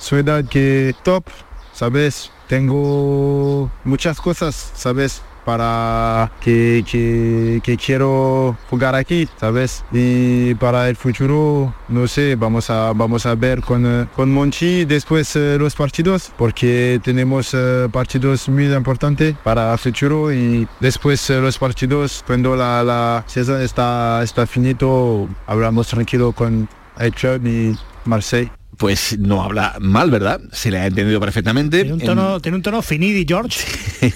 una 0.03 0.23
ciudad 0.23 0.45
que 0.45 0.95
top, 1.03 1.23
¿sabes? 1.73 2.31
Tengo 2.47 3.71
muchas 3.85 4.19
cosas, 4.19 4.71
¿sabes? 4.75 5.21
para 5.45 6.31
que, 6.39 6.85
que, 7.61 7.77
quiero 7.77 8.55
jugar 8.69 8.95
aquí, 8.95 9.27
¿sabes? 9.37 9.83
Y 9.91 10.55
para 10.55 10.87
el 10.87 10.95
futuro, 10.95 11.73
no 11.89 12.07
sé, 12.07 12.37
vamos 12.37 12.69
a, 12.69 12.93
vamos 12.93 13.25
a 13.25 13.35
ver 13.35 13.59
con, 13.59 13.85
eh, 13.85 14.07
con 14.15 14.31
Monchi 14.31 14.85
después 14.85 15.35
eh, 15.35 15.57
los 15.59 15.75
partidos, 15.75 16.31
porque 16.37 17.01
tenemos 17.03 17.53
eh, 17.53 17.89
partidos 17.91 18.47
muy 18.47 18.73
importantes 18.73 19.35
para 19.43 19.73
el 19.73 19.79
futuro 19.79 20.31
y 20.31 20.65
después 20.79 21.29
los 21.29 21.57
partidos, 21.57 22.23
cuando 22.25 22.55
la, 22.55 22.81
la 22.81 23.25
sesión 23.27 23.61
está, 23.61 24.23
está 24.23 24.47
finito, 24.47 25.27
hablamos 25.45 25.87
tranquilo 25.87 26.31
con 26.31 26.69
el 26.99 27.13
club 27.13 27.45
y 27.45 27.77
Marseille. 28.05 28.62
Pues 28.83 29.17
no 29.17 29.41
habla 29.41 29.77
mal, 29.79 30.11
¿verdad? 30.11 30.41
Se 30.51 30.69
le 30.69 30.77
ha 30.77 30.85
entendido 30.85 31.17
perfectamente. 31.21 31.83
Tiene 31.83 31.93
un 31.93 32.01
tono, 32.01 32.41
tiene 32.41 32.57
un 32.57 32.61
tono 32.61 32.81
Finidi 32.81 33.23
George. 33.25 33.61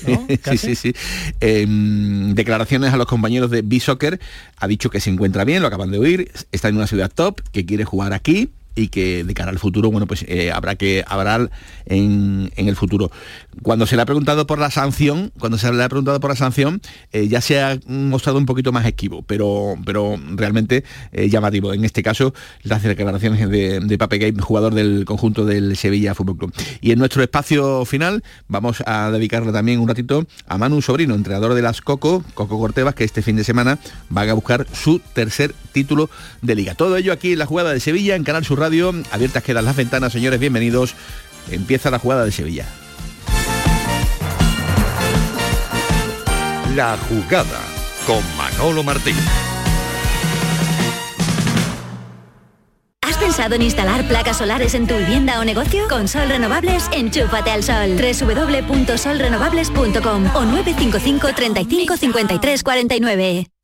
¿no? 0.06 0.28
sí, 0.52 0.58
sí, 0.58 0.76
sí. 0.76 0.94
Em, 1.40 2.36
declaraciones 2.36 2.94
a 2.94 2.98
los 2.98 3.06
compañeros 3.06 3.50
de 3.50 3.62
B-Soccer. 3.62 4.20
Ha 4.58 4.68
dicho 4.68 4.90
que 4.90 5.00
se 5.00 5.10
encuentra 5.10 5.46
bien, 5.46 5.62
lo 5.62 5.70
acaban 5.70 5.90
de 5.90 6.00
oír. 6.00 6.34
Está 6.52 6.68
en 6.68 6.76
una 6.76 6.86
ciudad 6.86 7.10
top, 7.10 7.40
que 7.54 7.66
quiere 7.66 7.86
jugar 7.86 8.12
aquí 8.12 8.50
y 8.78 8.90
que 8.90 9.24
de 9.24 9.34
cara 9.34 9.50
al 9.50 9.60
futuro, 9.60 9.92
bueno, 9.92 10.08
pues 10.08 10.24
eh, 10.28 10.52
habrá 10.52 10.76
que 10.76 11.04
hablar 11.08 11.50
en, 11.86 12.52
en 12.56 12.68
el 12.68 12.76
futuro. 12.76 13.12
Cuando 13.64 13.88
se 13.88 13.96
le 13.96 14.04
ha 14.04 14.06
preguntado 14.06 14.46
por 14.46 14.60
la 14.60 14.70
sanción, 14.70 15.32
cuando 15.40 15.58
se 15.58 15.72
le 15.74 15.84
ha 15.84 15.90
preguntado 15.90 16.20
por 16.20 16.30
la 16.30 16.36
sanción, 16.36 16.80
eh, 17.12 17.28
ya 17.28 17.42
se 17.42 17.60
ha 17.60 17.80
mostrado 17.88 18.38
un 18.38 18.46
poquito 18.46 18.72
más 18.72 18.86
esquivo, 18.86 19.24
pero, 19.24 19.76
pero 19.86 20.16
realmente 20.36 20.84
eh, 21.12 21.30
llamativo. 21.30 21.74
En 21.74 21.86
este 21.86 22.04
caso, 22.04 22.34
las 22.62 22.84
declaraciones 22.84 23.50
de, 23.50 23.80
de 23.80 23.98
Pape 23.98 24.20
Gay, 24.20 24.34
jugador 24.40 24.76
del 24.76 25.06
conjunto 25.06 25.46
del 25.46 25.76
Sevilla 25.76 26.14
Fútbol 26.14 26.38
Club. 26.38 26.54
Y 26.82 26.92
en 26.92 27.00
nuestro 27.00 27.24
espacio 27.24 27.84
final 27.86 28.24
vamos 28.48 28.84
a 28.86 29.10
dedicarle 29.10 29.52
también 29.52 29.80
un 29.80 29.88
ratito 29.88 30.28
a 30.48 30.58
Manu 30.58 30.82
Sobrino, 30.82 31.16
entrenador 31.16 31.56
de 31.56 31.62
las 31.64 31.82
Coco, 31.82 32.24
Coco 32.36 32.60
Cortevas, 32.60 32.94
que 32.94 33.06
este 33.06 33.24
fin 33.24 33.38
de 33.38 33.44
semana 33.44 33.80
va 34.16 34.22
a 34.22 34.34
buscar 34.34 34.68
su 34.72 35.00
tercer 35.00 35.56
título 35.72 36.10
de 36.42 36.56
liga. 36.56 36.76
Todo 36.76 36.98
ello 36.98 37.12
aquí 37.12 37.34
en 37.34 37.40
la 37.40 37.46
jugada 37.46 37.74
de 37.74 37.80
Sevilla, 37.80 38.16
en 38.16 38.24
Canal 38.24 38.46
Sur. 38.46 38.67
Abiertas 38.68 39.44
quedan 39.44 39.64
las 39.64 39.78
ventanas, 39.78 40.12
señores, 40.12 40.42
bienvenidos. 40.42 40.94
Empieza 41.50 41.90
la 41.90 42.00
jugada 42.00 42.26
de 42.26 42.34
Sevilla. 42.34 42.66
La 46.76 46.98
jugada 47.08 47.62
con 48.06 48.22
Manolo 48.36 48.84
Martín. 48.84 49.16
¿Has 53.02 53.18
pensado 53.18 53.56
en 53.56 53.62
instalar 53.62 54.06
placas 54.06 54.40
solares 54.40 54.76
en 54.76 54.86
tu 54.86 54.98
vivienda 54.98 55.40
o 55.40 55.46
negocio? 55.46 55.88
Con 55.88 56.10
Sol 56.10 56.28
Renovables, 56.28 56.90
enchúfate 56.92 57.52
al 57.52 57.64
sol. 57.64 57.96
www.solrenovables.com 57.96 60.26
o 60.36 60.44
955 60.44 61.34
35 61.34 61.96
53 61.96 62.64
49. 62.64 63.48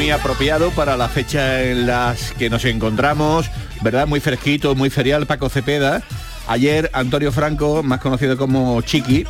Muy 0.00 0.10
apropiado 0.10 0.70
para 0.70 0.96
la 0.96 1.10
fecha 1.10 1.62
en 1.62 1.86
las 1.86 2.32
que 2.32 2.48
nos 2.48 2.64
encontramos, 2.64 3.50
¿verdad? 3.82 4.06
Muy 4.06 4.18
fresquito, 4.18 4.74
muy 4.74 4.88
ferial, 4.88 5.26
Paco 5.26 5.50
Cepeda. 5.50 6.02
Ayer 6.48 6.88
Antonio 6.94 7.30
Franco, 7.32 7.82
más 7.82 8.00
conocido 8.00 8.38
como 8.38 8.80
Chiqui, 8.80 9.26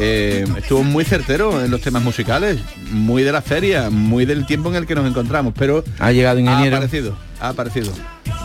eh, 0.00 0.46
estuvo 0.56 0.82
muy 0.84 1.04
certero 1.04 1.62
en 1.62 1.70
los 1.70 1.82
temas 1.82 2.02
musicales, 2.02 2.58
muy 2.90 3.24
de 3.24 3.32
la 3.32 3.42
feria, 3.42 3.90
muy 3.90 4.24
del 4.24 4.46
tiempo 4.46 4.70
en 4.70 4.76
el 4.76 4.86
que 4.86 4.94
nos 4.94 5.06
encontramos, 5.06 5.52
pero 5.54 5.84
Ha 5.98 6.12
llegado 6.12 6.38
ingeniero. 6.38 6.76
ha 6.76 6.78
aparecido, 6.78 7.18
ha 7.38 7.48
aparecido. 7.50 7.92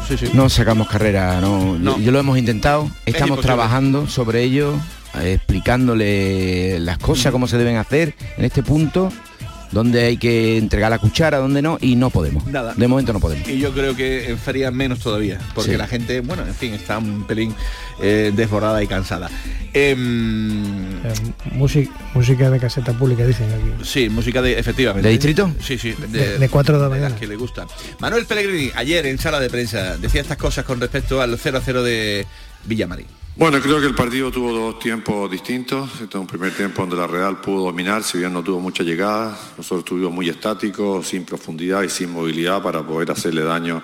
Sí, 0.09 0.17
sí. 0.17 0.29
No 0.33 0.49
sacamos 0.49 0.89
carrera, 0.89 1.39
no. 1.39 1.79
No. 1.79 1.97
Yo 1.99 2.11
lo 2.11 2.19
hemos 2.19 2.37
intentado, 2.37 2.91
estamos 3.05 3.39
trabajando 3.39 4.07
sobre 4.07 4.43
ello, 4.43 4.73
explicándole 5.23 6.81
las 6.81 6.97
cosas, 6.97 7.31
cómo 7.31 7.47
se 7.47 7.57
deben 7.57 7.77
hacer 7.77 8.13
en 8.37 8.43
este 8.43 8.61
punto, 8.61 9.09
donde 9.71 10.03
hay 10.03 10.17
que 10.17 10.57
entregar 10.57 10.89
la 10.91 10.99
cuchara, 10.99 11.37
donde 11.37 11.61
no, 11.61 11.77
y 11.81 11.95
no 11.95 12.09
podemos. 12.09 12.45
Nada. 12.47 12.73
De 12.75 12.87
momento 12.87 13.13
no 13.13 13.19
podemos. 13.19 13.47
Y 13.47 13.59
yo 13.59 13.71
creo 13.73 13.95
que 13.95 14.29
en 14.29 14.37
feria 14.37 14.69
menos 14.71 14.99
todavía, 14.99 15.39
porque 15.55 15.71
Sí. 15.71 15.77
la 15.77 15.87
gente, 15.87 16.21
bueno, 16.21 16.45
en 16.45 16.53
fin, 16.55 16.73
está 16.73 16.97
un 16.97 17.25
pelín 17.25 17.55
eh, 18.03 18.31
desbordada 18.35 18.81
y 18.83 18.87
cansada. 18.87 19.29
Em, 19.73 20.95
Eh, 21.03 21.13
música, 21.53 21.91
música 22.13 22.49
de 22.49 22.59
caseta 22.59 22.93
pública, 22.93 23.25
dicen 23.25 23.47
aquí. 23.51 23.83
Sí, 23.85 24.09
música 24.09 24.41
de, 24.41 24.57
efectivamente. 24.59 25.07
¿De 25.07 25.11
distrito? 25.13 25.51
Sí, 25.61 25.77
sí. 25.77 25.93
De- 26.09 26.37
de 26.39 26.49
cuatro 26.49 26.79
de 26.79 26.89
la 26.99 27.09
las 27.09 27.19
que 27.19 27.27
le 27.27 27.35
gusta. 27.35 27.65
Manuel 27.99 28.25
Pellegrini, 28.25 28.71
ayer 28.75 29.05
en 29.05 29.17
sala 29.17 29.39
de 29.39 29.49
prensa, 29.49 29.97
decía 29.97 30.21
estas 30.21 30.37
cosas 30.37 30.65
con 30.65 30.79
respecto 30.79 31.21
al 31.21 31.37
0 31.37 31.57
a 31.57 31.61
0 31.61 31.83
de 31.83 32.25
Villamarín. 32.65 33.07
Bueno, 33.37 33.61
creo 33.61 33.79
que 33.79 33.87
el 33.87 33.95
partido 33.95 34.29
tuvo 34.29 34.51
dos 34.51 34.79
tiempos 34.79 35.31
distintos. 35.31 35.89
Este 35.93 36.05
es 36.05 36.15
un 36.15 36.27
primer 36.27 36.51
tiempo 36.51 36.81
donde 36.81 36.97
la 36.97 37.07
Real 37.07 37.39
pudo 37.39 37.63
dominar, 37.63 38.03
si 38.03 38.17
bien 38.17 38.33
no 38.33 38.43
tuvo 38.43 38.59
mucha 38.59 38.83
llegada. 38.83 39.29
Nosotros 39.57 39.79
estuvimos 39.79 40.11
muy 40.11 40.27
estáticos, 40.27 41.07
sin 41.07 41.23
profundidad 41.23 41.81
y 41.83 41.89
sin 41.89 42.11
movilidad 42.11 42.61
para 42.61 42.85
poder 42.85 43.09
hacerle 43.09 43.43
daño 43.43 43.81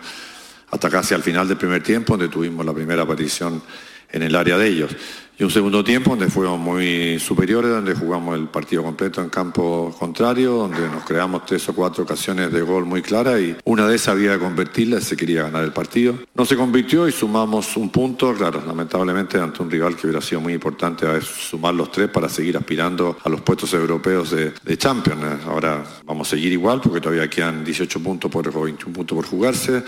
hasta 0.69 0.89
casi 0.89 1.13
al 1.13 1.23
final 1.23 1.47
del 1.47 1.55
primer 1.55 1.81
tiempo, 1.81 2.17
donde 2.17 2.27
tuvimos 2.27 2.65
la 2.65 2.73
primera 2.73 3.03
aparición 3.03 3.63
en 4.12 4.23
el 4.23 4.36
área 4.36 4.57
de 4.57 4.67
ellos. 4.67 4.91
Y 5.39 5.43
un 5.43 5.52
segundo 5.52 5.84
tiempo 5.84 6.10
donde 6.10 6.32
fuimos 6.32 6.60
muy 6.60 7.19
superiores, 7.19 7.69
donde 7.69 7.93
jugamos 7.93 8.36
el 8.39 8.47
partido 8.47 8.82
completo 8.82 9.21
en 9.21 9.30
campo 9.30 9.95
contrario, 10.00 10.54
donde 10.54 10.89
nos 10.89 11.04
creamos 11.04 11.45
tres 11.45 11.69
o 11.69 11.76
cuatro 11.76 12.06
ocasiones 12.06 12.52
de 12.52 12.60
gol 12.63 12.86
muy 12.86 13.04
claras 13.04 13.39
y 13.39 13.56
una 13.63 13.88
de 13.88 13.97
esas 13.97 14.15
había 14.15 14.34
que 14.34 14.39
convertirla 14.39 15.00
se 15.00 15.15
quería 15.15 15.43
ganar 15.43 15.63
el 15.63 15.73
partido. 15.73 16.15
No 16.34 16.43
se 16.43 16.56
convirtió 16.56 17.08
y 17.08 17.12
sumamos 17.12 17.78
un 17.78 17.91
punto, 17.91 18.34
claro, 18.34 18.63
lamentablemente 18.65 19.38
ante 19.38 19.62
un 19.62 19.69
rival 19.69 19.95
que 19.95 20.08
hubiera 20.08 20.21
sido 20.21 20.41
muy 20.41 20.54
importante 20.54 21.06
a 21.06 21.21
sumar 21.21 21.76
los 21.76 21.91
tres 21.91 22.10
para 22.10 22.30
seguir 22.30 22.58
aspirando 22.58 23.15
a 23.23 23.30
los 23.30 23.41
puestos 23.41 23.71
europeos 23.76 24.32
de, 24.32 24.54
de 24.63 24.78
Champions. 24.78 25.45
Ahora 25.45 25.84
vamos 26.04 26.30
a 26.30 26.32
seguir 26.32 26.52
igual 26.52 26.82
porque 26.82 27.00
todavía 27.00 27.30
quedan 27.30 27.63
18 27.63 28.00
puntos 28.02 28.32
por, 28.32 28.47
o 28.47 28.62
21 28.62 28.91
puntos 28.91 29.15
por 29.15 29.28
jugarse 29.28 29.84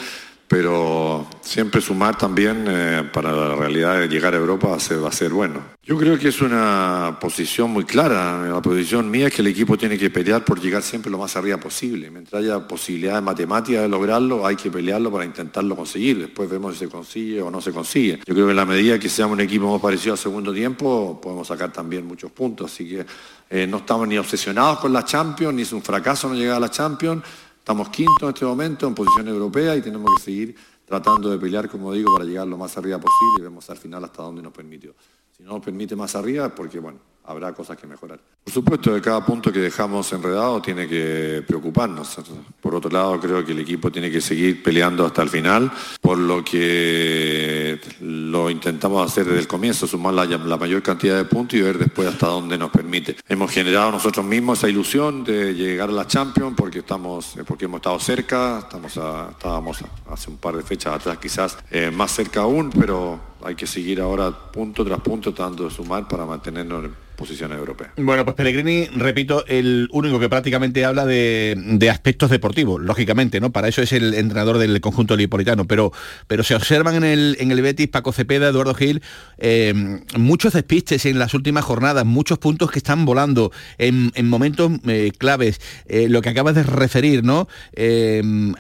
pero 0.50 1.28
siempre 1.42 1.80
sumar 1.80 2.18
también 2.18 2.66
eh, 2.68 3.08
para 3.14 3.32
la 3.32 3.56
realidad 3.56 4.00
de 4.00 4.08
llegar 4.08 4.34
a 4.34 4.38
Europa 4.38 4.70
va 4.70 4.78
a, 4.78 4.80
ser, 4.80 5.02
va 5.02 5.10
a 5.10 5.12
ser 5.12 5.30
bueno. 5.30 5.62
Yo 5.84 5.96
creo 5.96 6.18
que 6.18 6.30
es 6.30 6.42
una 6.42 7.20
posición 7.22 7.70
muy 7.70 7.84
clara. 7.84 8.48
La 8.48 8.60
posición 8.60 9.12
mía 9.12 9.28
es 9.28 9.34
que 9.36 9.44
el 9.44 9.48
equipo 9.48 9.78
tiene 9.78 9.96
que 9.96 10.10
pelear 10.10 10.44
por 10.44 10.60
llegar 10.60 10.82
siempre 10.82 11.12
lo 11.12 11.20
más 11.20 11.36
arriba 11.36 11.58
posible. 11.58 12.10
Mientras 12.10 12.42
haya 12.42 12.68
posibilidades 12.68 13.22
matemáticas 13.22 13.84
de 13.84 13.90
lograrlo, 13.90 14.46
hay 14.46 14.56
que 14.56 14.72
pelearlo 14.72 15.12
para 15.12 15.24
intentarlo 15.24 15.76
conseguir. 15.76 16.18
Después 16.18 16.50
vemos 16.50 16.74
si 16.74 16.80
se 16.80 16.90
consigue 16.90 17.44
o 17.44 17.52
no 17.52 17.62
se 17.62 17.72
consigue. 17.72 18.18
Yo 18.26 18.34
creo 18.34 18.48
que 18.48 18.52
en 18.52 18.58
la 18.58 18.66
medida 18.66 18.98
que 18.98 19.08
seamos 19.08 19.36
un 19.36 19.42
equipo 19.42 19.72
más 19.72 19.82
parecido 19.82 20.14
al 20.14 20.20
segundo 20.20 20.52
tiempo, 20.52 21.22
podemos 21.22 21.48
sacar 21.48 21.72
también 21.72 22.08
muchos 22.08 22.32
puntos. 22.32 22.74
Así 22.74 22.90
que 22.90 23.06
eh, 23.52 23.68
no 23.68 23.78
estamos 23.78 24.08
ni 24.08 24.18
obsesionados 24.18 24.80
con 24.80 24.92
la 24.92 25.06
Champions, 25.06 25.54
ni 25.54 25.62
es 25.62 25.74
un 25.74 25.84
fracaso 25.84 26.28
no 26.28 26.34
llegar 26.34 26.58
a 26.58 26.60
la 26.60 26.72
Champions 26.72 27.24
Estamos 27.70 27.90
quinto 27.90 28.26
en 28.26 28.30
este 28.30 28.46
momento 28.46 28.88
en 28.88 28.96
posición 28.96 29.28
europea 29.28 29.76
y 29.76 29.82
tenemos 29.84 30.10
que 30.18 30.24
seguir 30.24 30.56
tratando 30.86 31.30
de 31.30 31.38
pelear, 31.38 31.70
como 31.70 31.94
digo, 31.94 32.12
para 32.12 32.26
llegar 32.26 32.48
lo 32.48 32.58
más 32.58 32.76
arriba 32.76 32.98
posible 32.98 33.36
y 33.38 33.42
vemos 33.44 33.70
al 33.70 33.78
final 33.78 34.04
hasta 34.04 34.24
dónde 34.24 34.42
nos 34.42 34.52
permitió. 34.52 34.96
Si 35.38 35.44
no 35.44 35.52
nos 35.52 35.62
permite 35.64 35.96
más 35.96 36.16
arriba 36.16 36.50
porque, 36.56 36.80
bueno, 36.80 36.98
habrá 37.30 37.54
cosas 37.54 37.78
que 37.78 37.86
mejorar. 37.86 38.20
Por 38.44 38.52
supuesto, 38.52 38.92
de 38.92 39.02
cada 39.02 39.24
punto 39.24 39.52
que 39.52 39.60
dejamos 39.60 40.12
enredado 40.14 40.60
tiene 40.64 40.88
que 40.88 41.44
preocuparnos. 41.46 42.18
Por 42.60 42.74
otro 42.74 42.90
lado, 42.90 43.20
creo 43.20 43.46
que 43.46 43.52
el 43.52 43.60
equipo 43.60 43.92
tiene 43.92 44.10
que 44.10 44.20
seguir 44.20 44.64
peleando 44.64 45.06
hasta 45.06 45.22
el 45.22 45.30
final, 45.30 45.72
por 46.02 46.18
lo 46.18 46.44
que 46.44 47.80
lo 48.02 48.50
intentamos 48.50 49.06
hacer 49.06 49.26
desde 49.26 49.42
el 49.42 49.48
comienzo, 49.48 49.86
sumar 49.86 50.16
la, 50.16 50.58
mayor 50.58 50.82
cantidad 50.82 51.18
de 51.18 51.26
puntos 51.26 51.60
y 51.60 51.62
ver 51.62 51.78
después 51.78 52.08
hasta 52.08 52.26
dónde 52.26 52.58
nos 52.58 52.72
permite. 52.72 53.18
Hemos 53.28 53.52
generado 53.52 53.92
nosotros 53.92 54.26
mismos 54.26 54.58
esa 54.58 54.70
ilusión 54.70 55.24
de 55.24 55.54
llegar 55.54 55.90
a 55.90 55.94
la 55.94 56.08
Champions 56.08 56.56
porque, 56.58 56.80
estamos, 56.80 57.36
porque 57.46 57.66
hemos 57.66 57.78
estado 57.78 58.00
cerca, 58.00 58.60
estamos 58.60 58.90
estábamos 58.90 59.84
hace 60.10 60.30
un 60.32 60.38
par 60.38 60.58
de 60.58 60.64
fechas 60.64 60.96
atrás 60.96 61.20
quizás 61.20 61.60
eh, 61.70 61.92
más 61.92 62.12
cerca 62.12 62.42
aún, 62.42 62.72
pero 62.72 63.29
hay 63.44 63.56
que 63.56 63.68
seguir 63.68 64.02
ahora 64.02 64.32
punto 64.32 64.84
tras 64.86 65.00
punto 65.02 65.34
tratando 65.34 65.66
de 65.66 65.72
sumar 65.72 66.08
para 66.08 66.26
mantenernos 66.26 66.86
en 66.86 67.10
posición 67.20 67.52
europea. 67.52 67.92
Bueno, 67.98 68.24
pues 68.24 68.36
Pellegrini, 68.38 68.86
repito, 68.96 69.44
el 69.46 69.90
único 69.92 70.22
que 70.22 70.30
prácticamente 70.30 70.86
habla 70.86 71.06
de, 71.06 71.90
aspectos 71.92 72.30
deportivos, 72.30 72.82
lógicamente, 72.82 73.42
¿no? 73.42 73.52
Para 73.52 73.68
eso 73.68 73.82
es 73.82 73.92
el 73.92 74.14
entrenador 74.14 74.58
del 74.58 74.80
conjunto 74.80 75.18
lipolitano, 75.18 75.66
pero, 75.66 75.92
pero 76.28 76.44
se 76.44 76.56
observan 76.56 76.96
en 76.96 77.04
el, 77.04 77.36
en 77.40 77.52
el 77.52 77.62
Betis, 77.62 77.90
Paco 77.90 78.14
Cepeda, 78.14 78.48
Eduardo 78.48 78.74
Gil, 78.74 79.02
eh, 79.38 79.74
muchos 80.18 80.54
despistes 80.54 81.06
en 81.06 81.20
las 81.20 81.34
últimas 81.34 81.66
jornadas, 81.66 82.06
muchos 82.06 82.38
puntos 82.38 82.72
que 82.72 82.80
están 82.80 83.04
volando 83.04 83.52
en, 83.78 84.12
momentos 84.30 84.72
eh, 84.88 85.12
claves, 85.18 85.60
eh, 85.88 86.08
lo 86.08 86.22
que 86.22 86.30
acabas 86.30 86.56
de 86.56 86.64
referir, 86.64 87.24
¿no? 87.24 87.48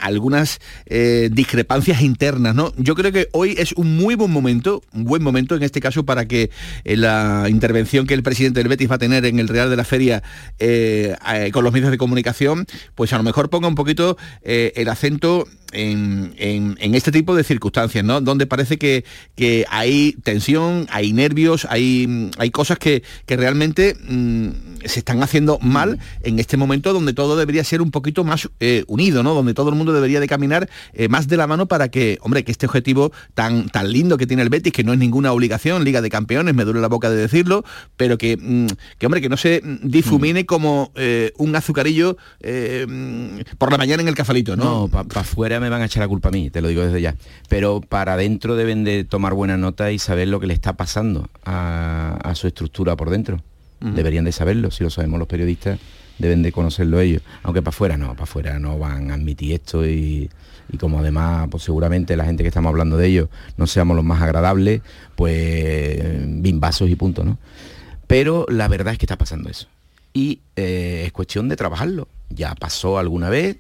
algunas 0.02 0.60
discrepancias 1.32 2.02
internas, 2.02 2.56
¿no? 2.56 2.74
Yo 2.78 2.96
creo 2.96 3.12
que 3.12 3.30
hoy 3.32 3.56
es 3.58 3.72
un 3.74 3.96
muy 3.96 4.16
buen 4.16 4.32
momento, 4.32 4.69
un 4.94 5.04
buen 5.06 5.24
momento 5.24 5.56
en 5.56 5.64
este 5.64 5.80
caso 5.82 6.06
para 6.06 6.26
que 6.26 6.50
la 6.84 7.48
intervención 7.50 8.08
que 8.08 8.14
el 8.14 8.24
presidente 8.24 8.60
del 8.60 8.68
Betis 8.68 8.90
va 8.90 8.96
a 8.96 9.00
tener 9.00 9.26
en 9.26 9.40
el 9.40 9.48
Real 9.48 9.70
de 9.70 9.76
la 9.76 9.84
Feria 9.84 10.24
eh, 10.60 11.16
eh, 11.34 11.52
con 11.52 11.64
los 11.64 11.74
medios 11.74 11.92
de 11.92 11.98
comunicación, 11.98 12.66
pues 12.96 13.14
a 13.14 13.18
lo 13.18 13.24
mejor 13.24 13.50
ponga 13.50 13.68
un 13.68 13.76
poquito 13.76 14.18
eh, 14.44 14.74
el 14.76 14.90
acento 14.90 15.48
en, 15.72 16.36
este 16.96 17.12
tipo 17.12 17.36
de 17.36 17.44
circunstancias, 17.44 18.04
¿no? 18.04 18.22
Donde 18.22 18.46
parece 18.46 18.78
que, 18.78 19.06
que 19.36 19.66
hay 19.70 20.16
tensión, 20.24 20.88
hay 20.90 21.14
nervios, 21.14 21.68
hay, 21.70 22.32
hay 22.38 22.52
cosas 22.52 22.80
que, 22.80 23.04
que 23.26 23.38
realmente 23.38 23.96
mm, 23.96 24.50
se 24.86 25.00
están 25.00 25.22
haciendo 25.24 25.60
mal 25.60 26.00
en 26.24 26.40
este 26.40 26.58
momento 26.58 26.94
donde 26.94 27.14
todo 27.14 27.38
debería 27.38 27.64
ser 27.64 27.82
un 27.82 27.92
poquito 27.92 28.24
más 28.24 28.50
unido, 28.88 29.24
¿no? 29.24 29.34
Donde 29.34 29.54
todo 29.54 29.70
el 29.70 29.76
mundo 29.76 29.94
debería 29.94 30.20
de 30.20 30.28
caminar 30.28 30.70
más 31.10 31.28
de 31.28 31.38
la 31.38 31.48
mano 31.48 31.68
para 31.68 31.90
que, 31.90 32.18
hombre, 32.22 32.44
que 32.44 32.52
este 32.52 32.66
objetivo 32.66 33.12
tan, 33.34 33.70
tan 33.70 33.92
lindo 33.92 34.18
que 34.18 34.28
tiene 34.28 34.44
el 34.44 34.50
Betis, 34.50 34.74
que 34.74 34.84
no 34.84 34.94
es 34.94 35.00
ninguna 35.00 35.32
obligación, 35.32 35.84
Liga 35.84 36.02
de 36.02 36.10
Campeones, 36.10 36.54
me 36.54 36.66
duele 36.66 36.82
la 36.82 36.88
boca 36.88 37.10
de 37.10 37.16
decirlo, 37.16 37.64
pero 37.96 38.18
que 38.18 38.38
Mm, 38.38 38.68
que, 38.98 39.06
hombre, 39.06 39.22
que 39.22 39.30
no 39.30 39.38
se 39.38 39.62
difumine 39.84 40.46
como 40.46 40.92
eh, 40.96 41.32
un 41.38 41.56
azucarillo 41.56 42.18
eh, 42.40 42.86
mm, 42.88 43.58
por 43.58 43.72
la 43.72 43.78
mañana 43.78 44.02
en 44.02 44.08
el 44.08 44.16
cafalito, 44.16 44.56
¿no? 44.56 44.64
No, 44.64 44.88
para 44.88 45.24
me 45.60 45.70
van 45.70 45.82
a 45.82 45.86
echar 45.86 46.02
la 46.02 46.08
culpa 46.08 46.30
a 46.30 46.32
mí, 46.32 46.50
te 46.50 46.62
lo 46.62 46.68
digo 46.68 46.84
desde 46.84 47.02
ya. 47.02 47.16
Pero 47.48 47.82
para 47.82 48.14
adentro 48.14 48.56
deben 48.56 48.84
de 48.84 49.04
tomar 49.04 49.34
buena 49.34 49.58
nota 49.58 49.92
y 49.92 50.00
saber 50.00 50.28
lo 50.28 50.40
que 50.40 50.48
le 50.48 50.54
está 50.54 50.74
pasando 50.74 51.30
a, 51.46 52.32
su 52.36 52.48
estructura 52.48 52.96
por 52.96 53.10
dentro. 53.10 53.42
Deberían 53.80 54.26
de 54.26 54.34
saberlo, 54.34 54.72
si 54.72 54.84
lo 54.84 54.90
sabemos 54.90 55.20
los 55.20 55.28
periodistas, 55.30 55.80
deben 56.20 56.44
de 56.44 56.52
conocerlo 56.52 57.00
ellos. 57.00 57.22
Aunque 57.44 57.62
para 57.62 57.70
afuera 57.70 57.98
no, 57.98 58.12
para 58.12 58.24
afuera 58.24 58.60
no 58.60 58.78
van 58.78 59.10
a 59.10 59.16
admitir 59.16 59.54
esto 59.54 59.88
y, 59.88 60.30
como 60.80 61.00
además 61.00 61.48
pues 61.50 61.64
seguramente 61.64 62.16
la 62.16 62.26
gente 62.26 62.44
que 62.44 62.50
estamos 62.50 62.70
hablando 62.70 62.98
de 62.98 63.08
ellos 63.08 63.30
no 63.58 63.66
seamos 63.66 63.96
los 63.96 64.06
más 64.06 64.22
agradables, 64.22 64.82
pues 65.16 66.00
bimbazos 66.42 66.90
y 66.90 66.96
punto, 66.96 67.24
¿no? 67.24 67.38
Pero 68.06 68.46
la 68.50 68.68
verdad 68.68 68.94
es 68.94 69.00
que 69.00 69.06
está 69.06 69.18
pasando 69.18 69.50
eso. 69.50 69.68
Y 70.14 70.40
eh, 70.56 71.04
es 71.06 71.12
cuestión 71.12 71.48
de 71.48 71.56
trabajarlo. 71.56 72.08
Ya 72.30 72.56
pasó 72.56 72.98
alguna 72.98 73.30
vez, 73.30 73.58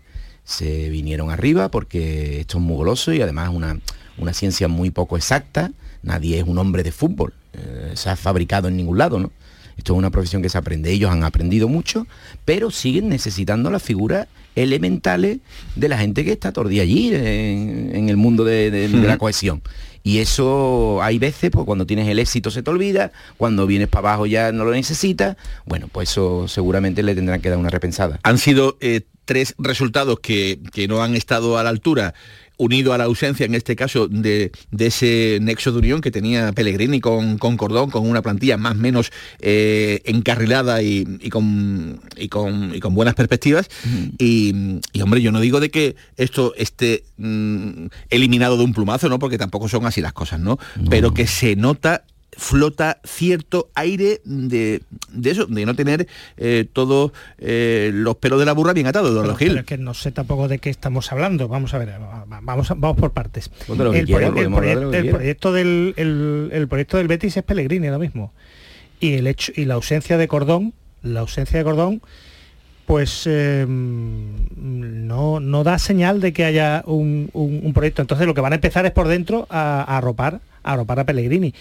se 0.49 0.89
vinieron 0.89 1.29
arriba 1.29 1.69
porque 1.69 2.39
esto 2.39 2.57
es 2.57 2.63
muy 2.63 2.75
goloso 2.75 3.13
y 3.13 3.21
además 3.21 3.49
una, 3.53 3.79
una 4.17 4.33
ciencia 4.33 4.67
muy 4.67 4.89
poco 4.89 5.15
exacta. 5.15 5.71
Nadie 6.01 6.39
es 6.39 6.43
un 6.43 6.57
hombre 6.57 6.81
de 6.81 6.91
fútbol, 6.91 7.33
eh, 7.53 7.91
se 7.93 8.09
ha 8.09 8.15
fabricado 8.15 8.67
en 8.67 8.75
ningún 8.75 8.97
lado, 8.97 9.19
¿no? 9.19 9.31
Esto 9.77 9.93
es 9.93 9.99
una 9.99 10.09
profesión 10.09 10.41
que 10.41 10.49
se 10.49 10.57
aprende, 10.57 10.91
ellos 10.91 11.12
han 11.12 11.23
aprendido 11.23 11.67
mucho, 11.67 12.07
pero 12.45 12.71
siguen 12.71 13.09
necesitando 13.09 13.69
las 13.69 13.83
figuras 13.83 14.27
elementales 14.55 15.38
de 15.75 15.88
la 15.88 15.97
gente 15.99 16.25
que 16.25 16.31
está 16.31 16.51
todavía 16.51 16.81
allí 16.81 17.13
en, 17.13 18.09
el 18.09 18.17
mundo 18.17 18.43
de 18.43 18.89
la 18.89 19.17
cohesión. 19.17 19.62
Y 20.03 20.19
eso 20.19 20.99
hay 21.03 21.19
veces, 21.19 21.51
pues 21.51 21.65
cuando 21.65 21.85
tienes 21.85 22.07
el 22.07 22.19
éxito 22.19 22.51
se 22.51 22.63
te 22.63 22.69
olvida, 22.69 23.12
cuando 23.38 23.67
vienes 23.67 23.89
para 23.89 24.09
abajo 24.09 24.25
ya 24.25 24.51
no 24.51 24.65
lo 24.65 24.71
necesitas. 24.71 25.38
Bueno, 25.65 25.88
pues 25.91 26.09
eso 26.09 26.47
seguramente 26.47 27.03
le 27.03 27.15
tendrán 27.15 27.41
que 27.41 27.49
dar 27.49 27.57
una 27.57 27.69
repensada. 27.69 28.19
Han 28.23 28.38
sido 28.38 28.77
eh, 28.81 29.01
tres 29.30 29.54
resultados 29.60 30.22
que, 30.22 30.60
que 30.74 30.88
no 30.88 31.04
han 31.04 31.15
estado 31.15 31.60
a 31.60 31.63
la 31.63 31.70
altura 31.70 32.15
unido 32.58 32.94
a 32.94 32.98
la 32.98 33.04
ausencia, 33.04 33.46
en 33.46 33.54
este 33.54 33.76
caso, 33.76 34.08
de, 34.08 34.52
ese 34.76 35.38
nexo 35.39 35.72
de 35.72 35.78
unión 35.78 36.02
que 36.02 36.10
tenía 36.10 36.52
Pellegrini 36.52 37.00
con, 37.00 37.38
con 37.38 37.56
Cordón, 37.56 37.92
con 37.92 38.10
una 38.10 38.24
plantilla 38.24 38.58
más 38.58 38.74
o 38.74 38.80
menos 38.80 39.12
eh, 39.39 40.02
encarrilada 40.06 40.82
y, 40.82 41.06
con, 41.30 42.02
y, 42.18 42.28
con, 42.28 42.74
y, 42.74 42.80
con, 42.80 42.96
buenas 42.96 43.13
perspectivas. 43.13 43.70
y, 44.18 44.80
hombre, 45.00 45.22
yo 45.22 45.32
no 45.32 45.42
digo 45.42 45.60
de 45.60 45.70
que 45.70 45.96
esto 46.18 46.56
esté 46.58 47.04
mm, 47.18 47.86
eliminado 48.10 48.58
de 48.58 48.63
un 48.63 48.74
plumazo, 48.74 49.10
¿no? 49.10 49.20
Porque 49.20 49.38
tampoco 49.38 49.70
son 49.70 49.86
así 49.86 50.02
las 50.02 50.13
cosas, 50.13 50.39
¿no? 50.39 50.58
Pero 50.89 51.13
que 51.13 51.28
se 51.28 51.56
nota 51.56 52.04
flota 52.39 52.99
cierto 53.04 53.69
aire 53.75 54.21
de, 54.23 54.82
eso, 55.23 55.45
de 55.45 55.65
no 55.65 55.75
tener 55.75 56.08
eh, 56.38 56.65
todos 56.71 57.12
eh, 57.38 57.91
los 57.93 58.15
pelos 58.15 58.39
de 58.39 58.45
la 58.45 58.54
burra 58.54 58.73
bien 58.73 58.88
atados, 58.88 59.13
don 59.13 59.36
Gil. 59.36 59.49
Pero 59.49 59.60
es 59.60 59.65
que 59.65 59.78
no 59.78 59.93
sé 59.93 60.12
tampoco 60.12 60.47
de 60.47 60.60
qué 60.60 60.69
estamos 60.69 61.12
hablando. 61.12 61.47
Vamos 61.47 61.73
a 61.73 61.78
ver, 61.78 61.93
vamos, 62.28 62.69
vamos 62.75 62.97
por 62.97 63.12
partes. 63.12 63.52
El, 63.67 63.78
proyecto 63.78 65.54
del 65.54 65.93
el, 65.97 66.67
proyecto 66.67 66.97
del 66.97 67.08
Betis 67.08 67.38
es 67.38 67.43
Pellegrini 67.43 67.88
ahora 67.88 67.99
mismo. 67.99 68.34
Y 68.99 69.13
el 69.13 69.28
hecho 69.28 69.52
y 69.56 69.65
la 69.65 69.75
ausencia 69.75 70.17
de 70.17 70.28
Cordón, 70.28 70.73
la 71.04 71.21
ausencia 71.21 71.58
de 71.58 71.63
Cordón, 71.63 72.02
pues 72.86 73.28
em, 73.28 74.47
no, 74.58 75.39
no 75.39 75.63
da 75.63 75.78
señal 75.78 76.21
de 76.21 76.34
que 76.34 76.45
haya 76.45 76.84
un, 76.86 77.30
proyecto. 77.73 78.02
Entonces 78.02 78.25
lo 78.25 78.34
que 78.34 78.41
van 78.41 78.54
a 78.54 78.56
empezar 78.56 78.86
es 78.86 78.91
por 78.91 79.08
dentro 79.08 79.45
a, 79.49 79.82
a 79.82 79.97
arropar, 79.97 80.41
a 80.63 80.73
arropar 80.73 80.99
a 81.02 81.06
Pellegrini. 81.06 81.54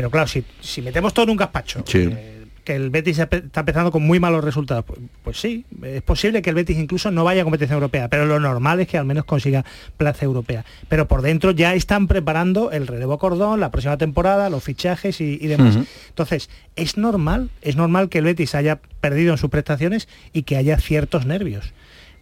Pero 0.00 0.10
claro, 0.10 0.28
si, 0.28 0.42
si 0.62 0.80
metemos 0.80 1.12
todo 1.12 1.24
en 1.24 1.30
un 1.32 1.36
gazpacho, 1.36 1.84
eh, 1.92 2.46
que 2.64 2.74
el 2.74 2.88
Betis 2.88 3.18
está 3.18 3.60
empezando 3.60 3.92
con 3.92 4.02
muy 4.02 4.18
malos 4.18 4.42
resultados, 4.42 4.82
pues, 4.86 4.98
pues, 5.22 5.38
sí, 5.38 5.66
es 5.82 6.00
posible 6.00 6.40
que 6.40 6.48
el 6.48 6.56
Betis 6.56 6.78
incluso 6.78 7.10
no 7.10 7.22
vaya 7.22 7.42
a 7.42 7.44
competencia 7.44 7.74
europea, 7.74 8.08
pero 8.08 8.24
lo 8.24 8.40
normal 8.40 8.80
es 8.80 8.88
que 8.88 8.96
al 8.96 9.04
menos 9.04 9.26
consiga 9.26 9.62
plaza 9.98 10.24
europea. 10.24 10.64
Pero 10.88 11.06
por 11.06 11.20
dentro 11.20 11.50
ya 11.50 11.74
están 11.74 12.08
preparando 12.08 12.70
el 12.70 12.86
relevo 12.86 13.18
cordón, 13.18 13.60
la 13.60 13.70
próxima 13.70 13.98
temporada, 13.98 14.48
los 14.48 14.64
fichajes 14.64 15.20
y, 15.20 15.36
demás. 15.36 15.76
Entonces, 16.08 16.48
es 16.76 16.96
normal, 16.96 17.50
es 17.60 17.76
normal 17.76 18.08
que 18.08 18.20
el 18.20 18.24
Betis 18.24 18.54
haya 18.54 18.80
perdido 19.02 19.32
en 19.32 19.38
sus 19.38 19.50
prestaciones 19.50 20.08
y 20.32 20.44
que 20.44 20.56
haya 20.56 20.78
ciertos 20.78 21.26
nervios. 21.26 21.74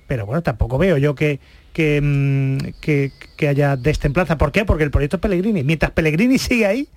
Pero 0.08 0.26
bueno, 0.26 0.42
tampoco 0.42 0.78
veo 0.78 0.96
yo 0.96 1.14
que, 1.14 1.38
que, 1.72 2.00
mm, 2.02 2.80
que, 2.80 3.12
que 3.36 3.46
haya 3.46 3.76
destemplanza. 3.76 4.36
¿Por 4.36 4.50
qué? 4.50 4.64
Porque 4.64 4.82
el 4.82 4.90
proyecto 4.90 5.20
Pellegrini. 5.20 5.62
Mientras 5.62 5.92
Pellegrini 5.92 6.38
sigue 6.38 6.66
ahí, 6.66 6.88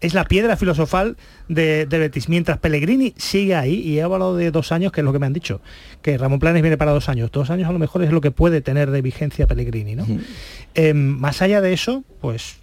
es 0.00 0.14
la 0.14 0.24
piedra 0.24 0.56
filosofal 0.56 1.16
de, 1.48 1.86
Betis. 1.86 2.28
Mientras 2.28 2.58
Pellegrini 2.58 3.14
sigue 3.16 3.54
ahí, 3.54 3.74
y 3.74 3.98
he 3.98 4.02
hablado 4.02 4.36
de 4.36 4.50
dos 4.50 4.72
años, 4.72 4.92
que 4.92 5.00
es 5.00 5.04
lo 5.04 5.12
que 5.12 5.18
me 5.18 5.26
han 5.26 5.32
dicho, 5.32 5.60
que 6.02 6.16
Ramón 6.16 6.38
Planes 6.38 6.62
viene 6.62 6.78
para 6.78 6.92
dos 6.92 7.08
años. 7.08 7.30
Dos 7.30 7.50
años 7.50 7.68
a 7.68 7.72
lo 7.72 7.78
mejor 7.78 8.02
es 8.02 8.10
lo 8.10 8.20
que 8.20 8.30
puede 8.30 8.60
tener 8.60 8.90
de 8.90 9.02
vigencia 9.02 9.46
Pellegrini, 9.46 9.94
¿no? 9.94 10.06
Em, 10.74 10.96
más 10.96 11.42
allá 11.42 11.60
de 11.60 11.72
eso, 11.72 12.04
pues 12.20 12.56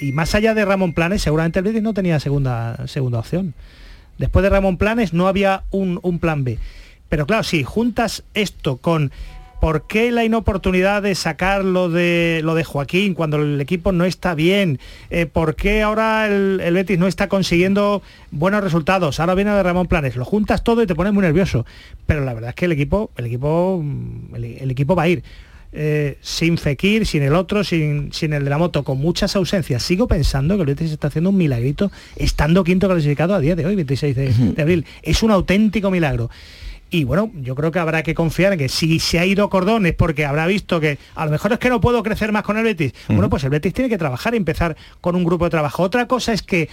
y 0.00 0.12
más 0.12 0.34
allá 0.34 0.54
de 0.54 0.64
Ramón 0.64 0.94
Planes, 0.94 1.20
seguramente 1.20 1.58
el 1.58 1.64
Betis 1.64 1.82
no 1.82 1.92
tenía 1.92 2.18
segunda, 2.18 2.86
segunda 2.86 3.18
opción. 3.18 3.54
Después 4.18 4.42
de 4.42 4.48
Ramón 4.48 4.78
Planes 4.78 5.12
no 5.12 5.28
había 5.28 5.64
un, 5.70 5.98
un 6.02 6.18
plan 6.18 6.44
B. 6.44 6.58
Pero 7.08 7.26
claro, 7.26 7.42
si 7.42 7.62
juntas 7.62 8.24
esto 8.32 8.78
con 8.78 9.12
¿Por 9.64 9.86
qué 9.86 10.12
la 10.12 10.26
inoportunidad 10.26 11.00
de 11.00 11.14
sacar 11.14 11.64
lo 11.64 11.88
de, 11.88 12.42
lo 12.44 12.54
de 12.54 12.64
Joaquín 12.64 13.14
cuando 13.14 13.38
el 13.38 13.58
equipo 13.62 13.92
no 13.92 14.04
está 14.04 14.34
bien? 14.34 14.78
Eh, 15.08 15.24
¿Por 15.24 15.56
qué 15.56 15.80
ahora 15.80 16.26
el, 16.26 16.60
el 16.62 16.74
Betis 16.74 16.98
no 16.98 17.06
está 17.06 17.30
consiguiendo 17.30 18.02
buenos 18.30 18.62
resultados? 18.62 19.20
Ahora 19.20 19.34
viene 19.34 19.52
de 19.52 19.62
Ramón 19.62 19.86
Planes, 19.86 20.16
lo 20.16 20.26
juntas 20.26 20.64
todo 20.64 20.82
y 20.82 20.86
te 20.86 20.94
pones 20.94 21.14
muy 21.14 21.22
nervioso. 21.22 21.64
Pero 22.04 22.26
la 22.26 22.34
verdad 22.34 22.50
es 22.50 22.56
que 22.56 22.66
el 22.66 22.72
equipo, 22.72 23.10
el 23.16 23.24
equipo, 23.24 23.80
mm, 23.82 24.34
el, 24.34 24.44
el 24.44 24.70
equipo 24.70 24.94
va 24.94 25.04
a 25.04 25.08
ir. 25.08 25.24
Eh, 25.72 26.18
sin 26.20 26.58
Fekir, 26.58 27.06
sin 27.06 27.22
el 27.22 27.34
otro, 27.34 27.64
sin, 27.64 28.12
sin 28.12 28.34
el 28.34 28.44
de 28.44 28.50
la 28.50 28.58
moto, 28.58 28.84
con 28.84 28.98
muchas 28.98 29.34
ausencias. 29.34 29.82
Sigo 29.82 30.06
pensando 30.06 30.56
que 30.56 30.60
el 30.60 30.66
Betis 30.66 30.92
está 30.92 31.08
haciendo 31.08 31.30
un 31.30 31.38
milagrito 31.38 31.90
estando 32.16 32.64
quinto 32.64 32.86
clasificado 32.86 33.34
a 33.34 33.40
día 33.40 33.56
de 33.56 33.64
hoy, 33.64 33.76
26 33.76 34.14
de, 34.14 34.28
de 34.28 34.62
abril. 34.62 34.84
Es 35.02 35.22
un 35.22 35.30
auténtico 35.30 35.90
milagro. 35.90 36.28
Y 36.94 37.04
bueno, 37.04 37.30
yo 37.34 37.54
creo 37.56 37.72
que 37.72 37.80
habrá 37.80 38.02
que 38.04 38.14
confiar 38.14 38.52
en 38.52 38.58
que 38.60 38.68
si 38.68 39.00
se 39.00 39.18
ha 39.18 39.26
ido 39.26 39.50
Cordón 39.50 39.84
es 39.86 39.94
porque 39.94 40.24
habrá 40.24 40.46
visto 40.46 40.78
que 40.78 40.98
a 41.16 41.24
lo 41.24 41.30
mejor 41.32 41.52
es 41.52 41.58
que 41.58 41.68
no 41.68 41.80
puedo 41.80 42.02
crecer 42.04 42.30
más 42.30 42.44
con 42.44 42.56
el 42.56 42.62
Betis. 42.64 42.92
Bueno, 43.08 43.28
pues 43.28 43.42
el 43.42 43.50
Betis 43.50 43.72
tiene 43.72 43.88
que 43.88 43.98
trabajar 43.98 44.34
y 44.34 44.36
empezar 44.36 44.76
con 45.00 45.16
un 45.16 45.24
grupo 45.24 45.44
de 45.44 45.50
trabajo. 45.50 45.82
Otra 45.82 46.06
cosa 46.06 46.32
es 46.32 46.42
que 46.42 46.68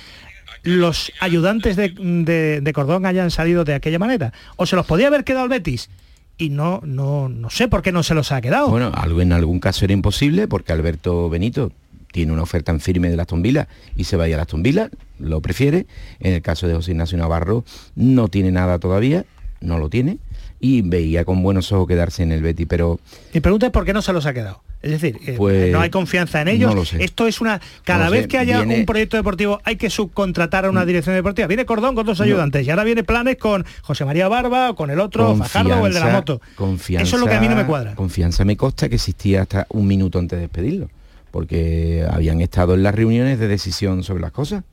los 0.64 1.12
ayudantes 1.22 1.76
de, 1.76 1.90
de- 1.90 2.62
de 2.62 2.74
Cordón 2.74 3.06
hayan 3.06 3.32
salido 3.32 3.64
de 3.64 3.74
aquella 3.74 3.98
manera. 3.98 4.32
O 4.58 4.66
se 4.66 4.76
los 4.76 4.86
podía 4.86 5.08
haber 5.08 5.24
quedado 5.24 5.46
el 5.46 5.50
Betis. 5.50 5.90
Y 6.38 6.50
no, 6.50 6.82
no, 6.84 7.30
no 7.30 7.50
sé 7.50 7.68
por 7.68 7.82
qué 7.82 7.92
no 7.92 8.04
se 8.04 8.14
los 8.14 8.32
ha 8.32 8.42
quedado. 8.42 8.70
Bueno, 8.70 8.92
algo 8.94 9.22
en 9.22 9.34
algún 9.34 9.60
caso 9.60 9.86
era 9.86 9.94
imposible 9.94 10.48
porque 10.48 10.72
Alberto 10.72 11.30
Benito 11.30 11.72
tiene 12.12 12.32
una 12.32 12.44
oferta 12.44 12.72
en 12.72 12.80
firme 12.80 13.10
de 13.10 13.20
Aston 13.20 13.42
Villa 13.42 13.68
y 13.96 14.04
se 14.04 14.18
vaya 14.18 14.38
a 14.38 14.42
Aston 14.42 14.62
Villa, 14.64 14.90
lo 15.20 15.42
prefiere. 15.42 15.88
En 16.20 16.34
el 16.34 16.42
caso 16.42 16.68
de 16.68 16.76
José 16.76 16.92
Ignacio 16.92 17.18
Navarro 17.18 17.64
no 17.96 18.28
tiene 18.28 18.52
nada 18.52 18.80
todavía, 18.80 19.24
no 19.62 19.78
lo 19.80 19.90
tiene 19.90 20.18
y 20.60 20.82
veía 20.82 21.26
con 21.26 21.42
buenos 21.42 21.72
ojos 21.72 21.88
quedarse 21.88 22.22
en 22.24 22.32
el 22.32 22.42
Betty, 22.42 22.66
pero 22.66 23.00
Mi 23.34 23.40
pregunta 23.40 23.66
es 23.68 23.72
por 23.72 23.86
qué 23.86 23.94
no 23.94 24.02
se 24.02 24.14
los 24.14 24.26
ha 24.26 24.34
quedado. 24.34 24.62
Es 24.84 24.90
decir, 24.92 25.20
eh, 25.28 25.36
Pues, 25.38 25.72
no 25.72 25.80
hay 25.80 25.92
confianza 25.92 26.42
en 26.42 26.48
ellos. 26.48 26.74
no. 26.74 27.00
Esto 27.00 27.28
es 27.28 27.40
una. 27.40 27.62
Cada 27.84 28.06
No 28.06 28.12
vez 28.12 28.24
sé, 28.24 28.28
que 28.28 28.38
haya 28.40 28.58
viene- 28.58 28.78
Mm. 28.78 28.80
un 28.80 28.86
proyecto 28.88 29.16
deportivo 29.16 29.62
hay 29.64 29.76
que 29.76 29.92
subcontratar 29.92 30.66
a 30.66 30.70
una 30.72 30.86
dirección 30.86 31.16
deportiva. 31.16 31.48
Viene 31.48 31.66
Cordón 31.66 31.94
con 31.94 32.04
dos 32.06 32.20
ayudantes 32.20 32.66
y 32.66 32.70
ahora 32.72 32.84
viene 32.84 33.04
planes 33.04 33.38
con 33.38 33.64
José 33.84 34.06
María 34.06 34.28
Barba 34.28 34.72
o 34.72 34.76
con 34.76 34.90
el 34.90 35.00
otro, 35.00 35.36
Fajardo 35.36 35.82
o 35.82 35.86
el 35.88 35.94
de 35.94 36.00
la 36.00 36.10
moto. 36.10 36.42
Confianza, 36.56 37.04
Eso 37.08 37.16
es 37.18 37.20
lo 37.22 37.28
que 37.28 37.36
a 37.36 37.42
mí 37.42 37.48
no 37.48 37.56
me 37.56 37.66
cuadra. 37.68 37.94
Confianza 37.96 38.44
me 38.44 38.58
consta 38.58 38.90
que 38.90 38.96
existía 38.96 39.44
hasta 39.44 39.68
un 39.70 39.86
minuto 39.86 40.18
antes 40.18 40.38
de 40.38 40.42
despedirlo, 40.42 40.90
porque 41.30 42.04
habían 42.10 42.42
estado 42.42 42.74
en 42.74 42.82
las 42.84 42.96
reuniones 42.96 43.38
de 43.40 43.48
decisión 43.48 44.04
sobre 44.04 44.22
las 44.22 44.32
cosas. 44.32 44.64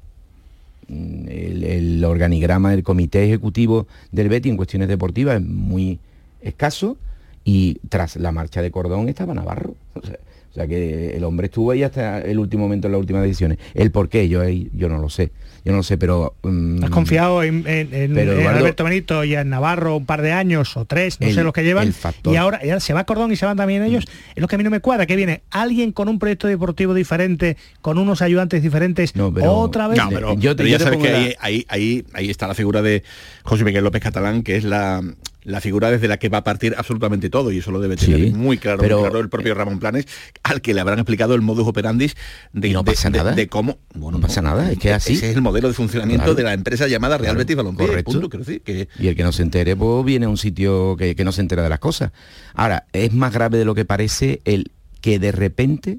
Mm, 0.89 1.29
El, 1.29 2.05
organigrama 2.05 2.71
del 2.71 2.83
comité 2.83 3.25
ejecutivo 3.25 3.87
del 4.11 4.29
Betty 4.29 4.49
en 4.49 4.57
cuestiones 4.57 4.89
deportivas 4.89 5.37
es 5.37 5.47
muy 5.47 5.99
escaso 6.41 6.97
y 7.45 7.79
tras 7.89 8.17
la 8.17 8.33
marcha 8.33 8.63
de 8.63 8.71
Cordón 8.71 9.09
estaba 9.09 9.35
Navarro. 9.35 9.75
O 10.51 10.55
sea, 10.55 10.67
que 10.67 11.15
el 11.15 11.25
hombre 11.25 11.47
estuvo 11.47 11.71
ahí 11.71 11.83
hasta 11.83 12.21
el 12.23 12.39
último 12.39 12.65
momento 12.65 12.89
en 12.89 12.93
las 12.93 12.99
últimas 12.99 13.23
decisiones. 13.23 13.59
El 13.75 13.91
por 13.91 14.09
qué, 14.09 14.31
yo, 14.31 14.43
yo 14.49 14.89
no 14.89 14.97
lo 14.97 15.11
sé. 15.11 15.31
Yo 15.65 15.73
no 15.73 15.79
lo 15.79 15.83
sé, 15.83 15.99
pero... 15.99 16.35
mm, 16.43 16.85
Has 16.85 16.91
confiado 16.91 17.43
en, 17.43 17.65
en- 17.67 17.93
en- 17.93 18.15
Pero, 18.15 18.33
en 18.33 18.41
Eduardo- 18.41 18.59
Alberto 18.59 18.85
Benito 18.85 19.25
y 19.25 19.35
en 19.35 19.49
Navarro 19.51 19.97
un 19.97 20.07
par 20.07 20.23
de 20.23 20.33
años 20.33 20.77
o 20.77 20.85
tres, 20.85 21.21
no 21.21 21.27
El- 21.27 21.35
sé 21.35 21.43
los 21.43 21.53
que 21.53 21.63
llevan. 21.65 21.93
Y 22.25 22.37
ahora, 22.37 22.61
y 22.65 22.69
ahora 22.71 22.81
se 22.81 22.93
va 22.95 23.05
Cordón 23.05 23.33
y 23.33 23.37
se 23.37 23.45
van 23.47 23.57
también 23.57 23.83
ellos. 23.83 24.05
Es 24.35 24.41
lo 24.41 24.49
que 24.49 24.55
a 24.55 24.59
mí 24.59 24.65
no 24.65 24.71
me 24.71 24.81
cuadra, 24.81 25.07
que 25.07 25.17
viene 25.17 25.43
alguien 25.51 25.93
con 25.93 26.09
un 26.09 26.19
proyecto 26.19 26.47
deportivo 26.47 26.95
diferente, 26.95 27.57
con 27.81 27.99
unos 27.99 28.23
ayudantes 28.23 28.63
diferentes, 28.63 29.13
otra 29.17 29.89
vez. 29.89 29.99
No, 29.99 30.09
pero, 30.09 30.35
pero 30.57 30.69
ya 30.69 30.79
sabes 30.79 30.99
que 31.01 31.09
ahí, 31.09 31.35
ahí, 31.41 31.67
ahí, 31.69 32.05
ahí 32.15 32.31
está 32.31 32.47
la 32.47 32.55
figura 32.55 32.83
de 32.83 33.03
José 33.43 33.65
Miguel 33.65 33.85
López 33.85 34.03
Catalán, 34.03 34.43
que 34.43 34.57
es 34.57 34.65
la, 34.65 35.03
la 35.45 35.61
figura 35.61 35.91
desde 35.91 36.09
la 36.09 36.19
que 36.19 36.29
va 36.29 36.39
a 36.39 36.45
partir 36.45 36.75
absolutamente 36.77 37.31
todo, 37.31 37.51
y 37.53 37.59
eso 37.59 37.71
lo 37.71 37.81
debe 37.81 37.97
tener 37.97 38.21
Sí, 38.21 38.31
muy 38.33 38.59
claro, 38.59 38.79
pero- 38.81 38.97
muy 38.99 39.05
claro 39.09 39.21
el 39.21 39.29
propio 39.29 39.55
Ramón 39.55 39.79
Planes, 39.79 40.07
al 40.43 40.61
que 40.61 40.75
le 40.75 40.81
habrán 40.81 40.99
explicado 40.99 41.35
el 41.35 41.41
modus 41.43 41.67
operandis 41.67 42.17
de, 42.53 42.71
no 42.73 42.83
de- 42.83 42.93
pasa 42.93 43.09
de- 43.11 43.19
nada. 43.19 43.33
de 43.33 43.47
cómo... 43.49 43.79
Bueno, 43.95 44.19
no 44.19 44.27
pasa 44.27 44.43
nada, 44.43 44.71
es 44.71 44.79
que 44.79 44.93
así. 44.93 45.15
Ese 45.15 45.31
es 45.31 45.37
el 45.37 45.43
modelo 45.43 45.69
de 45.69 45.75
funcionamiento 45.75 46.25
Claro. 46.25 46.35
de 46.35 46.43
la 46.43 46.53
empresa 46.55 46.87
llamada 46.89 47.19
Real 47.19 47.37
Betis 47.37 47.57
Balompié, 47.57 47.87
correcto. 47.87 48.21
punto, 48.21 48.39
decir, 48.39 48.61
que 48.63 48.89
Y 48.99 49.09
el 49.09 49.17
que 49.17 49.23
no 49.23 49.33
se 49.33 49.43
entere, 49.43 49.75
pues 49.77 50.05
viene 50.05 50.27
a 50.27 50.29
un 50.29 50.37
sitio 50.37 50.97
que, 50.97 51.15
que 51.15 51.25
no 51.25 51.33
se 51.33 51.41
entera 51.41 51.63
de 51.63 51.69
las 51.69 51.79
cosas. 51.79 52.13
Ahora, 52.55 52.87
es 52.93 53.13
más 53.15 53.33
grave 53.33 53.59
de 53.59 53.65
lo 53.65 53.75
que 53.75 53.85
parece 53.85 54.41
el 54.45 54.71
que 55.01 55.19
de 55.19 55.33
repente, 55.33 55.99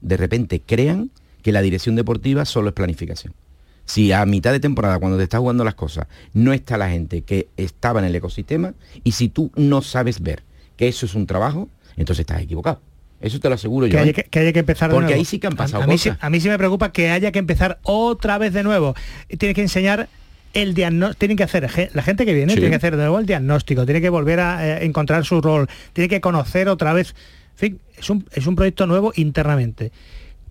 de 0.00 0.16
repente 0.16 0.62
crean 0.64 1.10
que 1.42 1.52
la 1.52 1.60
dirección 1.62 1.96
deportiva 1.96 2.44
solo 2.44 2.68
es 2.68 2.74
planificación. 2.74 3.34
Si 3.86 4.12
a 4.12 4.26
mitad 4.26 4.52
de 4.52 4.60
temporada, 4.60 4.98
cuando 4.98 5.16
te 5.16 5.22
estás 5.24 5.40
jugando 5.40 5.64
las 5.64 5.74
cosas, 5.74 6.06
no 6.34 6.52
está 6.52 6.76
la 6.76 6.90
gente 6.90 7.22
que 7.22 7.48
estaba 7.56 8.00
en 8.00 8.06
el 8.06 8.14
ecosistema, 8.14 8.74
y 9.04 9.12
si 9.12 9.28
tú 9.28 9.50
no 9.56 9.80
sabes 9.80 10.20
ver 10.20 10.42
que 10.76 10.88
eso 10.88 11.06
es 11.06 11.14
un 11.14 11.26
trabajo, 11.26 11.68
entonces 11.96 12.20
estás 12.20 12.42
equivocado. 12.42 12.80
Eso 13.20 13.40
te 13.40 13.48
lo 13.48 13.54
aseguro 13.54 13.86
que 13.86 13.92
yo. 13.92 13.98
haya 14.00 14.10
¿eh? 14.10 14.14
que, 14.14 14.24
que 14.24 14.38
haya 14.40 14.52
que 14.52 14.58
empezar 14.58 14.90
de 14.90 14.94
Porque 14.94 15.06
nuevo. 15.06 15.18
ahí 15.20 15.24
sí 15.24 15.38
que 15.38 15.46
han 15.46 15.56
pasado 15.56 15.84
a, 15.84 15.86
mí, 15.86 15.96
sí- 15.96 16.10
cosas. 16.10 16.22
a 16.22 16.28
mí 16.30 16.38
sí 16.40 16.48
me 16.48 16.58
preocupa 16.58 16.92
que 16.92 17.10
haya 17.10 17.32
que 17.32 17.38
empezar 17.38 17.78
otra 17.82 18.36
vez 18.38 18.52
de 18.52 18.62
nuevo. 18.62 18.94
Tiene 19.38 19.54
que 19.54 19.62
enseñar 19.62 20.08
el 20.52 20.74
diagnóstico, 20.74 21.18
tienen 21.20 21.36
que 21.36 21.42
hacer, 21.44 21.90
la 21.94 22.02
gente 22.02 22.26
que 22.26 22.34
viene 22.34 22.52
Sí. 22.52 22.58
tiene 22.58 22.70
que 22.70 22.76
hacer 22.76 22.92
de 22.96 23.02
nuevo 23.02 23.18
el 23.18 23.26
diagnóstico, 23.26 23.84
tiene 23.86 24.00
que 24.00 24.08
volver 24.10 24.40
a 24.40 24.78
eh, 24.80 24.84
encontrar 24.84 25.24
su 25.24 25.40
rol, 25.40 25.68
tiene 25.92 26.08
que 26.08 26.20
conocer 26.20 26.68
otra 26.68 26.92
vez. 26.92 27.14
En 27.54 27.58
fin, 27.58 27.80
es 27.96 28.10
un, 28.10 28.26
es 28.32 28.46
un 28.46 28.54
proyecto 28.56 28.86
nuevo 28.86 29.12
internamente. 29.16 29.92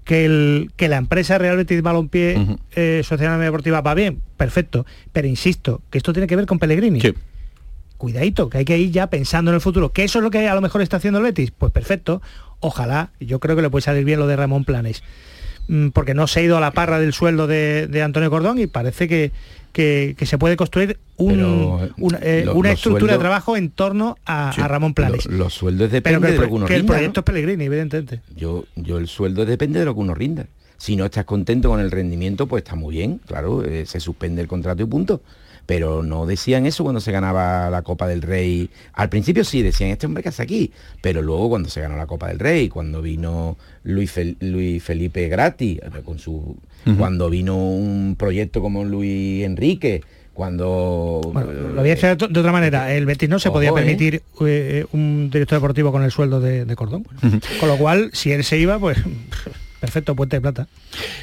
Que, 0.06 0.24
el, 0.24 0.72
que 0.78 0.88
la 0.88 0.98
empresa 0.98 1.38
Real 1.38 1.58
Betis 1.58 1.82
Balompié 1.82 2.58
eh, 2.76 3.02
Sociedad 3.04 3.40
Deportiva 3.40 3.82
va 3.82 3.94
bien, 3.96 4.22
perfecto. 4.38 4.86
Pero 5.12 5.28
insisto, 5.28 5.82
que 5.90 5.98
esto 5.98 6.14
tiene 6.14 6.28
que 6.28 6.36
ver 6.38 6.46
con 6.46 6.60
Pellegrini. 6.60 7.02
Cuidadito, 7.98 8.50
que 8.50 8.60
hay 8.60 8.66
que 8.66 8.78
ir 8.78 8.92
ya 8.92 9.08
pensando 9.08 9.52
en 9.52 9.56
el 9.56 9.62
futuro. 9.62 9.92
¿Que 9.92 10.04
eso 10.04 10.20
es 10.20 10.24
lo 10.24 10.30
que 10.30 10.48
a 10.48 10.56
lo 10.56 10.62
mejor 10.62 10.82
está 10.82 10.98
haciendo 10.98 11.20
el 11.20 11.26
Betis? 11.26 11.52
Pues 11.52 11.72
perfecto. 11.72 12.22
Ojalá, 12.60 13.10
yo 13.20 13.40
creo 13.40 13.56
que 13.56 13.62
le 13.62 13.70
puede 13.70 13.82
salir 13.82 14.06
bien 14.06 14.20
lo 14.20 14.28
de 14.28 14.36
Ramón 14.36 14.64
Planes. 14.64 15.04
Mm, 15.68 15.90
Porque 15.90 16.14
no 16.14 16.28
se 16.28 16.40
ha 16.40 16.44
ido 16.44 16.58
a 16.58 16.62
la 16.62 16.72
parra 16.72 17.00
del 17.00 17.14
sueldo 17.14 17.48
de, 17.48 17.88
de 17.88 18.04
Antonio 18.04 18.30
Cordón 18.30 18.60
y 18.60 18.68
parece 18.68 19.08
que, 19.08 19.32
que- 19.76 20.16
que 20.18 20.26
se 20.26 20.38
puede 20.38 20.56
construir 20.56 20.98
un- 21.18 21.92
eh, 22.22 22.44
lo- 22.46 22.56
una 22.56 22.72
estructura 22.72 23.14
de 23.14 23.20
trabajo 23.20 23.58
en 23.58 23.70
torno 23.72 24.16
a, 24.26 24.52
a 24.52 24.68
Ramón 24.70 24.94
Planes. 24.94 25.26
Lo- 25.26 25.38
los 25.38 25.54
sueldos 25.54 25.90
Pero 25.90 25.96
dependen 25.98 26.22
que 26.22 26.28
el, 26.30 26.34
de 26.36 26.40
lo 26.40 26.48
que 26.48 26.54
uno 26.54 26.66
que 26.66 26.74
el 26.76 26.80
rinda, 26.80 26.94
¿no? 26.94 26.98
proyecto 26.98 27.20
es 27.20 27.24
Pellegrini, 27.26 27.66
evidentemente. 27.66 28.22
Yo, 28.38 28.64
yo 28.78 28.98
el 28.98 29.08
sueldo 29.10 29.46
depende 29.46 29.80
de 29.80 29.86
lo 29.86 29.94
que 29.94 30.00
uno 30.00 30.14
rinda. 30.16 30.46
Si 30.78 30.96
no 30.96 31.04
estás 31.04 31.26
contento 31.26 31.68
con 31.70 31.82
el 31.82 31.92
rendimiento, 31.92 32.48
pues 32.48 32.64
está 32.64 32.76
muy 32.76 32.96
bien, 32.96 33.20
claro, 33.28 33.66
eh, 33.66 33.86
se 33.86 34.00
suspende 34.00 34.42
el 34.42 34.48
contrato 34.48 34.82
y 34.82 34.86
punto. 34.86 35.22
Pero 35.66 36.04
no 36.04 36.26
decían 36.26 36.66
eso 36.68 36.84
cuando 36.84 37.02
se 37.02 37.12
ganaba 37.12 37.70
la 37.70 37.82
Copa 37.82 38.08
del 38.08 38.22
Rey. 38.22 38.70
Al 38.94 39.10
principio 39.10 39.44
sí 39.44 39.62
decían, 39.62 39.90
este 39.90 40.06
hombre 40.06 40.22
que 40.24 40.30
hace 40.30 40.44
aquí. 40.44 40.72
Pero 41.02 41.22
luego 41.22 41.50
cuando 41.50 41.70
se 41.70 41.82
ganó 41.82 41.98
la 41.98 42.06
Copa 42.06 42.28
del 42.30 42.38
Rey, 42.40 42.70
cuando 42.70 43.02
vino 43.02 43.58
Luis, 43.84 44.16
Fel- 44.16 44.38
Luis 44.40 44.82
Felipe 44.84 45.28
Gratis, 45.28 45.80
eh, 45.82 46.02
con 46.06 46.20
su, 46.20 46.56
Cuando 46.98 47.30
vino 47.30 47.56
un 47.58 48.16
proyecto 48.18 48.62
como 48.62 48.86
Luis 48.86 49.44
Enrique, 49.44 50.04
cuando... 50.34 51.22
Bueno, 51.34 51.52
lo 51.52 51.82
voy 51.82 51.90
a 51.90 51.96
decir 51.96 52.16
de 52.16 52.40
otra 52.40 52.52
manera. 52.52 52.94
El 52.94 53.06
Betis 53.06 53.30
no 53.30 53.40
se 53.40 53.48
Ojo, 53.48 53.56
podía 53.56 53.70
¿eh? 53.70 53.74
permitir 53.74 54.22
eh, 54.42 54.86
un 54.92 55.30
director 55.32 55.58
deportivo 55.58 55.92
con 55.92 56.04
el 56.04 56.12
sueldo 56.12 56.40
de, 56.40 56.66
de 56.66 56.76
Cordón. 56.76 57.08
Con 57.60 57.70
lo 57.70 57.78
cual, 57.78 58.12
si 58.14 58.32
él 58.32 58.44
se 58.44 58.58
iba, 58.60 58.78
pues 58.78 58.98
perfecto, 59.80 60.16
puente 60.16 60.36
de 60.36 60.42
plata. 60.42 60.68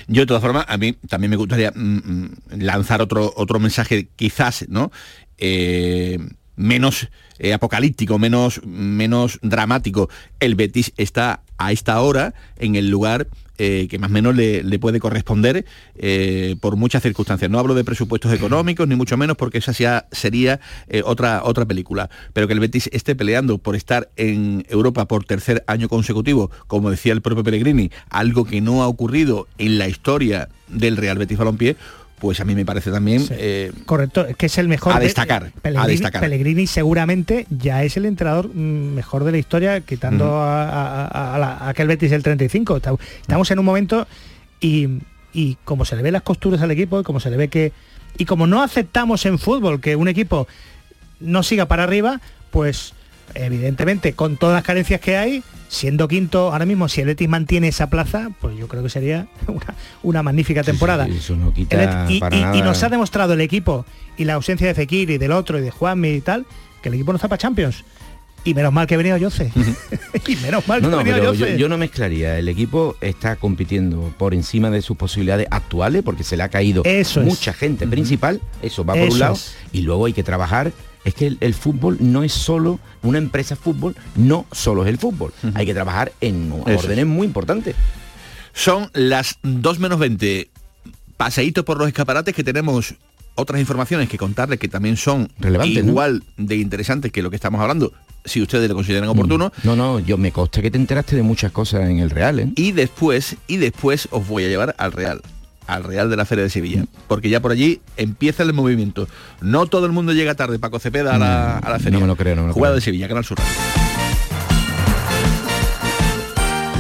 Yo 0.09 0.23
de 0.23 0.27
todas 0.27 0.43
formas, 0.43 0.65
a 0.67 0.79
mí 0.79 0.95
también 1.09 1.31
me 1.31 1.37
gustaría 1.37 1.71
mm, 1.73 1.97
mm, 1.97 2.31
lanzar 2.61 3.03
otro, 3.03 3.33
otro 3.37 3.61
mensaje, 3.61 4.09
quizás, 4.17 4.67
¿no? 4.69 4.91
Eh, 5.37 6.19
menos 6.57 7.09
eh, 7.39 7.53
apocalíptico, 7.53 8.19
menos, 8.19 8.65
menos 8.65 9.39
dramático. 9.43 10.09
El 10.41 10.55
Betis 10.55 10.93
está 10.97 11.43
a 11.59 11.73
esta 11.73 12.01
hora 12.01 12.35
en 12.57 12.77
el 12.77 12.89
lugar 12.89 13.27
eh, 13.65 13.87
que 13.89 13.97
más 14.01 14.11
o 14.11 14.13
menos 14.13 14.35
le, 14.35 14.79
puede 14.81 14.99
corresponder 14.99 15.65
eh, 15.95 16.57
por 16.61 16.75
muchas 16.75 17.01
circunstancias. 17.01 17.49
No 17.49 17.61
hablo 17.61 17.75
de 17.75 17.85
presupuestos 17.85 18.33
económicos, 18.33 18.89
ni 18.89 18.97
mucho 18.97 19.17
menos, 19.17 19.37
porque 19.37 19.59
esa 19.59 19.73
sea- 19.73 20.09
sería 20.11 20.59
eh, 20.89 21.03
otra, 21.05 21.43
otra 21.45 21.65
película. 21.65 22.11
Pero 22.33 22.49
que 22.49 22.55
el 22.55 22.59
Betis 22.61 22.91
esté 22.93 23.15
peleando 23.15 23.59
por 23.59 23.77
estar 23.77 24.11
en 24.17 24.67
Europa 24.69 25.07
por 25.07 25.25
tercer 25.25 25.63
año 25.69 25.89
consecutivo, 25.89 26.51
como 26.67 26.91
decía 26.91 27.13
el 27.13 27.23
propio 27.23 27.45
Pellegrini, 27.45 27.93
algo 28.11 28.45
que 28.45 28.61
no 28.61 28.83
ha 28.83 28.89
ocurrido 28.89 29.47
en 29.59 29.79
la 29.79 29.87
historia 29.87 30.49
del 30.67 30.97
Real 30.97 31.19
Betis 31.19 31.39
Balompié, 31.39 31.77
pues 32.23 32.39
a 32.41 32.45
mí 32.45 32.55
me 32.55 32.65
parece 32.65 32.93
también 32.93 33.27
eh, 33.33 33.73
Correcto, 33.85 34.25
que 34.39 34.47
es 34.47 34.57
el 34.57 34.69
mejor. 34.69 34.93
A 34.93 35.01
de- 35.01 35.07
destacar, 35.07 35.47
a 35.57 35.61
Pellegrini, 35.61 35.91
destacar. 35.93 36.21
Pellegrini 36.21 36.67
seguramente 36.69 37.47
ya 37.51 37.83
es 37.83 37.97
el 37.97 38.07
entrenador 38.07 38.49
mm, 38.49 38.95
mejor 38.95 39.25
de 39.25 39.33
la 39.33 39.39
historia, 39.39 39.81
quitando 39.81 40.27
Ujú. 40.27 40.35
a, 40.35 40.63
a- 40.63 41.07
a- 41.09 41.35
a 41.35 41.39
la- 41.41 41.53
a 41.57 41.69
aquel 41.71 41.89
Betis 41.89 42.13
del 42.13 42.23
35. 42.23 42.77
Estamos- 42.77 43.01
Estamos 43.23 43.51
en 43.51 43.59
un 43.59 43.65
momento 43.65 44.07
y, 44.61 44.89
y 45.35 45.57
como 45.65 45.85
se 45.85 45.97
le 45.97 46.03
ve 46.03 46.13
las 46.13 46.23
costuras 46.23 46.63
al 46.63 46.71
equipo 46.71 47.01
y 47.01 47.03
como 47.03 47.19
se 47.19 47.29
le 47.29 47.37
ve 47.37 47.49
que... 47.49 47.73
Y 48.19 48.25
como 48.25 48.47
no 48.47 48.63
aceptamos 48.63 49.27
en 49.27 49.41
fútbol 49.41 49.81
que 49.81 49.97
un 49.97 50.07
equipo 50.07 50.47
no 51.19 51.43
siga 51.43 51.67
para 51.67 51.83
arriba, 51.83 52.21
pues 52.53 52.95
evidentemente 53.35 54.13
con 54.15 54.37
todas 54.37 54.55
las 54.55 54.65
carencias 54.65 55.01
que 55.01 55.17
hay, 55.17 55.43
siendo 55.69 56.07
quinto 56.09 56.53
ahora 56.53 56.67
mismo, 56.67 56.89
si 56.89 57.01
el 57.01 57.07
Betis 57.07 57.29
mantiene 57.29 57.69
esa 57.69 57.89
plaza, 57.89 58.31
pues 58.41 58.57
yo 58.59 58.69
creo 58.69 58.83
que 58.83 58.91
sería 58.91 59.27
una, 59.47 59.75
una 60.03 60.23
magnífica 60.23 60.63
temporada. 60.63 61.07
Sí, 61.07 61.17
eso 61.19 61.37
no 61.37 61.53
quita 61.53 61.77
El 61.83 61.89
Et- 61.89 62.11
y, 62.17 62.21
para 62.21 62.37
y- 62.37 62.39
y 62.39 62.43
nada. 62.43 62.65
nos 62.65 62.83
ha 62.83 62.89
demostrado 62.89 63.33
el 63.35 63.41
equipo 63.41 63.85
y 64.17 64.25
la 64.25 64.35
ausencia 64.35 64.67
de 64.67 64.75
Fekir 64.75 65.11
y 65.11 65.19
del 65.19 65.33
otro 65.33 65.59
y 65.59 65.63
de 65.63 65.71
Juanmi 65.71 66.11
y 66.11 66.21
tal, 66.21 66.47
que 66.83 66.89
el 66.89 66.95
equipo 66.97 67.13
no 67.13 67.17
está 67.17 67.29
para 67.29 67.39
Champions. 67.39 67.85
Y 68.45 68.55
menos 68.55 68.73
mal 68.73 68.89
que 68.89 68.97
venía 68.97 69.17
Yoce. 69.19 69.53
y 70.27 70.35
menos 70.37 70.67
mal 70.67 70.81
que 70.81 70.87
No, 70.87 70.91
no, 70.91 70.97
venía 70.99 71.15
pero 71.15 71.33
yo, 71.33 71.47
yo 71.47 71.69
no 71.69 71.79
mezclaría. 71.79 72.37
El 72.41 72.49
equipo 72.49 72.97
está 73.01 73.37
compitiendo 73.37 74.13
por 74.19 74.35
encima 74.35 74.69
de 74.69 74.83
sus 74.83 74.97
posibilidades 74.97 75.47
actuales 75.49 76.03
porque 76.03 76.25
se 76.25 76.37
le 76.37 76.43
ha 76.43 76.49
caído 76.49 76.83
Eso 76.85 77.21
es. 77.21 77.27
mucha 77.27 77.53
gente 77.53 77.87
principal. 77.87 78.41
Eso 78.61 78.85
va 78.85 78.95
por 78.95 79.03
Eso 79.05 79.13
un 79.13 79.19
lado. 79.21 79.35
es. 79.35 79.55
Y 79.73 79.83
luego 79.83 80.07
hay 80.07 80.13
que 80.13 80.25
trabajar. 80.25 80.73
Es 81.05 81.15
que 81.15 81.27
el, 81.27 81.39
el 81.41 81.55
fútbol 81.55 81.97
no 82.01 82.23
es 82.23 82.33
solo 82.33 82.79
una 83.03 83.19
empresa 83.19 83.57
fútbol, 83.57 83.97
no 84.15 84.47
solo 84.53 84.85
es 84.85 84.89
el 84.89 84.99
fútbol. 84.99 85.33
Hay 85.55 85.67
que 85.67 85.75
trabajar 85.75 86.13
en 86.21 86.53
Eso 86.67 86.79
órdenes 86.79 87.07
muy 87.07 87.27
importantes. 87.27 87.75
Son 88.53 88.91
las 88.93 89.39
2 89.43 89.79
menos 89.79 89.99
20. 89.99 90.49
Paseíto 91.17 91.65
por 91.65 91.79
los 91.79 91.89
escaparates 91.89 92.35
que 92.35 92.45
tenemos 92.45 92.95
otras 93.35 93.61
informaciones 93.61 94.09
que 94.09 94.19
contarles 94.19 94.59
que 94.59 94.69
también 94.69 94.97
son 94.97 95.31
Relevantes, 95.39 95.85
¿no? 95.85 95.91
igual 95.91 96.23
de 96.37 96.57
interesantes 96.57 97.13
que 97.13 97.23
lo 97.23 97.31
que 97.31 97.37
estamos 97.37 97.61
hablando, 97.61 97.93
si 98.25 98.43
ustedes 98.43 98.69
lo 98.69 98.75
consideran 98.75 99.09
oportuno. 99.09 99.53
No, 99.65 99.75
no, 99.75 99.99
yo 100.01 100.19
me 100.19 100.33
consta 100.33 100.61
que 100.61 100.71
te 100.71 100.79
enteraste 100.79 101.17
de 101.17 101.23
muchas 101.23 101.51
cosas 101.53 101.89
en 101.89 101.99
el 101.99 102.11
Real, 102.11 102.41
¿eh? 102.41 102.53
Y 102.57 102.73
después, 102.73 103.37
y 103.47 103.57
después 103.57 104.09
os 104.11 104.27
voy 104.27 104.45
a 104.45 104.49
llevar 104.49 104.75
al 104.79 104.93
Real, 104.93 105.23
al 105.67 105.85
Real 105.85 106.11
de 106.11 106.17
la 106.17 106.25
Feria 106.25 106.45
de 106.45 106.51
Sevilla, 106.51 106.85
porque 107.09 107.29
ya 107.31 107.41
por 107.41 107.53
allí 107.53 107.81
empieza 107.97 108.43
el 108.43 108.53
movimiento. 108.53 109.09
No 109.41 109.67
todo 109.67 109.87
el 109.87 109.93
mundo 109.93 110.13
llega 110.13 110.35
tarde, 110.35 110.59
Paco 110.59 110.79
Cepeda, 110.79 111.15
a 111.15 111.19
la, 111.19 111.59
a 111.59 111.71
la 111.71 111.79
feria. 111.79 111.93
no 111.99 112.01
me 112.01 112.07
lo 112.07 112.17
creo, 112.17 112.35
no 112.37 112.43
me 112.43 112.49
lo 112.49 112.55
Jugada 112.55 112.73
creo. 112.73 112.77
de 112.77 112.85
Sevilla, 112.85 113.09
Canal 113.09 113.25
Sur. 113.25 113.39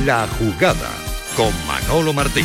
La 0.05 0.27
jugada 0.38 0.88
con 1.37 1.51
Manolo 1.66 2.12
Martín. 2.12 2.45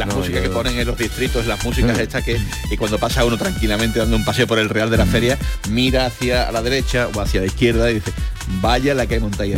Las 0.00 0.08
No, 0.08 0.16
músicas 0.16 0.42
yo- 0.42 0.48
que 0.48 0.54
ponen 0.54 0.78
en 0.78 0.86
los 0.86 0.98
distritos, 0.98 1.46
las 1.46 1.62
músicas 1.64 1.96
Mm. 1.96 2.00
estas 2.00 2.24
que, 2.24 2.38
y 2.70 2.76
cuando 2.76 2.98
pasa 2.98 3.24
uno 3.24 3.36
tranquilamente 3.38 3.98
dando 4.00 4.16
un 4.16 4.24
paseo 4.24 4.46
por 4.46 4.58
el 4.58 4.68
Real 4.68 4.90
de 4.90 4.96
la 4.96 5.06
Feria, 5.06 5.38
mira 5.68 6.06
hacia 6.06 6.50
la 6.52 6.62
derecha 6.62 7.08
o 7.14 7.20
hacia 7.20 7.40
la 7.40 7.46
izquierda 7.46 7.90
y 7.90 7.94
dice, 7.94 8.12
vaya 8.60 8.94
la 8.94 9.06
que 9.06 9.14
hay 9.14 9.20
montaña. 9.20 9.56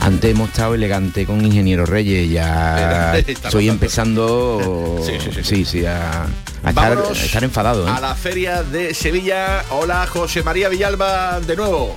Antes 0.00 0.30
hemos 0.30 0.48
estado 0.50 0.74
elegante 0.74 1.24
con 1.26 1.44
Ingeniero 1.44 1.86
Reyes, 1.86 2.30
ya 2.30 3.16
estoy 3.18 3.68
empezando 3.68 5.00
Sí, 5.06 5.12
sí, 5.22 5.30
sí, 5.34 5.44
sí, 5.44 5.64
sí, 5.64 5.86
a, 5.86 6.22
a 6.64 6.68
estar, 6.70 6.74
Vámonos 6.96 7.20
a 7.20 7.24
estar 7.24 7.44
enfadado. 7.44 7.86
¿eh? 7.86 7.90
A 7.90 8.00
la 8.00 8.14
Feria 8.14 8.62
de 8.62 8.94
Sevilla. 8.94 9.64
Hola, 9.70 10.06
José 10.06 10.42
María 10.42 10.68
Villalba, 10.68 11.40
de 11.40 11.54
nuevo. 11.56 11.96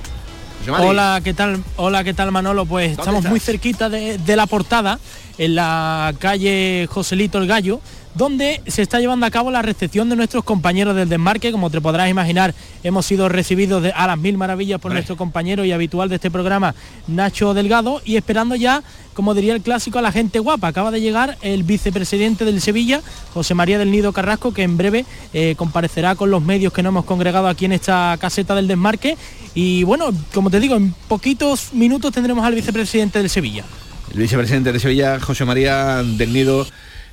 Hola, 0.68 1.20
¿qué 1.24 1.32
tal? 1.32 1.62
Hola, 1.76 2.04
¿qué 2.04 2.12
tal 2.12 2.30
Manolo? 2.32 2.66
Pues 2.66 2.92
estamos 2.92 3.24
muy 3.24 3.40
cerquita 3.40 3.88
de, 3.88 4.18
de 4.18 4.36
la 4.36 4.46
portada, 4.46 4.98
en 5.38 5.54
la 5.54 6.12
calle 6.18 6.86
Joselito 6.90 7.38
el 7.38 7.46
Gallo, 7.46 7.80
donde 8.14 8.60
se 8.66 8.82
está 8.82 8.98
llevando 9.00 9.24
a 9.26 9.30
cabo 9.30 9.50
la 9.50 9.62
recepción 9.62 10.08
de 10.08 10.16
nuestros 10.16 10.44
compañeros 10.44 10.96
del 10.96 11.08
desmarque. 11.08 11.52
Como 11.52 11.70
te 11.70 11.80
podrás 11.80 12.10
imaginar, 12.10 12.54
hemos 12.82 13.06
sido 13.06 13.28
recibidos 13.28 13.82
de- 13.82 13.92
a 13.92 14.06
las 14.06 14.18
mil 14.18 14.36
maravillas 14.36 14.80
por 14.80 14.92
nuestro 14.92 15.16
compañero 15.16 15.64
y 15.64 15.72
habitual 15.72 16.08
de 16.08 16.16
este 16.16 16.30
programa, 16.30 16.74
Nacho 17.06 17.54
Delgado, 17.54 18.02
y 18.04 18.16
esperando 18.16 18.56
ya, 18.56 18.82
como 19.14 19.34
diría 19.34 19.54
el 19.54 19.62
clásico, 19.62 19.98
a 19.98 20.02
la 20.02 20.12
gente 20.12 20.38
guapa. 20.38 20.68
Acaba 20.68 20.90
de 20.90 21.00
llegar 21.00 21.38
el 21.42 21.62
vicepresidente 21.62 22.44
del 22.44 22.60
Sevilla, 22.60 23.00
José 23.32 23.54
María 23.54 23.78
del 23.78 23.90
Nido 23.90 24.12
Carrasco, 24.12 24.52
que 24.52 24.62
en 24.62 24.76
breve 24.76 25.04
eh, 25.32 25.54
comparecerá 25.56 26.14
con 26.16 26.30
los 26.30 26.42
medios 26.42 26.72
que 26.72 26.82
nos 26.82 26.90
hemos 26.90 27.04
congregado 27.04 27.46
aquí 27.48 27.64
en 27.66 27.72
esta 27.72 28.16
caseta 28.20 28.54
del 28.54 28.66
desmarque. 28.66 29.16
Y 29.54 29.84
bueno, 29.84 30.06
como 30.34 30.50
te 30.50 30.58
digo, 30.60 30.74
en 30.76 30.92
poquitos 31.08 31.72
minutos 31.74 32.12
tendremos 32.12 32.44
al 32.44 32.54
vicepresidente 32.54 33.18
del 33.18 33.30
Sevilla. 33.30 33.64
El 34.12 34.18
vicepresidente 34.20 34.72
de 34.72 34.80
Sevilla, 34.80 35.20
José 35.20 35.44
María 35.44 36.02
del 36.02 36.32
Nido 36.32 36.66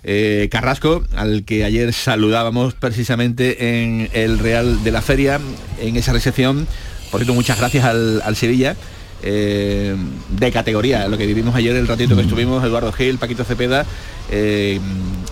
eh, 0.10 0.48
Carrasco, 0.50 1.04
al 1.16 1.44
que 1.44 1.64
ayer 1.66 1.92
saludábamos 1.94 2.74
precisamente 2.74 3.82
en 3.84 4.10
el 4.14 4.40
Real 4.40 4.84
de 4.84 4.92
la 4.92 5.02
Feria, 5.02 5.40
en 5.82 5.98
esa 5.98 6.14
recepción. 6.14 6.66
Por 7.12 7.20
cierto, 7.20 7.34
muchas 7.34 7.58
gracias 7.60 7.84
al, 7.86 8.22
al 8.24 8.36
Sevilla. 8.36 8.76
eh, 9.24 9.96
de 10.30 10.52
categoría, 10.52 11.08
lo 11.08 11.18
que 11.18 11.26
vivimos 11.26 11.56
ayer 11.56 11.76
el 11.76 11.88
ratito 11.88 12.16
que 12.16 12.22
estuvimos, 12.22 12.64
Eduardo 12.64 12.92
Gil, 12.94 13.18
Paquito 13.18 13.44
Cepeda, 13.44 13.84
eh, 14.30 14.80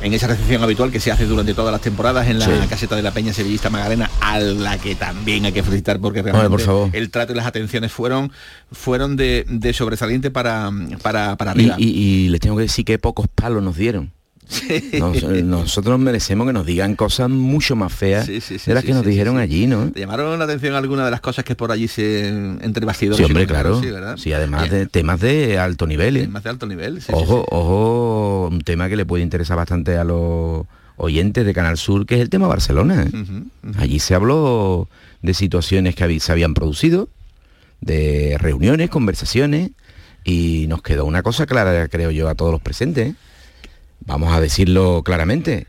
en 0.01 0.13
esa 0.13 0.25
recepción 0.25 0.63
habitual 0.63 0.91
que 0.91 0.99
se 0.99 1.11
hace 1.11 1.25
durante 1.25 1.53
todas 1.53 1.71
las 1.71 1.81
temporadas 1.81 2.27
en 2.27 2.39
la 2.39 2.45
Sí. 2.47 2.51
caseta 2.67 2.95
de 2.95 3.03
la 3.03 3.11
Peña 3.11 3.31
Sevillista 3.31 3.69
Magdalena, 3.69 4.09
a 4.21 4.39
la 4.39 4.79
que 4.79 4.95
también 4.95 5.45
hay 5.45 5.51
que 5.51 5.61
felicitar 5.61 5.99
porque 5.99 6.23
realmente 6.23 6.49
por 6.49 6.61
favor. 6.61 6.89
el 6.93 7.11
trato 7.11 7.33
y 7.33 7.35
las 7.35 7.45
atenciones 7.45 7.91
fueron, 7.91 8.31
fueron 8.71 9.17
de, 9.17 9.45
de 9.47 9.71
sobresaliente 9.73 10.31
para, 10.31 10.71
para, 11.03 11.35
para 11.35 11.51
Y, 11.51 11.53
arriba. 11.53 11.75
y- 11.77 11.85
y 12.25 12.29
les 12.29 12.39
tengo 12.41 12.55
que 12.57 12.63
decir 12.63 12.85
que 12.85 12.97
pocos 12.97 13.27
palos 13.33 13.61
nos 13.61 13.77
dieron. 13.77 14.11
Nos- 14.99 15.23
nosotros 15.23 15.99
merecemos 15.99 16.45
que 16.47 16.53
nos 16.53 16.65
digan 16.65 16.95
cosas 16.95 17.29
mucho 17.29 17.75
más 17.75 17.91
feas 17.93 18.25
Sí, 18.25 18.39
de 18.65 18.73
las 18.73 18.83
que 18.83 18.93
nos 18.93 19.05
dijeron 19.05 19.37
allí, 19.37 19.67
¿no? 19.67 19.91
¿Te 19.91 19.99
llamaron 20.01 20.37
la 20.37 20.45
atención 20.45 20.75
alguna 20.75 21.05
de 21.05 21.11
las 21.11 21.21
cosas 21.21 21.43
que 21.45 21.55
por 21.55 21.71
allí 21.71 21.87
se 21.87 22.27
entre 22.27 22.85
bastidores? 22.85 23.17
Sí, 23.17 23.23
hombre, 23.23 23.47
claro. 23.47 23.81
Sí, 24.17 24.33
además 24.33 24.69
de 24.69 24.85
temas 24.87 25.19
de 25.19 25.57
alto 25.57 25.87
nivel. 25.87 26.17
¿eh? 26.17 26.27
Más 26.27 26.43
de 26.43 26.49
alto 26.49 26.65
nivel. 26.67 27.01
ojo, 27.11 27.45
ojo, 27.49 28.49
un 28.51 28.61
tema 28.61 28.87
que 28.89 28.95
le 28.95 29.05
puede 29.05 29.23
interesar 29.23 29.57
bastante 29.57 29.97
a 29.97 30.03
los 30.03 30.65
oyentes 30.97 31.45
de 31.45 31.53
Canal 31.53 31.77
Sur, 31.77 32.05
que 32.05 32.15
es 32.15 32.21
el 32.21 32.29
tema 32.29 32.47
Barcelona. 32.47 33.03
¿eh? 33.03 33.43
Allí 33.77 33.99
se 33.99 34.15
habló 34.15 34.87
de 35.21 35.33
situaciones 35.33 35.95
que 35.95 36.19
se 36.19 36.31
habían 36.31 36.53
producido, 36.53 37.09
de 37.81 38.37
reuniones, 38.39 38.89
conversaciones, 38.89 39.71
y 40.23 40.65
nos 40.69 40.81
quedó 40.81 41.05
una 41.05 41.21
cosa 41.21 41.45
clara, 41.45 41.87
creo 41.87 42.11
yo, 42.11 42.29
a 42.29 42.35
todos 42.35 42.51
los 42.51 42.61
presentes. 42.61 43.13
Vamos 44.05 44.33
a 44.33 44.39
decirlo 44.39 45.01
claramente. 45.03 45.67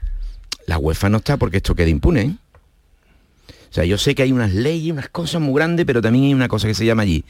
La 0.67 0.79
UEFA 0.79 1.09
no 1.09 1.19
está 1.19 1.37
porque 1.37 1.59
esto 1.59 1.75
quede 1.75 1.91
impune. 1.91 2.21
¿eh? 2.21 2.35
O 3.49 3.73
sea, 3.73 3.85
yo 3.85 3.99
sé 3.99 4.15
que 4.15 4.23
hay 4.23 4.33
unas 4.33 4.53
leyes, 4.53 4.93
unas 4.93 5.09
cosas 5.09 5.41
muy 5.41 5.55
grandes, 5.55 5.87
pero 5.87 6.03
también 6.03 6.27
hay 6.27 6.35
una 6.35 6.49
cosa 6.49 6.67
que 6.67 6.75
se 6.75 6.87
llama 6.87 7.03
allí, 7.03 7.25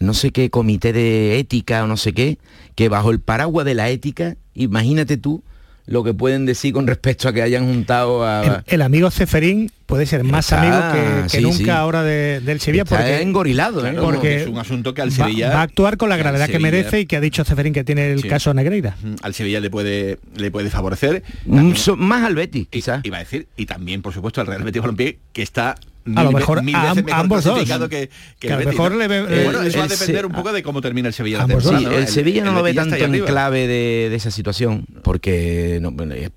no 0.00 0.14
sé 0.14 0.30
qué 0.30 0.50
comité 0.50 0.92
de 0.92 1.38
ética 1.38 1.84
o 1.84 1.86
no 1.86 1.96
sé 1.96 2.12
qué, 2.12 2.38
que 2.74 2.88
bajo 2.88 3.10
el 3.10 3.20
paraguas 3.20 3.64
de 3.64 3.74
la 3.74 3.88
ética, 3.88 4.36
imagínate 4.54 5.16
tú 5.16 5.42
lo 5.86 6.02
que 6.02 6.12
pueden 6.14 6.46
decir 6.46 6.72
con 6.72 6.86
respecto 6.86 7.28
a 7.28 7.32
que 7.32 7.42
hayan 7.42 7.66
juntado 7.66 8.24
a... 8.24 8.44
El, 8.66 8.74
el 8.74 8.82
amigo 8.82 9.10
Ceferín 9.10 9.70
puede 9.86 10.04
ser 10.06 10.24
más 10.24 10.46
Está- 10.46 10.60
amigo 10.62 10.92
que, 10.92 11.22
que 11.30 11.38
sí, 11.38 11.42
nunca 11.44 11.56
sí. 11.56 11.70
ahora 11.70 12.02
de- 12.02 12.40
del 12.40 12.58
Sevilla 12.60 12.82
Está 12.82 12.96
porque 12.96 13.22
engorilado, 13.22 13.86
¿eh? 13.86 13.94
porque 14.00 14.42
es 14.42 14.48
un 14.48 14.58
asunto 14.58 14.94
que 14.94 15.02
al 15.02 15.12
Sevilla 15.12 15.50
va, 15.50 15.60
a 15.60 15.62
actuar 15.62 15.96
con 15.96 16.08
la 16.08 16.16
gravedad 16.16 16.46
que 16.46 16.54
Sevilla- 16.54 16.70
merece 16.72 17.00
y 17.00 17.06
que 17.06 17.16
ha 17.16 17.20
dicho 17.20 17.44
Ceferín 17.44 17.72
que 17.72 17.84
tiene 17.84 18.10
el 18.12 18.20
Sí. 18.22 18.28
caso 18.28 18.52
Negreira. 18.52 18.96
Mm, 19.00 19.14
al 19.22 19.34
Sevilla 19.34 19.60
le 19.60 19.70
puede 19.70 20.18
le 20.36 20.50
puede 20.50 20.70
favorecer 20.70 21.22
Mm, 21.44 21.74
so- 21.74 21.96
más 21.96 22.24
al 22.24 22.34
Betis, 22.34 22.66
quizás 22.68 23.00
iba 23.04 23.18
a 23.18 23.20
decir 23.20 23.46
y 23.56 23.66
también 23.66 24.02
por 24.02 24.12
supuesto 24.12 24.40
al 24.40 24.48
Real 24.48 24.64
Betis 24.64 24.82
Balompié 24.82 25.18
que 25.32 25.42
está 25.42 25.76
A 26.14 26.22
lo 26.24 26.30
mejor 26.32 26.62
mil 26.62 26.74
a 26.76 26.82
veces 26.82 26.98
am- 26.98 27.04
mejor 27.04 27.20
ambos 27.20 27.44
dos. 27.44 27.58
que, 27.58 27.88
que 27.88 28.08
Que 28.38 28.52
a 28.52 28.58
el 28.58 28.64
lo 28.64 28.70
mejor 28.70 28.94
le 28.94 29.08
ve- 29.08 29.16
Eh, 29.28 29.44
bueno, 29.44 29.60
el- 29.60 29.66
eso 29.68 29.78
va 29.78 29.84
a 29.84 29.86
el 29.86 29.90
depender 29.90 30.20
se- 30.20 30.26
un 30.26 30.32
poco 30.32 30.52
de 30.52 30.62
cómo 30.62 30.80
termina 30.80 31.08
el 31.08 31.14
Sevilla 31.14 31.38
la 31.38 31.44
Ambos 31.44 31.64
dos. 31.64 31.72
temporada, 31.72 31.90
Sí, 31.90 31.96
¿no? 31.96 32.06
el 32.06 32.08
Sevilla 32.12 32.44
no 32.44 32.52
lo 32.52 32.62
ve 32.62 32.74
tanto 32.74 32.94
en 32.96 33.24
clave 33.24 33.66
de, 33.66 34.08
de 34.10 34.14
esa 34.14 34.30
situación, 34.30 34.86
porque 35.02 35.78
no, 35.82 35.92
es, 36.14 36.30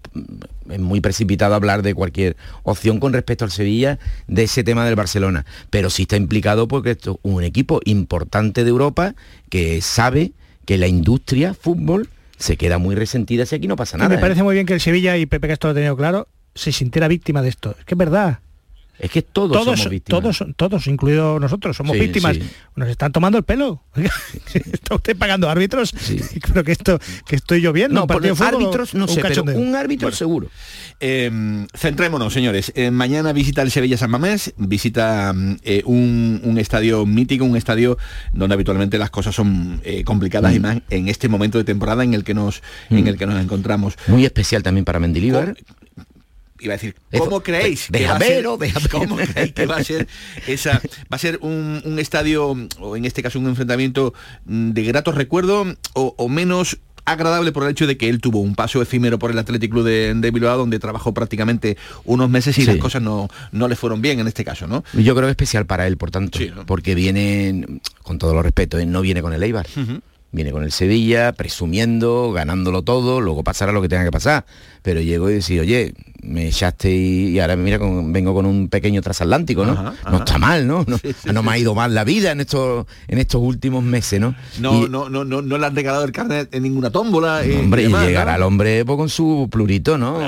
es 0.70 0.80
muy 0.80 1.02
precipitado 1.02 1.54
hablar 1.56 1.82
de 1.84 1.94
cualquier 1.94 2.36
opción 2.64 3.00
con 3.00 3.14
respecto 3.14 3.46
al 3.46 3.52
Sevilla 3.52 4.00
de 4.28 4.44
ese 4.44 4.64
tema 4.64 4.86
del 4.86 4.96
Barcelona. 4.96 5.46
Pero 5.70 5.90
sí 5.90 6.04
está 6.04 6.16
implicado 6.18 6.68
porque 6.68 6.92
esto 6.92 7.12
es 7.14 7.18
un 7.32 7.44
equipo 7.44 7.80
importante 7.86 8.64
de 8.64 8.70
Europa 8.70 9.16
que 9.50 9.82
sabe 9.82 10.32
que 10.66 10.78
la 10.78 10.88
industria 10.88 11.54
fútbol 11.54 12.10
se 12.38 12.56
queda 12.58 12.78
muy 12.78 12.96
resentida 12.96 13.46
si 13.46 13.56
aquí 13.56 13.68
no 13.68 13.76
pasa 13.76 13.98
Y 13.98 14.00
nada. 14.00 14.10
me 14.10 14.16
¿eh? 14.16 14.20
parece 14.20 14.44
muy 14.44 14.54
bien 14.54 14.66
que 14.66 14.74
el 14.74 14.80
Sevilla 14.80 15.18
y 15.18 15.26
Pepe 15.26 15.48
Castro 15.48 15.70
lo 15.70 15.72
ha 15.72 15.76
tenido 15.76 15.98
claro, 15.98 16.28
se 16.56 16.72
sintiera 16.72 17.08
víctima 17.08 17.42
de 17.42 17.50
esto. 17.50 17.76
Es 17.78 17.86
que 17.86 17.96
es 17.96 17.98
verdad. 17.98 18.40
Es 19.00 19.10
que 19.12 19.22
todos, 19.22 19.52
todos, 19.54 19.80
somos 19.80 19.90
víctimas. 19.90 20.22
todos, 20.22 20.44
todos, 20.58 20.88
incluidos 20.88 21.40
nosotros, 21.40 21.78
somos 21.78 21.94
Sí, 21.96 22.02
víctimas. 22.02 22.36
sí. 22.36 22.44
Nos 22.76 22.90
están 22.90 23.12
tomando 23.14 23.38
el 23.38 23.46
pelo. 23.46 23.82
¿Está 24.54 24.96
usted 24.96 25.16
pagando 25.18 25.50
árbitros? 25.50 25.94
Creo 26.42 26.64
que 26.64 26.74
esto 26.74 27.00
que 27.26 27.38
estoy 27.38 27.62
lloviendo. 27.62 27.96
No, 27.96 28.02
un 28.02 28.08
partido 28.08 28.36
por 28.36 28.46
de 28.46 28.52
fútbol, 28.52 28.64
árbitros 28.66 28.94
no 28.94 29.06
un 29.06 29.10
sé, 29.10 29.22
pero 29.22 29.44
un 29.44 29.76
árbitro 29.76 30.08
Bueno. 30.08 30.18
seguro. 30.18 30.50
Eh, 31.00 31.66
centrémonos, 31.78 32.34
señores. 32.34 32.74
Eh, 32.76 32.92
mañana 32.92 33.32
visita 33.32 33.62
el 33.62 33.72
Sevilla 33.72 33.98
San 33.98 34.12
Mamés, 34.12 34.54
visita 34.58 35.32
mm, 35.34 35.58
eh, 35.64 35.82
un, 35.86 36.42
un 36.44 36.58
estadio 36.58 37.06
mítico, 37.06 37.46
un 37.46 37.56
estadio 37.56 37.98
donde 38.34 38.54
habitualmente 38.56 38.98
las 38.98 39.10
cosas 39.10 39.34
son 39.34 39.80
eh, 39.84 40.04
complicadas 40.04 40.52
Mm. 40.52 40.56
y 40.56 40.60
más 40.60 40.78
en 40.90 41.08
este 41.08 41.30
momento 41.30 41.58
de 41.58 41.64
temporada 41.64 42.04
en 42.04 42.14
el 42.14 42.24
que 42.24 42.34
nos 42.34 42.62
en 42.90 43.08
el 43.08 43.18
que 43.18 43.26
nos 43.26 43.42
encontramos. 43.42 43.96
Muy 44.08 44.26
especial 44.26 44.62
también 44.64 44.84
para 44.86 45.00
Mendilibar. 45.00 45.56
Iba 46.62 46.74
a 46.74 46.78
decir, 46.78 46.96
Eso, 47.12 47.24
¿cómo 47.26 47.42
creéis 47.42 47.88
de- 47.90 48.00
que 48.00 48.06
va 48.08 48.16
a 48.16 48.20
ser. 48.20 48.44
¿cómo 48.92 49.16
creéis 49.16 49.54
que 49.54 49.66
va 49.66 49.78
a 49.78 49.84
ser 49.84 50.08
esa 50.48 50.82
va 51.12 51.16
a 51.16 51.18
ser 51.18 51.40
un, 51.42 51.82
un 51.86 52.00
estadio 52.00 52.56
o 52.80 52.96
en 52.98 53.06
este 53.06 53.24
caso 53.24 53.40
un 53.40 53.48
enfrentamiento 53.48 54.14
mm, 54.46 54.72
de 54.72 54.84
gratos 54.84 55.16
recuerdos 55.16 55.78
o, 55.94 56.14
o 56.18 56.28
menos 56.30 56.78
agradable 57.06 57.52
por 57.52 57.64
el 57.64 57.70
hecho 57.72 57.88
de 57.88 57.98
que 57.98 58.08
él 58.08 58.20
tuvo 58.22 58.40
un 58.40 58.54
paso 58.54 58.82
efímero 58.84 59.18
por 59.18 59.32
el 59.32 59.40
Athletic 59.40 59.72
Club 59.72 59.84
de, 59.86 60.14
de 60.14 60.32
Bilbao 60.32 60.58
donde 60.60 60.78
trabajó 60.78 61.12
prácticamente 61.14 61.76
unos 62.04 62.30
meses 62.30 62.56
y 62.58 62.62
Sí. 62.62 62.68
las 62.68 62.78
cosas 62.78 63.02
no, 63.02 63.30
no 63.52 63.68
le 63.68 63.76
fueron 63.76 64.02
bien 64.02 64.20
en 64.20 64.28
este 64.28 64.44
caso, 64.46 64.68
¿no? 64.68 64.84
Yo 64.94 65.16
creo 65.16 65.26
que 65.28 65.32
especial 65.32 65.66
para 65.66 65.88
él, 65.88 65.98
por 65.98 66.12
tanto, 66.12 66.38
porque 66.68 66.94
viene, 66.94 67.66
con 68.04 68.20
todo 68.20 68.36
lo 68.36 68.44
respeto, 68.44 68.78
él 68.78 68.92
no 68.92 69.02
viene 69.02 69.24
con 69.24 69.34
el 69.34 69.42
Eibar. 69.42 69.66
Viene 70.32 70.52
con 70.52 70.64
el 70.64 70.72
Sevilla, 70.72 71.32
presumiendo, 71.34 72.32
ganándolo 72.32 72.84
todo, 72.84 73.20
luego 73.20 73.44
pasará 73.44 73.72
lo 73.72 73.82
que 73.82 73.90
tenga 73.90 74.04
que 74.04 74.12
pasar. 74.12 74.46
Pero 74.84 75.02
llegó 75.02 75.30
y 75.30 75.34
decir, 75.34 75.60
oye, 75.60 75.94
me 76.22 76.48
echaste 76.48 76.92
y, 76.92 77.30
y 77.30 77.40
ahora 77.40 77.56
mira, 77.56 77.80
con- 77.80 78.14
vengo 78.14 78.34
con 78.36 78.46
un 78.46 78.70
pequeño 78.70 79.02
transatlántico, 79.02 79.66
¿no? 79.66 79.72
Ajá, 79.74 79.94
No 80.12 80.18
está 80.20 80.38
mal, 80.38 80.68
¿no? 80.68 80.86
No, 80.88 80.98
no 81.34 81.44
me 81.44 81.52
ha 81.52 81.58
ido 81.58 81.74
mal 81.74 81.96
la 81.96 82.04
vida 82.04 82.32
en 82.32 82.42
estos, 82.42 82.86
en 83.08 83.18
estos 83.18 83.42
últimos 83.42 83.84
meses, 83.84 84.20
¿no? 84.22 84.36
No, 84.60 84.86
Y- 84.86 84.90
no, 84.90 85.10
no, 85.10 85.26
no, 85.26 85.42
no 85.42 85.58
le 85.58 85.66
han 85.66 85.76
regalado 85.76 86.04
el 86.06 86.12
carnet 86.12 86.54
en 86.54 86.62
ninguna 86.64 86.92
tómbola. 86.92 87.44
eh, 87.44 87.58
Hombre, 87.60 87.82
y 87.82 87.86
demás, 87.86 88.06
llegará 88.06 88.32
¿no? 88.34 88.38
el 88.38 88.44
hombre 88.44 88.86
pues, 88.86 88.98
con 88.98 89.10
su 89.10 89.48
plurito, 89.52 89.98
¿no? 89.98 90.20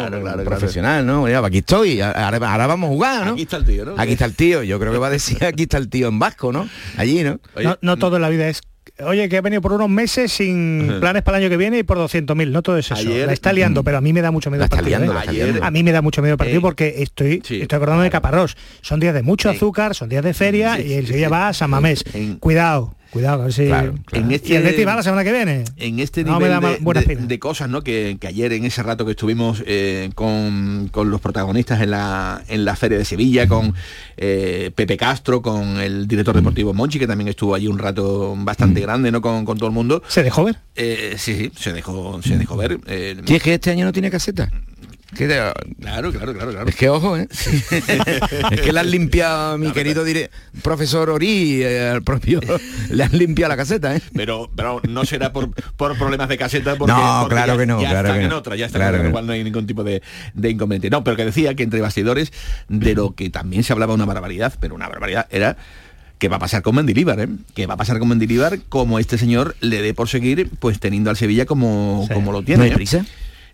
Profesional, 0.43 1.05
¿no? 1.05 1.23
Mira, 1.25 1.45
aquí 1.45 1.59
estoy, 1.59 2.01
ahora, 2.01 2.37
ahora 2.51 2.67
vamos 2.67 2.89
a 2.89 2.93
jugar, 2.93 3.25
¿no? 3.27 3.33
Aquí 3.33 3.43
está 3.43 3.57
el 3.57 3.65
tío, 3.65 3.85
¿no? 3.85 3.93
Aquí 3.97 4.13
está 4.13 4.25
el 4.25 4.35
tío, 4.35 4.63
yo 4.63 4.79
creo 4.79 4.91
que 4.91 4.97
va 4.97 5.07
a 5.07 5.11
decir 5.11 5.43
aquí 5.45 5.63
está 5.63 5.77
el 5.77 5.89
tío 5.89 6.07
en 6.07 6.17
vasco, 6.19 6.51
¿no? 6.51 6.67
Allí, 6.97 7.23
¿no? 7.23 7.39
No, 7.63 7.77
no 7.81 7.97
todo 7.97 8.15
en 8.15 8.23
la 8.23 8.29
vida 8.29 8.47
es 8.49 8.61
Oye, 9.05 9.29
que 9.29 9.38
he 9.38 9.41
venido 9.41 9.61
por 9.61 9.73
unos 9.73 9.89
meses 9.89 10.32
sin 10.32 10.97
planes 10.99 11.21
para 11.23 11.38
el 11.38 11.43
año 11.43 11.49
que 11.49 11.57
viene 11.57 11.79
y 11.79 11.84
por 11.84 11.97
200.000, 11.97 12.49
no 12.51 12.61
todo 12.61 12.77
es 12.77 12.86
eso. 12.86 12.95
Ayer- 12.95 13.27
la 13.27 13.34
está 13.34 13.53
liando, 13.53 13.84
pero 13.84 13.97
a 13.97 14.01
mí 14.01 14.11
me 14.11 14.21
da 14.21 14.32
mucho 14.32 14.49
miedo 14.49 14.63
el 14.63 14.69
partido. 14.69 14.99
liando, 14.99 15.13
¿eh? 15.32 15.59
A 15.61 15.71
mí 15.71 15.84
me 15.84 15.91
da 15.91 16.01
mucho 16.01 16.21
miedo 16.21 16.34
el 16.34 16.38
partido 16.38 16.59
Eh, 16.59 16.61
porque 16.61 16.95
estoy, 16.97 17.36
estoy 17.36 17.61
acordándome 17.63 18.05
de 18.05 18.09
Caparrós. 18.11 18.57
Son 18.82 18.99
días 18.99 19.13
de 19.13 19.21
mucho 19.23 19.49
azúcar, 19.49 19.95
son 19.95 20.09
días 20.09 20.23
de 20.23 20.34
feria 20.34 20.75
Sí, 20.77 20.84
y 20.88 20.93
el 20.93 21.07
Sevilla 21.07 21.27
sí. 21.27 21.32
va 21.32 21.47
a 21.49 21.53
San 21.53 21.69
Mamés. 21.69 22.03
Cuidado, 22.39 22.95
cuidado, 23.12 23.41
a 23.41 23.45
ver 23.45 23.53
si... 23.53 23.64
En 23.64 24.32
Y 24.32 24.36
este- 24.36 24.55
el 24.55 24.64
Betis 24.64 24.88
va 24.88 24.95
la 24.95 25.03
semana 25.03 25.24
que 25.24 25.32
viene. 25.32 25.64
en 25.78 25.99
este 25.99 26.24
No 26.24 26.39
nivel 26.39 26.53
de, 26.53 26.59
mal- 26.59 26.78
buena 26.82 27.01
de- 27.01 27.05
espina. 27.14 27.28
de 27.28 27.39
cosas 27.39 27.70
¿no? 27.70 27.84
que, 27.84 28.18
que 28.20 28.28
ayer 28.28 28.53
en 28.53 28.66
ese 28.66 28.82
rato 28.84 29.05
que 29.05 29.12
estuvimos 29.12 29.64
eh, 29.68 30.09
con, 30.16 30.89
con 30.91 31.12
los 31.12 31.22
protagonistas 31.22 31.82
en 31.82 31.91
la, 31.91 32.41
en 32.47 32.66
la 32.66 32.76
feria 32.76 32.97
de 32.97 33.05
Sevilla, 33.05 33.47
con 33.47 33.74
eh, 34.18 34.72
Pepe 34.76 34.97
Castro, 34.97 35.41
con 35.41 35.80
el 35.80 36.07
director 36.07 36.36
deportivo 36.36 36.74
Monchi, 36.74 36.97
que 36.99 37.07
también 37.07 37.28
estuvo 37.28 37.53
allí 37.53 37.68
un 37.68 37.78
rato 37.80 38.34
bastante 38.38 38.82
grande 38.82 39.12
¿no? 39.12 39.22
con, 39.22 39.45
con 39.45 39.57
todo 39.57 39.68
el 39.68 39.74
mundo. 39.74 40.01
¿Se 40.07 40.24
dejó 40.24 40.45
ver? 40.45 40.57
Eh, 40.76 41.16
sí, 41.18 41.36
sí, 41.36 41.51
se 41.55 41.74
dejó, 41.74 42.22
se 42.24 42.38
dejó 42.38 42.55
ver. 42.57 42.80
eh, 42.88 43.22
Sí, 43.26 43.36
es 43.36 43.43
que 43.43 43.53
este 43.55 43.72
año 43.72 43.86
no 43.86 43.91
tiene 43.91 44.09
caseta. 44.09 44.49
Que 45.16 45.28
te- 45.28 45.39
Claro, 45.82 46.12
claro, 46.12 46.34
claro, 46.34 46.51
claro. 46.51 46.70
Es 46.70 46.76
que 46.76 46.89
ojo, 46.89 47.18
¿eh? 47.18 47.28
es 48.51 48.62
que 48.62 48.72
le 48.72 48.80
han 48.80 48.89
limpiado, 48.89 49.57
mi 49.57 49.72
querido 49.72 50.05
dire- 50.05 50.30
profesor 50.62 51.09
Ori, 51.09 51.62
eh, 51.64 51.89
al 51.89 52.01
propio, 52.01 52.39
le 52.89 53.03
han 53.03 53.18
limpiado 53.18 53.49
la 53.49 53.57
caseta, 53.57 53.95
¿eh? 53.95 54.01
Pero, 54.16 54.49
pero 54.55 54.82
no 54.88 55.03
será 55.05 55.34
por, 55.34 55.49
por 55.76 55.97
problemas 55.97 56.30
de 56.30 56.38
caseta 56.38 56.76
porque, 56.78 56.93
No, 56.93 57.20
porque 57.24 57.36
claro 57.36 57.53
ya, 57.55 57.59
que 57.59 57.66
no, 57.66 57.82
ya 57.82 57.89
claro 57.89 58.07
están 58.07 58.20
que 58.20 58.24
en 58.26 58.30
no. 58.30 58.38
otra, 58.38 58.55
ya 58.55 58.66
está 58.68 58.80
Claro 58.80 59.03
lo 59.03 59.22
no. 59.22 59.32
hay 59.34 59.43
ningún 59.43 59.68
tipo 59.68 59.84
de, 59.84 60.01
de 60.34 60.49
inconveniente. 60.49 60.89
No, 60.89 61.03
pero 61.03 61.18
que 61.18 61.26
decía 61.26 61.55
que 61.55 61.64
entre 61.64 61.82
bastidores 61.82 62.32
de 62.70 62.95
lo 62.95 63.14
que 63.14 63.30
también 63.30 63.64
se 63.64 63.74
hablaba 63.74 63.93
una 63.93 64.05
barbaridad, 64.05 64.53
pero 64.59 64.76
una 64.76 64.88
barbaridad 64.88 65.28
era 65.30 65.57
que 66.20 66.28
va 66.30 66.36
a 66.36 66.39
pasar 66.39 66.62
con 66.62 66.76
Mendilibar, 66.76 67.20
¿eh? 67.20 67.28
que 67.55 67.66
va 67.66 67.74
a 67.74 67.78
pasar 67.78 67.97
con 67.97 68.07
Mendilibar 68.07 68.59
como 68.70 68.99
este 68.99 69.18
señor 69.18 69.55
le 69.59 69.82
dé 69.82 69.93
por 69.95 70.07
seguir 70.07 70.49
pues 70.59 70.80
teniendo 70.80 71.09
al 71.09 71.18
Sevilla 71.18 71.45
como, 71.47 72.07
como 72.14 72.32
lo 72.32 72.43
tiene. 72.43 72.70
¿No 72.70 72.76
hay 72.78 72.84
¿eh? 72.84 73.03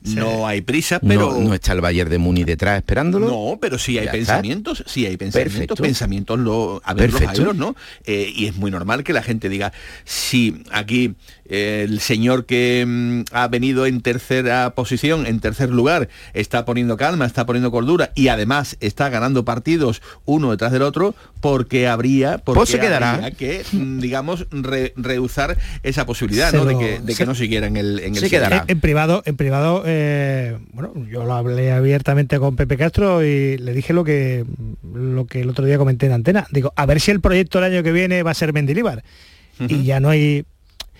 No 0.01 0.47
hay 0.47 0.61
prisa, 0.61 0.99
pero 0.99 1.31
no, 1.31 1.39
no 1.39 1.53
está 1.53 1.73
el 1.73 1.81
Bayern 1.81 2.09
de 2.09 2.17
Muni 2.17 2.43
detrás 2.43 2.77
esperándolo. 2.77 3.27
no, 3.27 3.57
pero 3.59 3.77
sí 3.77 3.97
hay 3.97 4.05
Ya 4.05 4.11
está. 4.11 4.17
pensamientos, 4.17 4.83
sí 4.87 5.05
hay 5.05 5.17
pensamientos, 5.17 5.53
Perfecto. 5.53 5.75
pensamientos 5.75 6.39
lo, 6.39 6.81
a 6.83 6.93
ver, 6.93 7.11
los 7.11 7.19
Perfecto. 7.21 7.41
haylos, 7.41 7.55
¿no? 7.55 7.75
Eh, 8.05 8.31
y 8.35 8.45
es 8.47 8.55
muy 8.55 8.71
normal 8.71 9.03
que 9.03 9.13
la 9.13 9.23
gente 9.23 9.49
diga, 9.49 9.73
si 10.05 10.63
aquí 10.71 11.15
eh, 11.49 11.85
el 11.87 11.99
señor 11.99 12.45
que 12.45 12.85
mm, 12.87 13.21
ha 13.31 13.47
venido 13.47 13.85
en 13.85 14.01
tercera 14.01 14.71
posición, 14.75 15.25
en 15.25 15.39
tercer 15.39 15.69
lugar, 15.69 16.09
está 16.33 16.65
poniendo 16.65 16.97
calma, 16.97 17.25
está 17.25 17.45
poniendo 17.45 17.71
cordura 17.71 18.11
y 18.15 18.27
además 18.27 18.77
está 18.79 19.09
ganando 19.09 19.45
partidos 19.45 20.01
uno 20.25 20.51
detrás 20.51 20.71
del 20.71 20.81
otro, 20.81 21.15
porque 21.41 21.87
habría, 21.87 22.37
porque 22.39 22.59
Pues 22.59 22.69
se 22.69 22.79
quedará. 22.79 23.13
habría 23.15 23.31
que, 23.31 23.63
mm, 23.71 23.99
digamos, 23.99 24.47
re- 24.51 24.93
rehusar 24.95 25.57
esa 25.83 26.05
posibilidad, 26.05 26.51
Se 26.51 26.57
¿no? 26.57 26.65
De 26.65 26.77
que, 26.77 26.99
de 26.99 27.15
que 27.15 27.25
no 27.25 27.35
siguiera 27.35 27.67
en 27.67 27.77
el, 27.77 27.99
en 27.99 28.15
el 28.15 28.19
Se 28.19 28.29
quedará. 28.29 28.57
En, 28.57 28.63
en 28.67 28.79
privado, 28.81 29.23
en 29.25 29.37
privado, 29.37 29.85
eh, 29.88 30.57
bueno, 30.73 30.93
yo 31.07 31.23
lo 31.23 31.33
hablé 31.33 31.71
abiertamente 31.71 32.39
con 32.39 32.55
Pepe 32.55 32.77
Castro 32.77 33.23
y 33.23 33.57
le 33.57 33.73
dije 33.73 33.93
lo 33.93 34.03
que 34.03 34.45
lo 34.93 35.25
que 35.25 35.41
el 35.41 35.49
otro 35.49 35.65
día 35.65 35.77
comenté 35.77 36.05
en 36.05 36.11
antena. 36.13 36.47
Digo, 36.51 36.73
a 36.75 36.85
ver 36.85 36.99
si 36.99 37.11
el 37.11 37.21
proyecto 37.21 37.59
el 37.59 37.65
año 37.65 37.83
que 37.83 37.91
viene 37.91 38.23
va 38.23 38.31
a 38.31 38.35
ser 38.35 38.53
Mendilibar. 38.53 39.03
Y 39.59 39.83
ya 39.83 39.99
no 39.99 40.09
hay. 40.09 40.45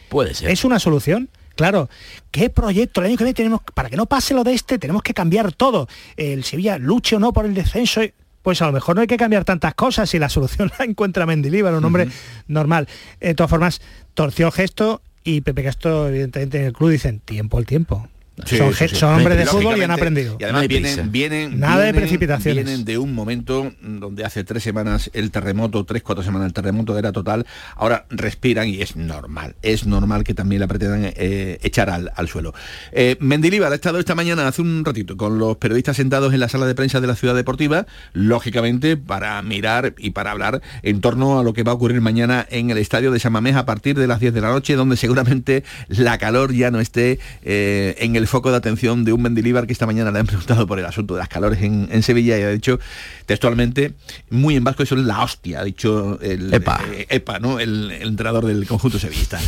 Puede 0.10 0.34
ser. 0.34 0.50
¿Es 0.50 0.66
una 0.66 0.80
solución? 0.80 1.30
Claro, 1.56 1.90
¿qué 2.32 2.50
proyecto 2.50 3.02
el 3.02 3.08
año 3.08 3.18
que 3.18 3.24
viene 3.24 3.36
tenemos? 3.36 3.62
Para 3.74 3.90
que 3.90 3.98
no 3.98 4.06
pase 4.06 4.34
lo 4.34 4.44
de 4.44 4.54
este, 4.54 4.78
tenemos 4.78 5.02
que 5.02 5.14
cambiar 5.14 5.52
todo. 5.52 5.88
El 6.16 6.44
Sevilla 6.44 6.78
luche 6.78 7.16
o 7.16 7.20
no 7.20 7.34
por 7.34 7.46
el 7.46 7.54
descenso. 7.54 8.02
Pues 8.42 8.62
a 8.62 8.68
lo 8.68 8.72
mejor 8.72 8.96
no 8.96 9.02
hay 9.02 9.08
que 9.08 9.18
cambiar 9.18 9.44
tantas 9.44 9.74
cosas 9.76 10.10
si 10.10 10.20
la 10.20 10.30
solución 10.30 10.72
la 10.78 10.86
encuentra 10.86 11.26
Mendilibar, 11.26 11.74
un 11.74 11.84
hombre 11.84 12.08
normal. 12.48 12.88
De 13.20 13.34
todas 13.36 13.50
formas, 13.50 13.82
torció 14.14 14.48
el 14.48 14.54
gesto 14.54 15.02
y 15.24 15.42
Pepe 15.42 15.64
Castro, 15.64 16.08
evidentemente, 16.08 16.60
en 16.60 16.66
el 16.68 16.74
club 16.74 16.92
dicen 16.92 17.20
tiempo 17.20 17.58
al 17.58 17.66
tiempo. 17.66 18.08
Sí, 18.46 18.58
son, 18.58 18.72
sí, 18.72 18.78
ge- 18.80 18.88
sí. 18.90 18.96
son 18.96 19.16
hombres 19.16 19.38
de 19.38 19.46
fútbol 19.48 19.78
y 19.78 19.82
han 19.82 19.92
aprendido. 19.92 20.38
Y 20.40 20.44
además 20.44 20.68
vienen, 20.68 21.12
vienen, 21.12 21.60
Nada 21.60 21.84
de 21.86 21.94
precipitaciones. 21.94 22.66
Vienen 22.66 22.86
de 22.86 22.98
un 22.98 23.14
momento 23.14 23.72
donde 23.82 24.24
hace 24.26 24.44
tres 24.44 24.62
semanas 24.64 25.10
el 25.14 25.32
terremoto, 25.32 25.84
tres, 25.86 26.04
cuatro 26.04 26.24
semanas 26.24 26.48
el 26.48 26.54
terremoto 26.54 26.98
era 26.98 27.12
total. 27.12 27.46
Ahora 27.76 28.06
respiran 28.10 28.68
y 28.68 28.82
es 28.82 28.96
normal. 28.96 29.56
Es 29.64 29.86
normal 29.88 30.24
que 30.24 30.34
también 30.34 30.60
la 30.60 30.68
pretendan 30.68 31.14
eh, 31.16 31.58
echar 31.64 31.90
al, 31.90 32.12
al 32.16 32.28
suelo. 32.28 32.54
Eh, 32.92 33.18
Mendilibar 33.20 33.72
ha 33.72 33.76
estado 33.76 33.98
esta 34.00 34.14
mañana, 34.14 34.48
hace 34.48 34.62
un 34.62 34.86
ratito, 34.86 35.18
con 35.18 35.40
los 35.40 35.58
periodistas 35.58 35.98
sentados 35.98 36.34
en 36.34 36.40
la 36.40 36.50
sala 36.50 36.66
de 36.68 36.76
prensa 36.76 37.02
de 37.02 37.08
la 37.08 37.16
Ciudad 37.16 37.34
Deportiva, 37.36 37.88
lógicamente 38.14 38.98
para 38.98 39.42
mirar 39.42 39.96
y 39.98 40.12
para 40.12 40.32
hablar 40.32 40.62
en 40.84 41.02
torno 41.02 41.40
a 41.40 41.44
lo 41.44 41.54
que 41.54 41.64
va 41.64 41.72
a 41.72 41.76
ocurrir 41.76 42.02
mañana 42.02 42.46
en 42.52 42.70
el 42.70 42.78
estadio 42.78 43.12
de 43.12 43.20
San 43.20 43.32
Mamés 43.32 43.56
a 43.56 43.66
partir 43.66 43.98
de 43.98 44.06
las 44.06 44.20
10 44.20 44.34
de 44.34 44.42
la 44.42 44.50
noche, 44.50 44.76
donde 44.76 44.98
seguramente 44.98 45.64
la 45.88 46.18
calor 46.18 46.54
ya 46.54 46.70
no 46.72 46.80
esté 46.80 47.20
eh, 47.44 47.96
en 48.00 48.16
el 48.16 48.27
foco 48.28 48.52
de 48.52 48.58
atención 48.58 49.04
de 49.04 49.14
un 49.14 49.22
Mendilibar 49.22 49.66
que 49.68 49.74
esta 49.74 49.86
mañana 49.86 50.12
le 50.12 50.20
han 50.20 50.28
preguntado 50.28 50.68
por 50.68 50.80
el 50.80 50.86
asunto 50.86 51.14
de 51.16 51.20
las 51.20 51.30
calores 51.30 51.62
en, 51.62 51.88
en 51.92 52.04
Sevilla 52.04 52.38
y 52.38 52.44
ha 52.44 52.50
dicho 52.50 52.80
textualmente, 53.26 53.94
muy 54.30 54.56
en 54.56 54.64
vasco, 54.64 54.84
eso 54.84 54.96
es 54.96 55.02
la 55.02 55.24
hostia, 55.24 55.62
ha 55.62 55.64
dicho 55.64 56.20
el 56.22 56.54
Epa. 56.54 56.80
eh, 56.94 57.08
Epa, 57.10 57.40
¿no? 57.40 57.60
El, 57.60 57.92
el 57.92 58.08
entrenador 58.10 58.46
del 58.46 58.68
conjunto 58.68 59.00
sevillista. 59.00 59.40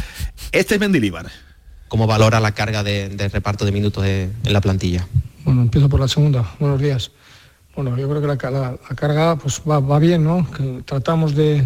Este 0.51 0.75
es 0.75 0.80
Mendilibar. 0.82 1.27
cómo 1.88 2.07
valora 2.07 2.39
la 2.39 2.51
carga 2.53 2.84
de, 2.84 3.09
de 3.09 3.30
reparto 3.30 3.65
de 3.65 3.71
minutos 3.71 4.05
en, 4.05 4.34
en 4.43 4.53
la 4.53 4.61
plantilla. 4.61 5.07
Bueno, 5.45 5.61
empiezo 5.63 5.89
por 5.89 5.99
la 5.99 6.07
segunda. 6.07 6.51
Buenos 6.59 6.80
días. 6.82 7.11
Bueno, 7.75 7.97
yo 7.97 8.09
creo 8.09 8.21
que 8.21 8.27
la, 8.27 8.38
ca- 8.38 8.51
la- 8.51 8.71
la 8.89 8.95
carga 8.95 9.36
pues 9.38 9.61
va, 9.69 9.80
va 9.80 9.99
bien, 9.99 10.23
¿no? 10.23 10.49
Que 10.51 10.82
tratamos 10.86 11.34
de, 11.36 11.65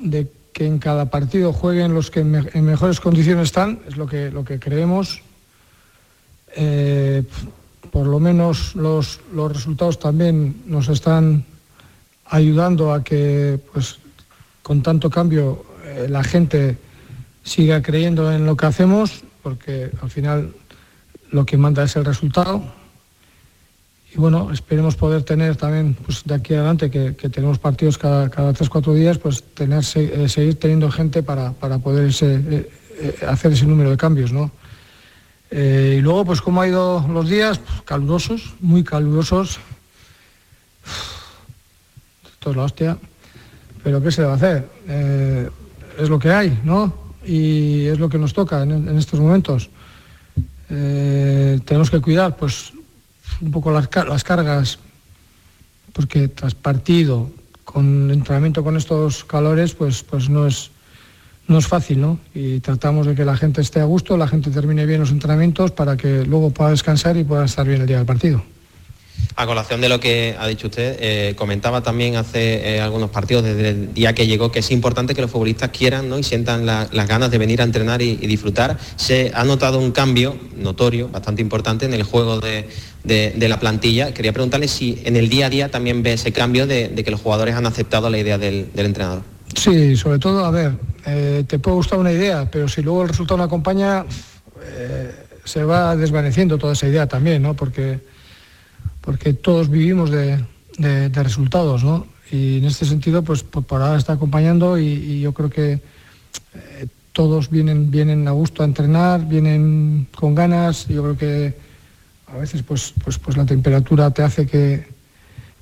de 0.00 0.30
que 0.52 0.66
en 0.66 0.78
cada 0.78 1.10
partido 1.10 1.52
jueguen 1.52 1.94
los 1.94 2.10
que 2.10 2.20
en 2.20 2.64
mejores 2.64 2.98
condiciones 3.00 3.44
están, 3.44 3.80
es 3.86 3.96
lo 3.96 4.06
que, 4.06 4.30
lo 4.30 4.44
que 4.44 4.58
creemos. 4.58 5.22
Eh, 6.56 7.22
por 7.90 8.06
lo 8.06 8.20
menos 8.20 8.74
los, 8.74 9.20
los 9.32 9.52
resultados 9.52 9.98
también 9.98 10.62
nos 10.66 10.88
están 10.88 11.44
ayudando 12.26 12.92
a 12.92 13.02
que, 13.02 13.58
pues, 13.72 13.98
con 14.62 14.82
tanto 14.82 15.10
cambio, 15.10 15.64
eh, 15.84 16.06
la 16.08 16.22
gente 16.22 16.76
siga 17.42 17.82
creyendo 17.82 18.30
en 18.32 18.44
lo 18.44 18.56
que 18.56 18.66
hacemos, 18.66 19.24
porque 19.42 19.90
al 20.02 20.10
final 20.10 20.52
lo 21.30 21.46
que 21.46 21.56
manda 21.56 21.84
es 21.84 21.96
el 21.96 22.04
resultado. 22.04 22.62
Y 24.14 24.18
bueno, 24.18 24.50
esperemos 24.52 24.96
poder 24.96 25.22
tener 25.22 25.56
también, 25.56 25.94
pues 25.94 26.24
de 26.24 26.34
aquí 26.34 26.54
adelante, 26.54 26.90
que, 26.90 27.12
tenemos 27.28 27.58
partidos 27.58 27.98
cada, 27.98 28.30
cada 28.30 28.52
tres, 28.52 28.68
cuatro 28.68 28.94
días, 28.94 29.18
pues 29.18 29.42
tener, 29.54 29.82
eh, 29.94 30.28
seguir 30.28 30.58
teniendo 30.58 30.90
gente 30.90 31.22
para, 31.22 31.52
para 31.52 31.78
poder 31.78 32.08
hacer 32.08 33.52
ese 33.52 33.66
número 33.66 33.90
de 33.90 33.96
cambios, 33.96 34.32
¿no? 34.32 34.50
Eh, 35.50 35.96
y 35.98 36.00
luego, 36.00 36.24
pues 36.26 36.40
cómo 36.40 36.60
ha 36.60 36.68
ido 36.68 37.06
los 37.08 37.28
días, 37.28 37.58
Pues, 37.58 37.82
calurosos, 37.82 38.54
muy 38.60 38.84
calurosos. 38.84 39.58
Esto 42.32 42.50
es 42.50 42.56
la 42.56 42.64
hostia. 42.64 42.98
Pero 43.82 44.02
¿qué 44.02 44.10
se 44.10 44.22
va 44.22 44.32
a 44.32 44.36
hacer? 44.36 44.68
Eh, 44.88 45.48
es 45.98 46.08
lo 46.08 46.18
que 46.18 46.30
hay, 46.30 46.58
¿no? 46.64 46.92
Y 47.24 47.86
es 47.86 47.98
lo 47.98 48.08
que 48.08 48.18
nos 48.18 48.32
toca 48.32 48.62
en, 48.62 48.96
estos 48.98 49.20
momentos. 49.20 49.70
Eh, 50.70 51.60
tenemos 51.64 51.90
que 51.90 52.00
cuidar, 52.00 52.36
pues, 52.36 52.72
un 53.40 53.50
poco 53.50 53.70
las, 53.70 53.88
las 54.06 54.24
cargas, 54.24 54.78
porque 55.92 56.28
tras 56.28 56.54
partido, 56.54 57.30
con 57.64 58.10
entrenamiento 58.10 58.62
con 58.62 58.76
estos 58.76 59.24
calores, 59.24 59.74
pues, 59.74 60.02
pues 60.02 60.28
no 60.28 60.46
es 60.46 60.70
no 61.48 61.58
es 61.58 61.66
fácil, 61.66 62.00
¿no? 62.00 62.18
Y 62.34 62.60
tratamos 62.60 63.06
de 63.06 63.14
que 63.14 63.24
la 63.24 63.36
gente 63.36 63.60
esté 63.60 63.80
a 63.80 63.84
gusto, 63.84 64.16
la 64.16 64.28
gente 64.28 64.50
termine 64.50 64.86
bien 64.86 65.00
los 65.00 65.10
entrenamientos 65.10 65.70
para 65.72 65.96
que 65.96 66.24
luego 66.24 66.50
pueda 66.50 66.70
descansar 66.70 67.16
y 67.16 67.24
pueda 67.24 67.44
estar 67.46 67.66
bien 67.66 67.80
el 67.80 67.86
día 67.86 67.96
del 67.96 68.06
partido. 68.06 68.42
A 69.34 69.46
colación 69.46 69.80
de 69.80 69.88
lo 69.88 69.98
que 70.00 70.36
ha 70.38 70.46
dicho 70.46 70.66
usted, 70.68 70.96
eh, 71.00 71.34
comentaba 71.36 71.80
también 71.82 72.16
hace 72.16 72.76
eh, 72.76 72.80
algunos 72.80 73.10
partidos 73.10 73.44
desde 73.44 73.68
el 73.70 73.94
día 73.94 74.12
que 74.12 74.26
llegó 74.26 74.50
que 74.52 74.60
es 74.60 74.70
importante 74.70 75.14
que 75.14 75.20
los 75.22 75.30
futbolistas 75.30 75.70
quieran 75.70 76.08
¿no? 76.08 76.18
y 76.18 76.22
sientan 76.22 76.66
la- 76.66 76.88
las 76.92 77.06
ganas 77.08 77.30
de 77.30 77.38
venir 77.38 77.60
a 77.60 77.64
entrenar 77.64 78.02
y, 78.02 78.16
disfrutar. 78.16 78.78
Se 78.96 79.30
ha 79.34 79.44
notado 79.44 79.78
un 79.78 79.90
cambio 79.92 80.36
notorio, 80.56 81.08
bastante 81.08 81.40
importante 81.42 81.86
en 81.86 81.94
el 81.94 82.02
juego 82.04 82.40
de, 82.40 82.68
de- 83.04 83.48
la 83.48 83.58
plantilla. 83.60 84.12
Quería 84.12 84.32
preguntarle 84.32 84.68
si 84.68 85.00
en 85.04 85.16
el 85.16 85.28
día 85.28 85.46
a 85.46 85.50
día 85.50 85.70
también 85.70 86.02
ve 86.02 86.12
ese 86.14 86.32
cambio 86.32 86.66
de, 86.66 86.92
que 87.04 87.10
los 87.10 87.20
jugadores 87.20 87.54
han 87.54 87.66
aceptado 87.66 88.10
la 88.10 88.18
idea 88.18 88.38
del 88.38 88.68
entrenador. 88.74 89.22
Sí, 89.54 89.96
sobre 89.96 90.18
todo, 90.18 90.44
a 90.44 90.50
ver, 90.50 90.72
eh, 91.06 91.44
te 91.46 91.58
puede 91.58 91.76
gustar 91.76 91.98
una 91.98 92.12
idea, 92.12 92.48
pero 92.50 92.68
si 92.68 92.82
luego 92.82 93.02
el 93.02 93.08
resultado 93.08 93.38
no 93.38 93.44
acompaña, 93.44 94.04
eh, 94.62 95.14
se 95.44 95.64
va 95.64 95.96
desvaneciendo 95.96 96.58
toda 96.58 96.74
esa 96.74 96.86
idea 96.86 97.06
también, 97.06 97.42
¿no? 97.42 97.54
Porque, 97.54 98.00
porque 99.00 99.32
todos 99.32 99.68
vivimos 99.70 100.10
de, 100.10 100.44
de- 100.76 101.08
resultados, 101.08 101.82
¿no? 101.82 102.06
Y 102.30 102.58
en 102.58 102.66
este 102.66 102.84
sentido, 102.84 103.22
pues 103.22 103.42
por, 103.42 103.80
ahora 103.82 103.96
está 103.98 104.12
acompañando 104.12 104.78
y, 104.78 104.86
y 104.86 105.20
yo 105.22 105.32
creo 105.32 105.48
que 105.48 105.72
eh, 105.72 106.86
todos 107.12 107.48
vienen, 107.48 107.90
vienen 107.90 108.28
a 108.28 108.32
gusto 108.32 108.62
a 108.62 108.66
entrenar, 108.66 109.26
vienen 109.26 110.06
con 110.14 110.34
ganas. 110.34 110.86
Yo 110.88 111.02
creo 111.02 111.16
que 111.16 111.54
a 112.32 112.36
veces 112.36 112.62
pues, 112.62 112.92
pues, 113.02 113.18
pues 113.18 113.36
la 113.36 113.46
temperatura 113.46 114.10
te 114.10 114.22
hace 114.22 114.46
que, 114.46 114.86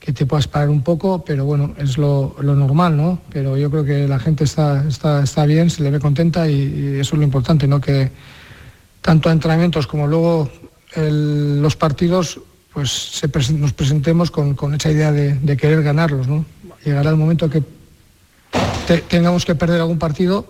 que 0.06 0.12
te 0.12 0.24
puedas 0.24 0.46
parar 0.46 0.68
un 0.68 0.82
poco, 0.82 1.24
pero 1.24 1.44
bueno, 1.44 1.74
es 1.78 1.98
lo, 1.98 2.36
normal, 2.40 2.96
¿no? 2.96 3.18
Pero 3.28 3.56
yo 3.56 3.68
creo 3.72 3.84
que 3.84 4.06
la 4.06 4.20
gente 4.20 4.44
está, 4.44 4.86
está, 4.86 5.24
está 5.24 5.44
bien, 5.46 5.68
se 5.68 5.82
le 5.82 5.90
ve 5.90 5.98
contenta 5.98 6.48
y, 6.48 6.98
eso 7.00 7.16
es 7.16 7.18
lo 7.18 7.24
importante, 7.24 7.66
¿no? 7.66 7.80
Que 7.80 8.12
tanto 9.00 9.28
a 9.28 9.32
entrenamientos 9.32 9.88
como 9.88 10.06
luego 10.06 10.48
los 10.94 11.74
partidos, 11.74 12.38
pues 12.72 13.20
nos 13.50 13.72
presentemos 13.72 14.30
con, 14.30 14.54
con 14.54 14.76
esa 14.76 14.92
idea 14.92 15.10
de, 15.10 15.56
querer 15.56 15.82
ganarlos, 15.82 16.28
¿no? 16.28 16.44
Llegará 16.84 17.10
el 17.10 17.16
momento 17.16 17.50
que 17.50 17.64
te- 18.86 18.98
tengamos 18.98 19.44
que 19.44 19.56
perder 19.56 19.80
algún 19.80 19.98
partido, 19.98 20.46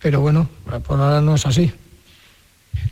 pero 0.00 0.22
bueno, 0.22 0.48
por 0.86 0.98
ahora 0.98 1.20
no 1.20 1.34
es 1.34 1.44
así. 1.44 1.70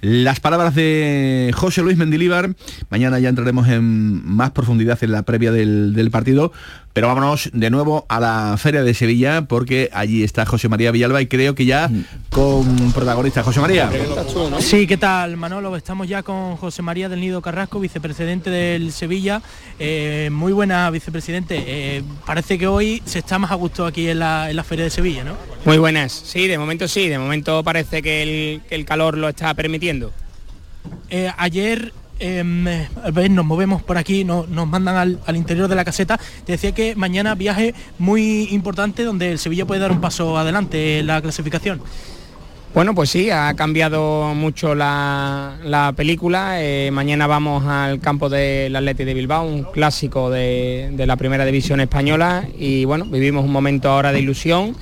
Las 0.00 0.40
palabras 0.40 0.74
de 0.74 1.52
José 1.54 1.82
Luis 1.82 1.96
Mendilíbar. 1.96 2.54
Mañana 2.88 3.18
ya 3.18 3.28
entraremos 3.28 3.68
en 3.68 4.24
más 4.26 4.50
profundidad 4.52 4.98
en 5.02 5.12
la 5.12 5.22
previa 5.22 5.52
del, 5.52 5.92
del 5.94 6.10
partido. 6.10 6.52
Pero 6.92 7.06
vámonos 7.06 7.50
de 7.52 7.70
nuevo 7.70 8.04
a 8.08 8.18
la 8.18 8.56
Feria 8.58 8.82
de 8.82 8.94
Sevilla 8.94 9.42
porque 9.42 9.90
allí 9.92 10.24
está 10.24 10.44
José 10.44 10.68
María 10.68 10.90
Villalba 10.90 11.22
y 11.22 11.28
creo 11.28 11.54
que 11.54 11.64
ya 11.64 11.88
con 12.30 12.92
protagonista. 12.92 13.44
José 13.44 13.60
María. 13.60 13.88
Sí, 14.58 14.88
¿qué 14.88 14.96
tal 14.96 15.36
Manolo? 15.36 15.76
Estamos 15.76 16.08
ya 16.08 16.24
con 16.24 16.56
José 16.56 16.82
María 16.82 17.08
del 17.08 17.20
Nido 17.20 17.42
Carrasco, 17.42 17.78
vicepresidente 17.78 18.50
del 18.50 18.90
Sevilla. 18.90 19.40
Eh, 19.78 20.30
muy 20.32 20.52
buena 20.52 20.90
vicepresidente. 20.90 21.62
Eh, 21.64 22.02
parece 22.26 22.58
que 22.58 22.66
hoy 22.66 23.00
se 23.04 23.20
está 23.20 23.38
más 23.38 23.52
a 23.52 23.54
gusto 23.54 23.86
aquí 23.86 24.08
en 24.08 24.18
la, 24.18 24.50
en 24.50 24.56
la 24.56 24.64
Feria 24.64 24.84
de 24.84 24.90
Sevilla, 24.90 25.22
¿no? 25.22 25.34
Muy 25.64 25.78
buenas, 25.78 26.10
sí, 26.12 26.48
de 26.48 26.58
momento 26.58 26.88
sí, 26.88 27.08
de 27.08 27.18
momento 27.18 27.62
parece 27.62 28.02
que 28.02 28.22
el, 28.22 28.62
que 28.62 28.74
el 28.74 28.84
calor 28.84 29.16
lo 29.16 29.28
está 29.28 29.54
permitiendo. 29.54 30.10
Eh, 31.08 31.30
ayer 31.36 31.92
eh, 32.20 32.86
a 33.02 33.10
ver, 33.10 33.30
nos 33.30 33.44
movemos 33.44 33.82
por 33.82 33.98
aquí, 33.98 34.24
no- 34.24 34.46
nos 34.48 34.68
mandan 34.68 35.18
al, 35.26 35.36
interior 35.36 35.68
de 35.68 35.74
la 35.74 35.84
caseta. 35.84 36.18
Te 36.44 36.52
decía 36.52 36.72
que 36.72 36.94
mañana 36.94 37.34
viaje 37.34 37.74
muy 37.98 38.48
importante 38.50 39.04
donde 39.04 39.32
el 39.32 39.38
Sevilla 39.38 39.64
puede 39.66 39.80
dar 39.80 39.90
un 39.92 40.00
paso 40.00 40.38
adelante 40.38 41.00
en 41.00 41.06
la 41.06 41.20
clasificación. 41.20 41.80
Bueno, 42.72 42.94
pues 42.94 43.10
sí, 43.10 43.30
ha 43.30 43.52
cambiado 43.54 44.32
mucho 44.34 44.76
la, 44.76 45.56
la 45.64 45.92
película. 45.96 46.62
Eh, 46.62 46.90
mañana 46.92 47.26
vamos 47.26 47.66
al 47.66 47.98
campo 47.98 48.28
del 48.28 48.76
Atleti 48.76 49.02
de 49.04 49.14
Bilbao, 49.14 49.44
un 49.44 49.64
clásico 49.64 50.30
de 50.30 50.92
la 51.04 51.16
primera 51.16 51.44
división 51.44 51.80
española 51.80 52.44
y 52.56 52.84
bueno, 52.84 53.06
vivimos 53.06 53.44
un 53.44 53.50
momento 53.50 53.90
ahora 53.90 54.12
de 54.12 54.20
ilusión 54.20 54.76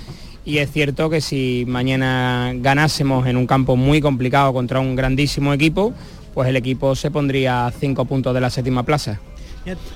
y 0.45 0.59
es 0.59 0.70
cierto 0.70 1.09
que 1.11 1.20
si 1.20 1.64
mañana 1.66 2.53
ganásemos 2.57 3.26
en 3.26 3.36
un 3.36 3.47
campo 3.47 3.76
muy 3.76 4.01
complicado 4.01 4.53
contra 4.53 4.80
un 4.80 4.97
grandísimo 4.97 5.53
equipo, 5.53 5.93
pues 6.39 6.51
el 6.51 6.55
equipo 6.57 6.95
se 6.95 7.11
pondría 7.11 7.66
a 7.66 7.72
cinco 7.72 8.05
puntos 8.05 8.32
de 8.32 8.41
la 8.41 8.49
séptima 8.49 8.84
plaza. 8.84 9.18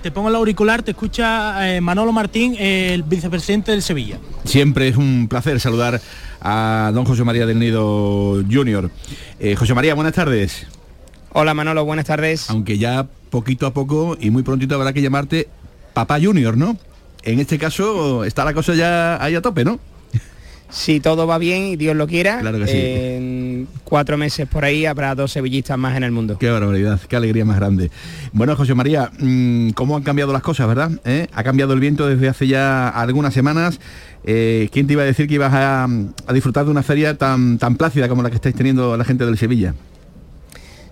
Te 0.03 0.11
pongo 0.11 0.29
el 0.29 0.35
auricular, 0.35 0.83
te 0.83 0.91
escucha 0.91 1.77
eh, 1.77 1.81
Manolo 1.81 2.11
Martín, 2.11 2.57
el 2.59 3.05
vicepresidente 3.05 3.71
del 3.71 3.81
Sevilla. 3.81 4.19
Siempre 4.43 4.89
es 4.89 4.97
un 4.97 5.29
placer 5.29 5.61
saludar 5.61 6.01
a 6.41 6.91
don 6.93 7.05
José 7.05 7.23
María 7.23 7.47
del 7.47 7.61
Nido 7.61 8.43
Junior. 8.51 8.91
Eh, 9.39 9.55
José 9.55 9.73
María, 9.73 9.95
buenas 9.95 10.15
tardes. 10.15 10.67
Hola 11.33 11.55
Manolo, 11.55 11.85
buenas 11.85 12.07
tardes. 12.07 12.51
Aunque 12.51 12.77
ya 12.77 13.07
poquito 13.31 13.69
a 13.69 13.73
poco 13.73 14.17
y 14.21 14.31
muy 14.31 14.43
prontito 14.43 14.75
habrá 14.75 14.93
que 14.93 15.01
llamarte 15.01 15.49
Papá 15.95 16.19
Junior, 16.21 16.57
¿no? 16.57 16.77
En 17.23 17.39
este 17.39 17.57
caso 17.57 18.25
está 18.25 18.45
la 18.45 18.53
cosa 18.53 18.75
ya 18.75 19.23
ahí 19.23 19.37
a 19.37 19.43
tope, 19.43 19.65
¿no? 19.65 19.79
Si 20.73 21.01
todo 21.01 21.27
va 21.27 21.37
bien 21.37 21.65
y 21.65 21.77
Dios 21.77 21.95
lo 21.95 22.07
quiera, 22.07 22.41
Claro 22.41 22.59
que 22.59 22.67
sí. 22.67 22.73
en 22.77 23.69
cuatro 23.85 24.17
meses 24.17 24.49
por 24.49 24.65
ahí 24.65 24.87
habrá 24.87 25.15
dos 25.15 25.31
sevillistas 25.31 25.77
más 25.79 25.97
en 25.99 26.03
el 26.03 26.13
mundo. 26.13 26.39
Qué 26.39 26.49
barbaridad, 26.51 26.99
qué 27.09 27.15
alegría 27.15 27.45
más 27.45 27.57
grande. 27.57 27.91
Bueno, 28.33 28.57
José 28.57 28.75
María, 28.75 29.11
mm, 29.19 29.71
¿cómo 29.71 29.97
han 29.97 30.03
cambiado 30.03 30.33
las 30.33 30.41
cosas, 30.43 30.67
verdad? 30.67 30.91
¿Eh? 31.05 31.27
Ha 31.35 31.45
cambiado 31.45 31.75
el 31.75 31.81
viento 31.81 32.07
desde 32.09 32.27
hace 32.29 32.47
ya 32.47 32.89
algunas 32.89 33.35
semanas. 33.35 33.81
Eh, 34.25 34.71
¿Quién 34.73 34.87
te 34.87 34.95
iba 34.95 35.03
a 35.03 35.07
decir 35.07 35.29
que 35.29 35.35
ibas 35.35 35.53
a, 35.53 35.85
a 35.85 36.33
disfrutar 36.33 36.65
de 36.65 36.71
una 36.71 36.83
feria 36.83 37.19
tan, 37.19 37.59
tan 37.59 37.77
plácida 37.77 38.09
como 38.09 38.23
la 38.23 38.31
que 38.31 38.37
estáis 38.37 38.55
teniendo 38.55 38.97
la 38.97 39.05
gente 39.05 39.27
del 39.27 39.37
Sevilla? 39.37 39.75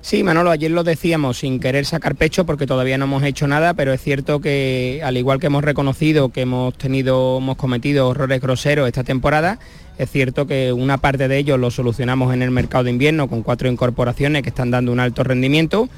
Sí, 0.02 0.22
Manolo, 0.22 0.50
ayer 0.50 0.70
lo 0.70 0.82
decíamos 0.82 1.38
sin 1.38 1.60
querer 1.60 1.84
sacar 1.84 2.14
pecho 2.14 2.46
porque 2.46 2.66
todavía 2.66 2.96
no 2.96 3.04
hemos 3.04 3.22
hecho 3.22 3.46
nada, 3.46 3.74
pero 3.74 3.92
es 3.92 4.00
cierto 4.00 4.40
que 4.40 5.02
al 5.04 5.18
igual 5.18 5.38
que 5.38 5.48
hemos 5.48 5.62
reconocido 5.62 6.30
que 6.30 6.40
hemos 6.40 6.72
tenido, 6.74 7.36
hemos 7.36 7.58
cometido 7.58 8.10
errores 8.10 8.40
groseros 8.40 8.88
esta 8.88 9.04
temporada, 9.04 9.58
es 9.98 10.10
cierto 10.10 10.46
que 10.46 10.72
una 10.72 10.96
parte 10.96 11.28
de 11.28 11.36
ellos 11.36 11.60
lo 11.60 11.70
solucionamos 11.70 12.32
en 12.32 12.40
el 12.40 12.50
mercado 12.50 12.84
de 12.84 12.90
invierno 12.90 13.28
con 13.28 13.42
cuatro 13.42 13.70
incorporaciones 13.70 14.42
que 14.42 14.48
están 14.48 14.70
dando 14.70 14.90
un 14.90 15.00
alto 15.00 15.22
rendimiento 15.22 15.90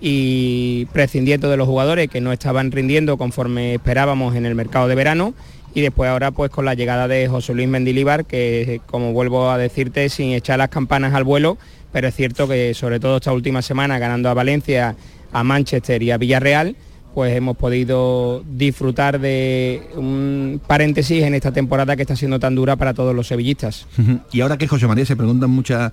y 0.00 0.86
prescindiendo 0.92 1.50
de 1.50 1.56
los 1.56 1.66
jugadores 1.66 2.08
que 2.08 2.20
no 2.20 2.32
estaban 2.32 2.70
rindiendo 2.70 3.18
conforme 3.18 3.74
esperábamos 3.74 4.36
en 4.36 4.46
el 4.46 4.54
mercado 4.54 4.86
de 4.86 4.94
verano 4.94 5.34
y 5.74 5.80
después 5.80 6.08
ahora 6.08 6.30
pues 6.30 6.50
con 6.50 6.64
la 6.64 6.74
llegada 6.74 7.08
de 7.08 7.26
José 7.26 7.54
Luis 7.54 7.68
Mendilíbar 7.68 8.24
que 8.24 8.80
como 8.86 9.12
vuelvo 9.12 9.50
a 9.50 9.58
decirte 9.58 10.08
sin 10.08 10.30
echar 10.30 10.58
las 10.58 10.68
campanas 10.68 11.14
al 11.14 11.24
vuelo 11.24 11.58
pero 11.92 12.08
es 12.08 12.14
cierto 12.14 12.48
que 12.48 12.74
sobre 12.74 13.00
todo 13.00 13.16
esta 13.16 13.32
última 13.32 13.62
semana 13.62 13.98
ganando 13.98 14.28
a 14.28 14.34
Valencia, 14.34 14.96
a 15.32 15.44
Manchester 15.44 16.02
y 16.02 16.10
a 16.10 16.18
Villarreal 16.18 16.76
pues 17.14 17.34
hemos 17.34 17.56
podido 17.56 18.44
disfrutar 18.48 19.18
de 19.18 19.82
un 19.96 20.60
paréntesis 20.66 21.24
en 21.24 21.34
esta 21.34 21.50
temporada 21.50 21.96
que 21.96 22.02
está 22.02 22.14
siendo 22.14 22.38
tan 22.38 22.54
dura 22.54 22.76
para 22.76 22.94
todos 22.94 23.14
los 23.14 23.26
sevillistas. 23.26 23.86
y 24.32 24.40
ahora 24.40 24.56
que 24.56 24.68
José 24.68 24.86
María 24.86 25.04
se 25.04 25.16
preguntan 25.16 25.50
muchas 25.50 25.92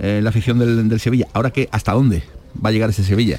eh, 0.00 0.20
la 0.22 0.30
afición 0.30 0.58
del, 0.58 0.88
del 0.88 0.98
Sevilla. 0.98 1.28
Ahora 1.32 1.50
que, 1.50 1.68
¿hasta 1.70 1.92
dónde 1.92 2.24
va 2.64 2.70
a 2.70 2.72
llegar 2.72 2.90
ese 2.90 3.04
Sevilla? 3.04 3.38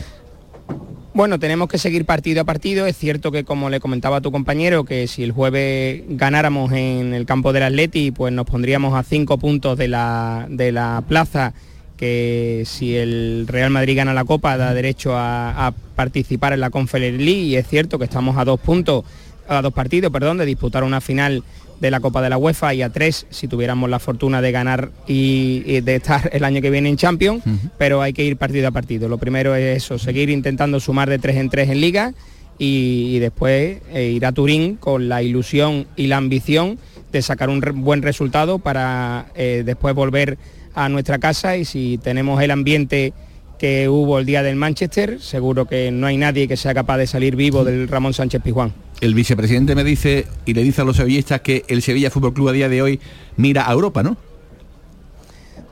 Bueno, 1.14 1.40
tenemos 1.40 1.70
que 1.70 1.78
seguir 1.78 2.06
partido 2.06 2.42
a 2.42 2.44
partido. 2.46 2.86
Es 2.86 2.98
cierto 2.98 3.32
que, 3.32 3.44
como 3.44 3.70
le 3.70 3.80
comentaba 3.80 4.18
a 4.18 4.22
tu 4.22 4.32
compañero, 4.32 4.84
que 4.84 5.08
si 5.08 5.24
el 5.24 5.32
jueves 5.32 6.04
ganáramos 6.10 6.72
en 6.74 7.14
el 7.14 7.26
campo 7.26 7.54
del 7.54 7.64
Atleti, 7.64 8.12
pues 8.12 8.34
nos 8.34 8.46
pondríamos 8.46 8.94
a 8.96 9.04
cinco 9.04 9.38
puntos 9.38 9.78
de 9.78 9.88
la, 9.88 10.46
de 10.50 10.72
la 10.72 11.04
plaza, 11.08 11.54
que 11.98 12.64
si 12.66 12.96
el 12.96 13.46
Real 13.48 13.70
Madrid 13.70 13.96
gana 13.98 14.14
la 14.14 14.26
Copa 14.26 14.58
da 14.58 14.74
derecho 14.74 15.16
a, 15.16 15.68
a 15.68 15.72
participar 15.72 16.54
en 16.54 16.60
la 16.60 16.70
Conference 16.70 17.24
League. 17.24 17.42
Y 17.42 17.56
es 17.56 17.68
cierto 17.68 17.98
que 17.98 18.06
estamos 18.06 18.38
a 18.38 18.46
dos 18.46 18.60
puntos, 18.60 19.04
a 19.48 19.62
dos 19.62 19.74
partidos, 19.74 20.12
perdón, 20.12 20.38
de 20.38 20.46
disputar 20.46 20.84
una 20.84 21.02
final 21.02 21.44
de 21.80 21.92
la 21.92 22.00
Copa 22.00 22.22
de 22.22 22.30
la 22.30 22.38
UEFA 22.38 22.74
y 22.74 22.82
a 22.82 22.90
tres 22.90 23.28
si 23.30 23.50
tuviéramos 23.50 23.90
la 23.90 24.00
fortuna 24.00 24.42
de 24.42 24.52
ganar 24.54 24.92
y, 25.08 25.62
y 25.66 25.82
de 25.82 25.96
estar 25.96 26.30
el 26.32 26.44
año 26.46 26.62
que 26.62 26.70
viene 26.70 26.88
en 26.88 26.96
Champions, 26.96 27.44
pero 27.78 28.02
hay 28.02 28.14
que 28.14 28.24
ir 28.24 28.38
partido 28.38 28.68
a 28.70 28.72
partido. 28.72 29.10
Lo 29.10 29.18
primero 29.18 29.54
es 29.56 29.84
eso, 29.84 30.00
seguir 30.00 30.30
intentando 30.30 30.80
sumar 30.80 31.10
de 31.10 31.20
tres 31.20 31.36
en 31.36 31.50
tres 31.50 31.70
en 31.70 31.82
liga 31.82 32.14
y, 32.58 33.12
y 33.16 33.20
después 33.20 33.80
eh, 33.94 34.12
ir 34.16 34.26
a 34.26 34.32
Turín 34.32 34.78
con 34.78 35.10
la 35.10 35.22
ilusión 35.22 35.86
y 35.98 36.08
la 36.08 36.16
ambición 36.16 36.80
de 37.12 37.22
sacar 37.22 37.50
un 37.50 37.62
re- 37.62 37.72
buen 37.72 38.02
resultado 38.02 38.60
para 38.60 39.26
eh, 39.36 39.64
después 39.66 39.94
volver 39.94 40.38
a 40.76 40.90
nuestra 40.90 41.18
casa 41.18 41.58
y 41.58 41.66
si 41.66 41.98
tenemos 41.98 42.42
el 42.42 42.52
ambiente 42.52 43.14
que 43.58 43.88
hubo 43.90 44.20
el 44.20 44.26
día 44.26 44.44
del 44.44 44.58
Manchester, 44.58 45.22
seguro 45.22 45.66
que 45.66 45.90
no 45.90 46.08
hay 46.08 46.18
nadie 46.18 46.48
que 46.48 46.58
sea 46.58 46.74
capaz 46.74 46.98
de 46.98 47.08
salir 47.08 47.36
vivo 47.36 47.64
del 47.64 47.88
Ramón 47.88 48.14
Sánchez 48.14 48.42
Pizjuán. 48.42 48.74
El 49.02 49.14
vicepresidente 49.14 49.76
me 49.76 49.84
dice 49.84 50.28
y 50.46 50.54
le 50.54 50.64
dice 50.64 50.82
a 50.82 50.86
los 50.86 50.98
sevillistas 50.98 51.42
que 51.42 51.64
el 51.68 51.82
Sevilla 51.82 52.12
Fútbol 52.12 52.34
Club 52.34 52.50
a 52.50 52.52
día 52.52 52.70
de 52.70 52.82
hoy 52.82 53.00
mira 53.38 53.70
a 53.70 53.74
Europa, 53.74 54.04
¿no? 54.04 54.18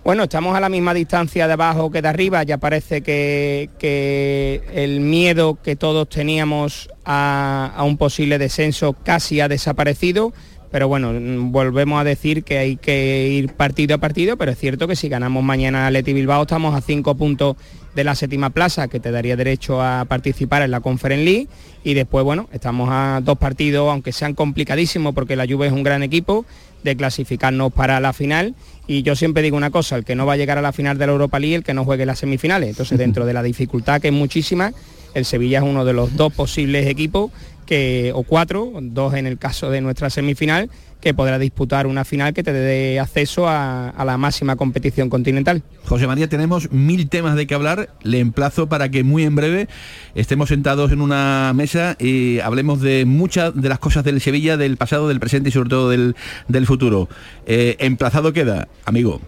Bueno, 0.03 0.23
estamos 0.23 0.53
a 0.55 0.59
la 0.59 0.67
misma 0.67 0.93
distancia 0.93 1.47
de 1.47 1.53
abajo 1.53 1.89
que 1.89 2.01
de 2.01 2.09
arriba, 2.09 2.43
ya 2.43 2.57
parece 2.57 3.01
que, 3.01 3.69
que 3.79 4.61
el 4.73 4.99
miedo 4.99 5.57
que 5.63 5.77
todos 5.77 6.09
teníamos 6.09 6.89
a, 7.05 7.71
a 7.73 7.83
un 7.83 7.95
posible 7.95 8.37
descenso 8.37 8.91
casi 8.91 9.39
ha 9.39 9.47
desaparecido, 9.47 10.33
pero 10.73 10.87
bueno, 10.87 11.13
mm, 11.13 11.51
volvemos 11.51 12.01
a 12.01 12.03
decir 12.03 12.43
que 12.43 12.57
hay 12.57 12.77
que 12.77 13.27
ir 13.27 13.53
partido 13.53 13.93
a 13.93 13.99
partido, 13.99 14.37
pero 14.37 14.51
es 14.51 14.57
cierto 14.57 14.87
que 14.87 14.95
si 14.95 15.07
ganamos 15.07 15.43
mañana 15.43 15.85
a 15.85 15.91
Leti 15.91 16.13
Bilbao 16.13 16.41
estamos 16.41 16.73
a 16.73 16.81
cinco 16.81 17.13
puntos 17.13 17.57
de 17.93 18.03
la 18.03 18.15
séptima 18.15 18.49
plaza, 18.49 18.87
que 18.87 18.99
te 18.99 19.11
daría 19.11 19.35
derecho 19.35 19.83
a 19.83 20.03
participar 20.05 20.63
en 20.63 20.71
la 20.71 20.81
Conference 20.81 21.23
League, 21.23 21.47
y 21.83 21.93
después, 21.93 22.25
bueno, 22.25 22.49
estamos 22.51 22.89
a 22.91 23.21
dos 23.23 23.37
partidos, 23.37 23.87
aunque 23.91 24.11
sean 24.11 24.33
complicadísimos, 24.33 25.13
porque 25.13 25.35
la 25.35 25.45
Juve 25.45 25.67
es 25.67 25.73
un 25.73 25.83
gran 25.83 26.01
equipo, 26.01 26.43
de 26.83 26.97
clasificarnos 26.97 27.71
para 27.71 27.99
la 27.99 28.11
final 28.11 28.55
y 28.87 29.03
yo 29.03 29.15
siempre 29.15 29.43
digo 29.43 29.55
una 29.55 29.69
cosa, 29.69 29.95
el 29.95 30.03
que 30.03 30.15
no 30.15 30.25
va 30.25 30.33
a 30.33 30.37
llegar 30.37 30.57
a 30.57 30.61
la 30.61 30.73
final 30.73 30.97
de 30.97 31.05
la 31.05 31.13
Europa 31.13 31.39
League, 31.39 31.55
el 31.55 31.63
que 31.63 31.73
no 31.73 31.85
juegue 31.85 32.05
las 32.05 32.19
semifinales. 32.19 32.69
Entonces, 32.69 32.97
dentro 32.99 33.25
de 33.25 33.33
la 33.33 33.43
dificultad 33.43 34.01
que 34.01 34.09
es 34.09 34.13
muchísima, 34.13 34.73
el 35.13 35.25
Sevilla 35.25 35.59
es 35.59 35.63
uno 35.63 35.85
de 35.85 35.93
los 35.93 36.15
dos 36.15 36.33
posibles 36.33 36.87
equipos 36.87 37.31
que 37.63 38.11
o 38.13 38.23
cuatro, 38.23 38.71
dos 38.81 39.13
en 39.13 39.27
el 39.27 39.37
caso 39.37 39.69
de 39.69 39.81
nuestra 39.81 40.09
semifinal, 40.09 40.69
que 41.03 41.13
podrá 41.13 41.37
disputar 41.37 41.85
una 41.85 42.05
final 42.05 42.33
que 42.33 42.43
te 42.43 42.53
dé 42.53 42.97
acceso 42.97 43.45
a, 43.49 43.93
la 44.05 44.17
máxima 44.17 44.55
competición 44.55 45.09
continental. 45.09 45.61
José 45.83 46.07
María, 46.07 46.29
tenemos 46.29 46.71
mil 46.71 47.09
temas 47.09 47.35
de 47.35 47.45
que 47.45 47.53
hablar. 47.53 47.89
Le 48.03 48.19
emplazo 48.19 48.69
para 48.69 48.87
que 48.87 49.03
muy 49.03 49.23
en 49.23 49.35
breve 49.35 49.67
estemos 50.15 50.47
sentados 50.47 50.93
en 50.93 51.01
una 51.01 51.51
mesa 51.53 51.97
y 51.99 52.39
hablemos 52.39 52.79
de 52.79 53.03
muchas 53.03 53.53
de 53.53 53.67
las 53.67 53.79
cosas 53.79 54.05
del 54.05 54.21
Sevilla, 54.21 54.55
del 54.55 54.77
pasado, 54.77 55.09
del 55.09 55.19
presente 55.19 55.49
y 55.49 55.51
sobre 55.51 55.69
todo 55.69 55.89
del, 55.89 56.15
del 56.47 56.65
futuro. 56.65 57.09
Eh, 57.45 57.75
emplazado 57.79 58.31
queda, 58.31 58.69
amigo. 58.85 59.19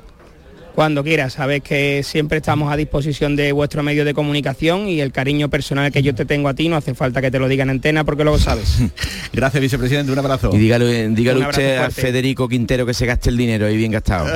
Cuando 0.75 1.05
quieras, 1.05 1.31
sabes 1.33 1.61
que 1.63 2.03
siempre 2.03 2.37
estamos 2.39 2.69
a 2.71 2.75
disposición 2.75 3.37
de 3.37 3.53
vuestro 3.53 3.81
medio 3.81 4.03
de 4.03 4.13
comunicación 4.13 4.89
y 4.89 4.99
el 4.99 5.13
cariño 5.13 5.49
personal 5.49 5.89
que 5.89 6.03
yo 6.03 6.13
te 6.13 6.25
tengo 6.25 6.49
a 6.49 6.53
ti 6.53 6.67
no 6.67 6.75
hace 6.75 6.93
falta 6.93 7.21
que 7.21 7.31
te 7.31 7.39
lo 7.39 7.47
diga 7.47 7.63
en 7.63 7.69
antena 7.69 8.03
porque 8.03 8.23
luego 8.25 8.37
sabes. 8.37 8.79
Gracias, 9.33 9.61
vicepresidente, 9.61 10.11
un 10.11 10.19
abrazo. 10.19 10.49
Y 10.53 10.57
dígalo, 10.57 10.85
dígalo 10.87 11.39
Un 11.39 11.45
abrazo 11.45 11.61
usted 11.61 11.77
a. 11.77 11.89
Federico 11.89 12.49
Quintero 12.49 12.85
que 12.85 12.93
se 12.93 13.05
gaste 13.05 13.29
el 13.29 13.37
dinero 13.37 13.65
ahí 13.67 13.77
bien 13.77 13.93
gastado. 13.93 14.27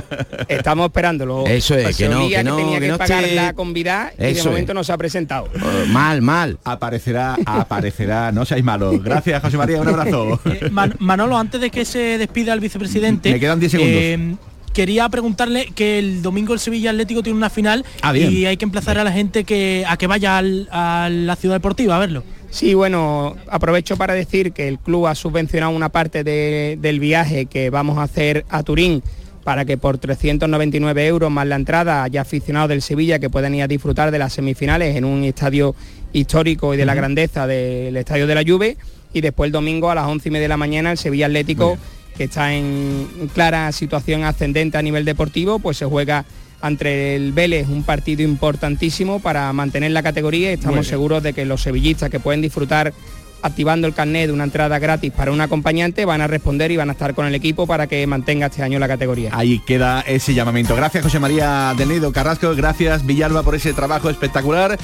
Estamos 0.48 0.86
esperándolo. 0.86 1.46
Eso 1.46 1.74
es, 1.74 1.96
que 1.96 2.08
no, 2.08 2.28
que 2.28 2.44
no, 2.44 2.56
tenía 2.56 2.78
que 2.78 2.84
que, 2.84 2.90
no 2.92 2.98
pagar 2.98 3.24
esté- 3.24 3.34
la 3.34 3.52
convidad 3.54 4.12
y 4.18 4.22
de 4.22 4.30
Eso 4.32 4.50
momento 4.50 4.72
es. 4.72 4.74
no 4.76 4.84
se 4.84 4.92
ha 4.92 4.98
presentado. 4.98 5.48
mal, 5.88 6.20
mal. 6.20 6.58
Aparecerá, 6.64 7.36
aparecerá, 7.46 8.30
no 8.30 8.44
seáis 8.44 8.62
malos. 8.62 9.02
Gracias, 9.02 9.40
José 9.42 9.56
María, 9.56 9.80
un 9.80 9.88
abrazo. 9.88 10.38
Eh, 10.44 10.68
Man- 10.70 10.94
Manolo, 10.98 11.38
antes 11.38 11.60
de 11.62 11.70
que 11.70 11.86
se 11.86 12.18
despida 12.18 12.52
el 12.52 12.60
vicepresidente, 12.60 13.32
Me 13.32 13.40
quedan 13.40 13.58
10 13.58 13.72
segundos. 13.72 13.94
eh, 13.96 14.34
quería 14.72 15.08
preguntarle 15.08 15.66
que 15.74 15.98
el 15.98 16.22
domingo 16.22 16.54
el 16.54 16.60
Sevilla 16.60 16.90
Atlético 16.90 17.22
tiene 17.22 17.36
una 17.36 17.50
final 17.50 17.84
Ah, 18.02 18.16
y 18.16 18.46
hay 18.46 18.56
que 18.56 18.64
emplazar 18.64 18.98
a 18.98 19.04
la 19.04 19.12
gente 19.12 19.44
que 19.44 19.84
a 19.88 19.96
que 19.96 20.06
vaya 20.06 20.38
al- 20.38 20.68
a 20.70 21.08
la 21.10 21.36
ciudad 21.36 21.56
deportiva 21.56 21.96
a 21.96 21.98
verlo. 21.98 22.22
Sí, 22.50 22.72
bueno, 22.74 23.36
aprovecho 23.50 23.96
para 23.96 24.14
decir 24.14 24.52
que 24.52 24.68
el 24.68 24.78
club 24.78 25.06
ha 25.06 25.14
subvencionado 25.14 25.72
una 25.76 25.90
parte 25.90 26.24
de- 26.24 26.78
del 26.80 26.98
viaje 27.00 27.46
que 27.46 27.68
vamos 27.70 27.98
a 27.98 28.04
hacer 28.04 28.44
a 28.48 28.62
Turín 28.62 29.02
para 29.44 29.64
que 29.64 29.76
por 29.78 29.98
399 29.98 31.06
euros 31.06 31.30
más 31.30 31.46
la 31.46 31.56
entrada 31.56 32.02
haya 32.04 32.20
aficionados 32.22 32.68
del 32.70 32.82
Sevilla 32.82 33.18
que 33.18 33.28
puedan 33.30 33.54
ir 33.54 33.62
a 33.62 33.66
disfrutar 33.68 34.10
de 34.10 34.18
las 34.18 34.32
semifinales 34.32 34.96
en 34.96 35.04
un 35.04 35.24
estadio 35.24 35.74
histórico 36.12 36.72
y 36.74 36.76
de 36.76 36.86
la 36.86 36.94
grandeza 36.94 37.46
del 37.46 37.96
estadio 37.96 38.26
de 38.26 38.34
la 38.34 38.42
Juve. 38.46 38.76
Y 39.12 39.20
después 39.22 39.48
el 39.48 39.52
domingo 39.52 39.90
a 39.90 39.94
las 39.94 40.06
11 40.06 40.28
y 40.28 40.32
media 40.32 40.44
de 40.44 40.48
la 40.48 40.56
mañana 40.58 40.92
el 40.92 40.98
Sevilla 40.98 41.26
Atlético 41.26 41.78
que 42.18 42.24
está 42.24 42.52
en 42.52 43.08
clara 43.32 43.70
situación 43.72 44.24
ascendente 44.24 44.76
a 44.76 44.82
nivel 44.82 45.04
deportivo 45.04 45.60
pues 45.60 45.78
se 45.78 45.86
juega 45.86 46.24
ante 46.60 47.14
el 47.14 47.32
Vélez 47.32 47.68
un 47.68 47.84
partido 47.84 48.22
importantísimo 48.22 49.20
para 49.20 49.50
mantener 49.52 49.92
la 49.92 50.02
categoría 50.02 50.50
y 50.50 50.54
estamos 50.54 50.80
bien. 50.80 50.84
seguros 50.84 51.22
de 51.22 51.32
que 51.32 51.44
los 51.44 51.62
sevillistas 51.62 52.10
que 52.10 52.18
pueden 52.18 52.42
disfrutar 52.42 52.92
activando 53.40 53.86
el 53.86 53.94
carnet 53.94 54.26
de 54.26 54.32
una 54.32 54.42
entrada 54.42 54.80
gratis 54.80 55.12
para 55.12 55.30
un 55.30 55.40
acompañante 55.40 56.04
van 56.04 56.20
a 56.20 56.26
responder 56.26 56.72
y 56.72 56.76
van 56.76 56.88
a 56.88 56.92
estar 56.92 57.14
con 57.14 57.24
el 57.24 57.34
equipo 57.36 57.68
para 57.68 57.86
que 57.86 58.04
mantenga 58.08 58.46
este 58.46 58.64
año 58.64 58.80
la 58.80 58.88
categoría. 58.88 59.30
Ahí 59.32 59.60
queda 59.60 60.00
ese 60.00 60.34
llamamiento. 60.34 60.74
Gracias 60.74 61.04
José 61.04 61.20
María 61.20 61.72
del 61.78 61.88
Nido 61.88 62.12
Carrasco, 62.12 62.52
gracias 62.56 63.06
Villalba 63.06 63.44
por 63.44 63.54
ese 63.54 63.72
trabajo 63.72 64.10
espectacular. 64.10 64.76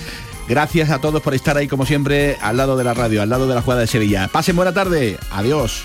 Gracias 0.49 0.91
a 0.91 1.01
todos 1.01 1.21
por 1.23 1.35
estar 1.35 1.57
ahí 1.57 1.67
como 1.67 1.85
siempre 1.85 2.37
al 2.41 2.57
lado 2.57 2.77
de 2.77 2.85
la 2.85 2.95
radio, 2.95 3.23
al 3.23 3.31
lado 3.31 3.49
de 3.49 3.57
la 3.57 3.63
jugada 3.63 3.81
de 3.81 3.87
Sevilla. 3.89 4.29
Pasen 4.29 4.55
buena 4.55 4.73
tarde. 4.73 5.19
Adiós. 5.33 5.85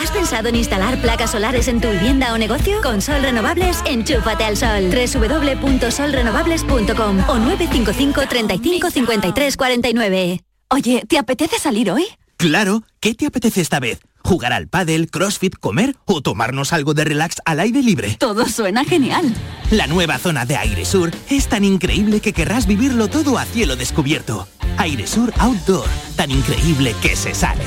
¿Has 0.00 0.10
pensado 0.10 0.48
en 0.48 0.56
instalar 0.56 0.98
placas 1.02 1.30
solares 1.32 1.68
en 1.68 1.78
tu 1.78 1.90
vivienda 1.90 2.32
o 2.32 2.38
negocio? 2.38 2.80
Con 2.82 3.02
Sol 3.02 3.22
Renovables, 3.22 3.82
enchúfate 3.84 4.44
al 4.44 4.56
sol. 4.56 4.88
www.solrenovables.com 4.90 7.28
o 7.28 7.38
955 7.38 8.22
35 8.26 8.90
53 8.90 9.56
49. 9.58 10.40
Oye, 10.70 11.04
¿te 11.06 11.18
apetece 11.18 11.58
salir 11.58 11.90
hoy? 11.90 12.06
Claro, 12.38 12.82
¿qué 13.00 13.14
te 13.14 13.26
apetece 13.26 13.60
esta 13.60 13.78
vez? 13.78 14.00
¿Jugar 14.24 14.54
al 14.54 14.68
pádel, 14.68 15.10
crossfit, 15.10 15.58
comer 15.58 15.96
o 16.06 16.22
tomarnos 16.22 16.72
algo 16.72 16.94
de 16.94 17.04
relax 17.04 17.42
al 17.44 17.60
aire 17.60 17.82
libre? 17.82 18.16
Todo 18.18 18.46
suena 18.46 18.86
genial. 18.86 19.34
La 19.70 19.86
nueva 19.86 20.16
zona 20.16 20.46
de 20.46 20.56
Airesur 20.56 21.10
es 21.28 21.48
tan 21.48 21.62
increíble 21.62 22.20
que 22.20 22.32
querrás 22.32 22.66
vivirlo 22.66 23.08
todo 23.08 23.36
a 23.36 23.44
cielo 23.44 23.76
descubierto. 23.76 24.48
Airesur 24.78 25.30
Outdoor, 25.36 25.90
tan 26.16 26.30
increíble 26.30 26.96
que 27.02 27.16
se 27.16 27.34
sale. 27.34 27.66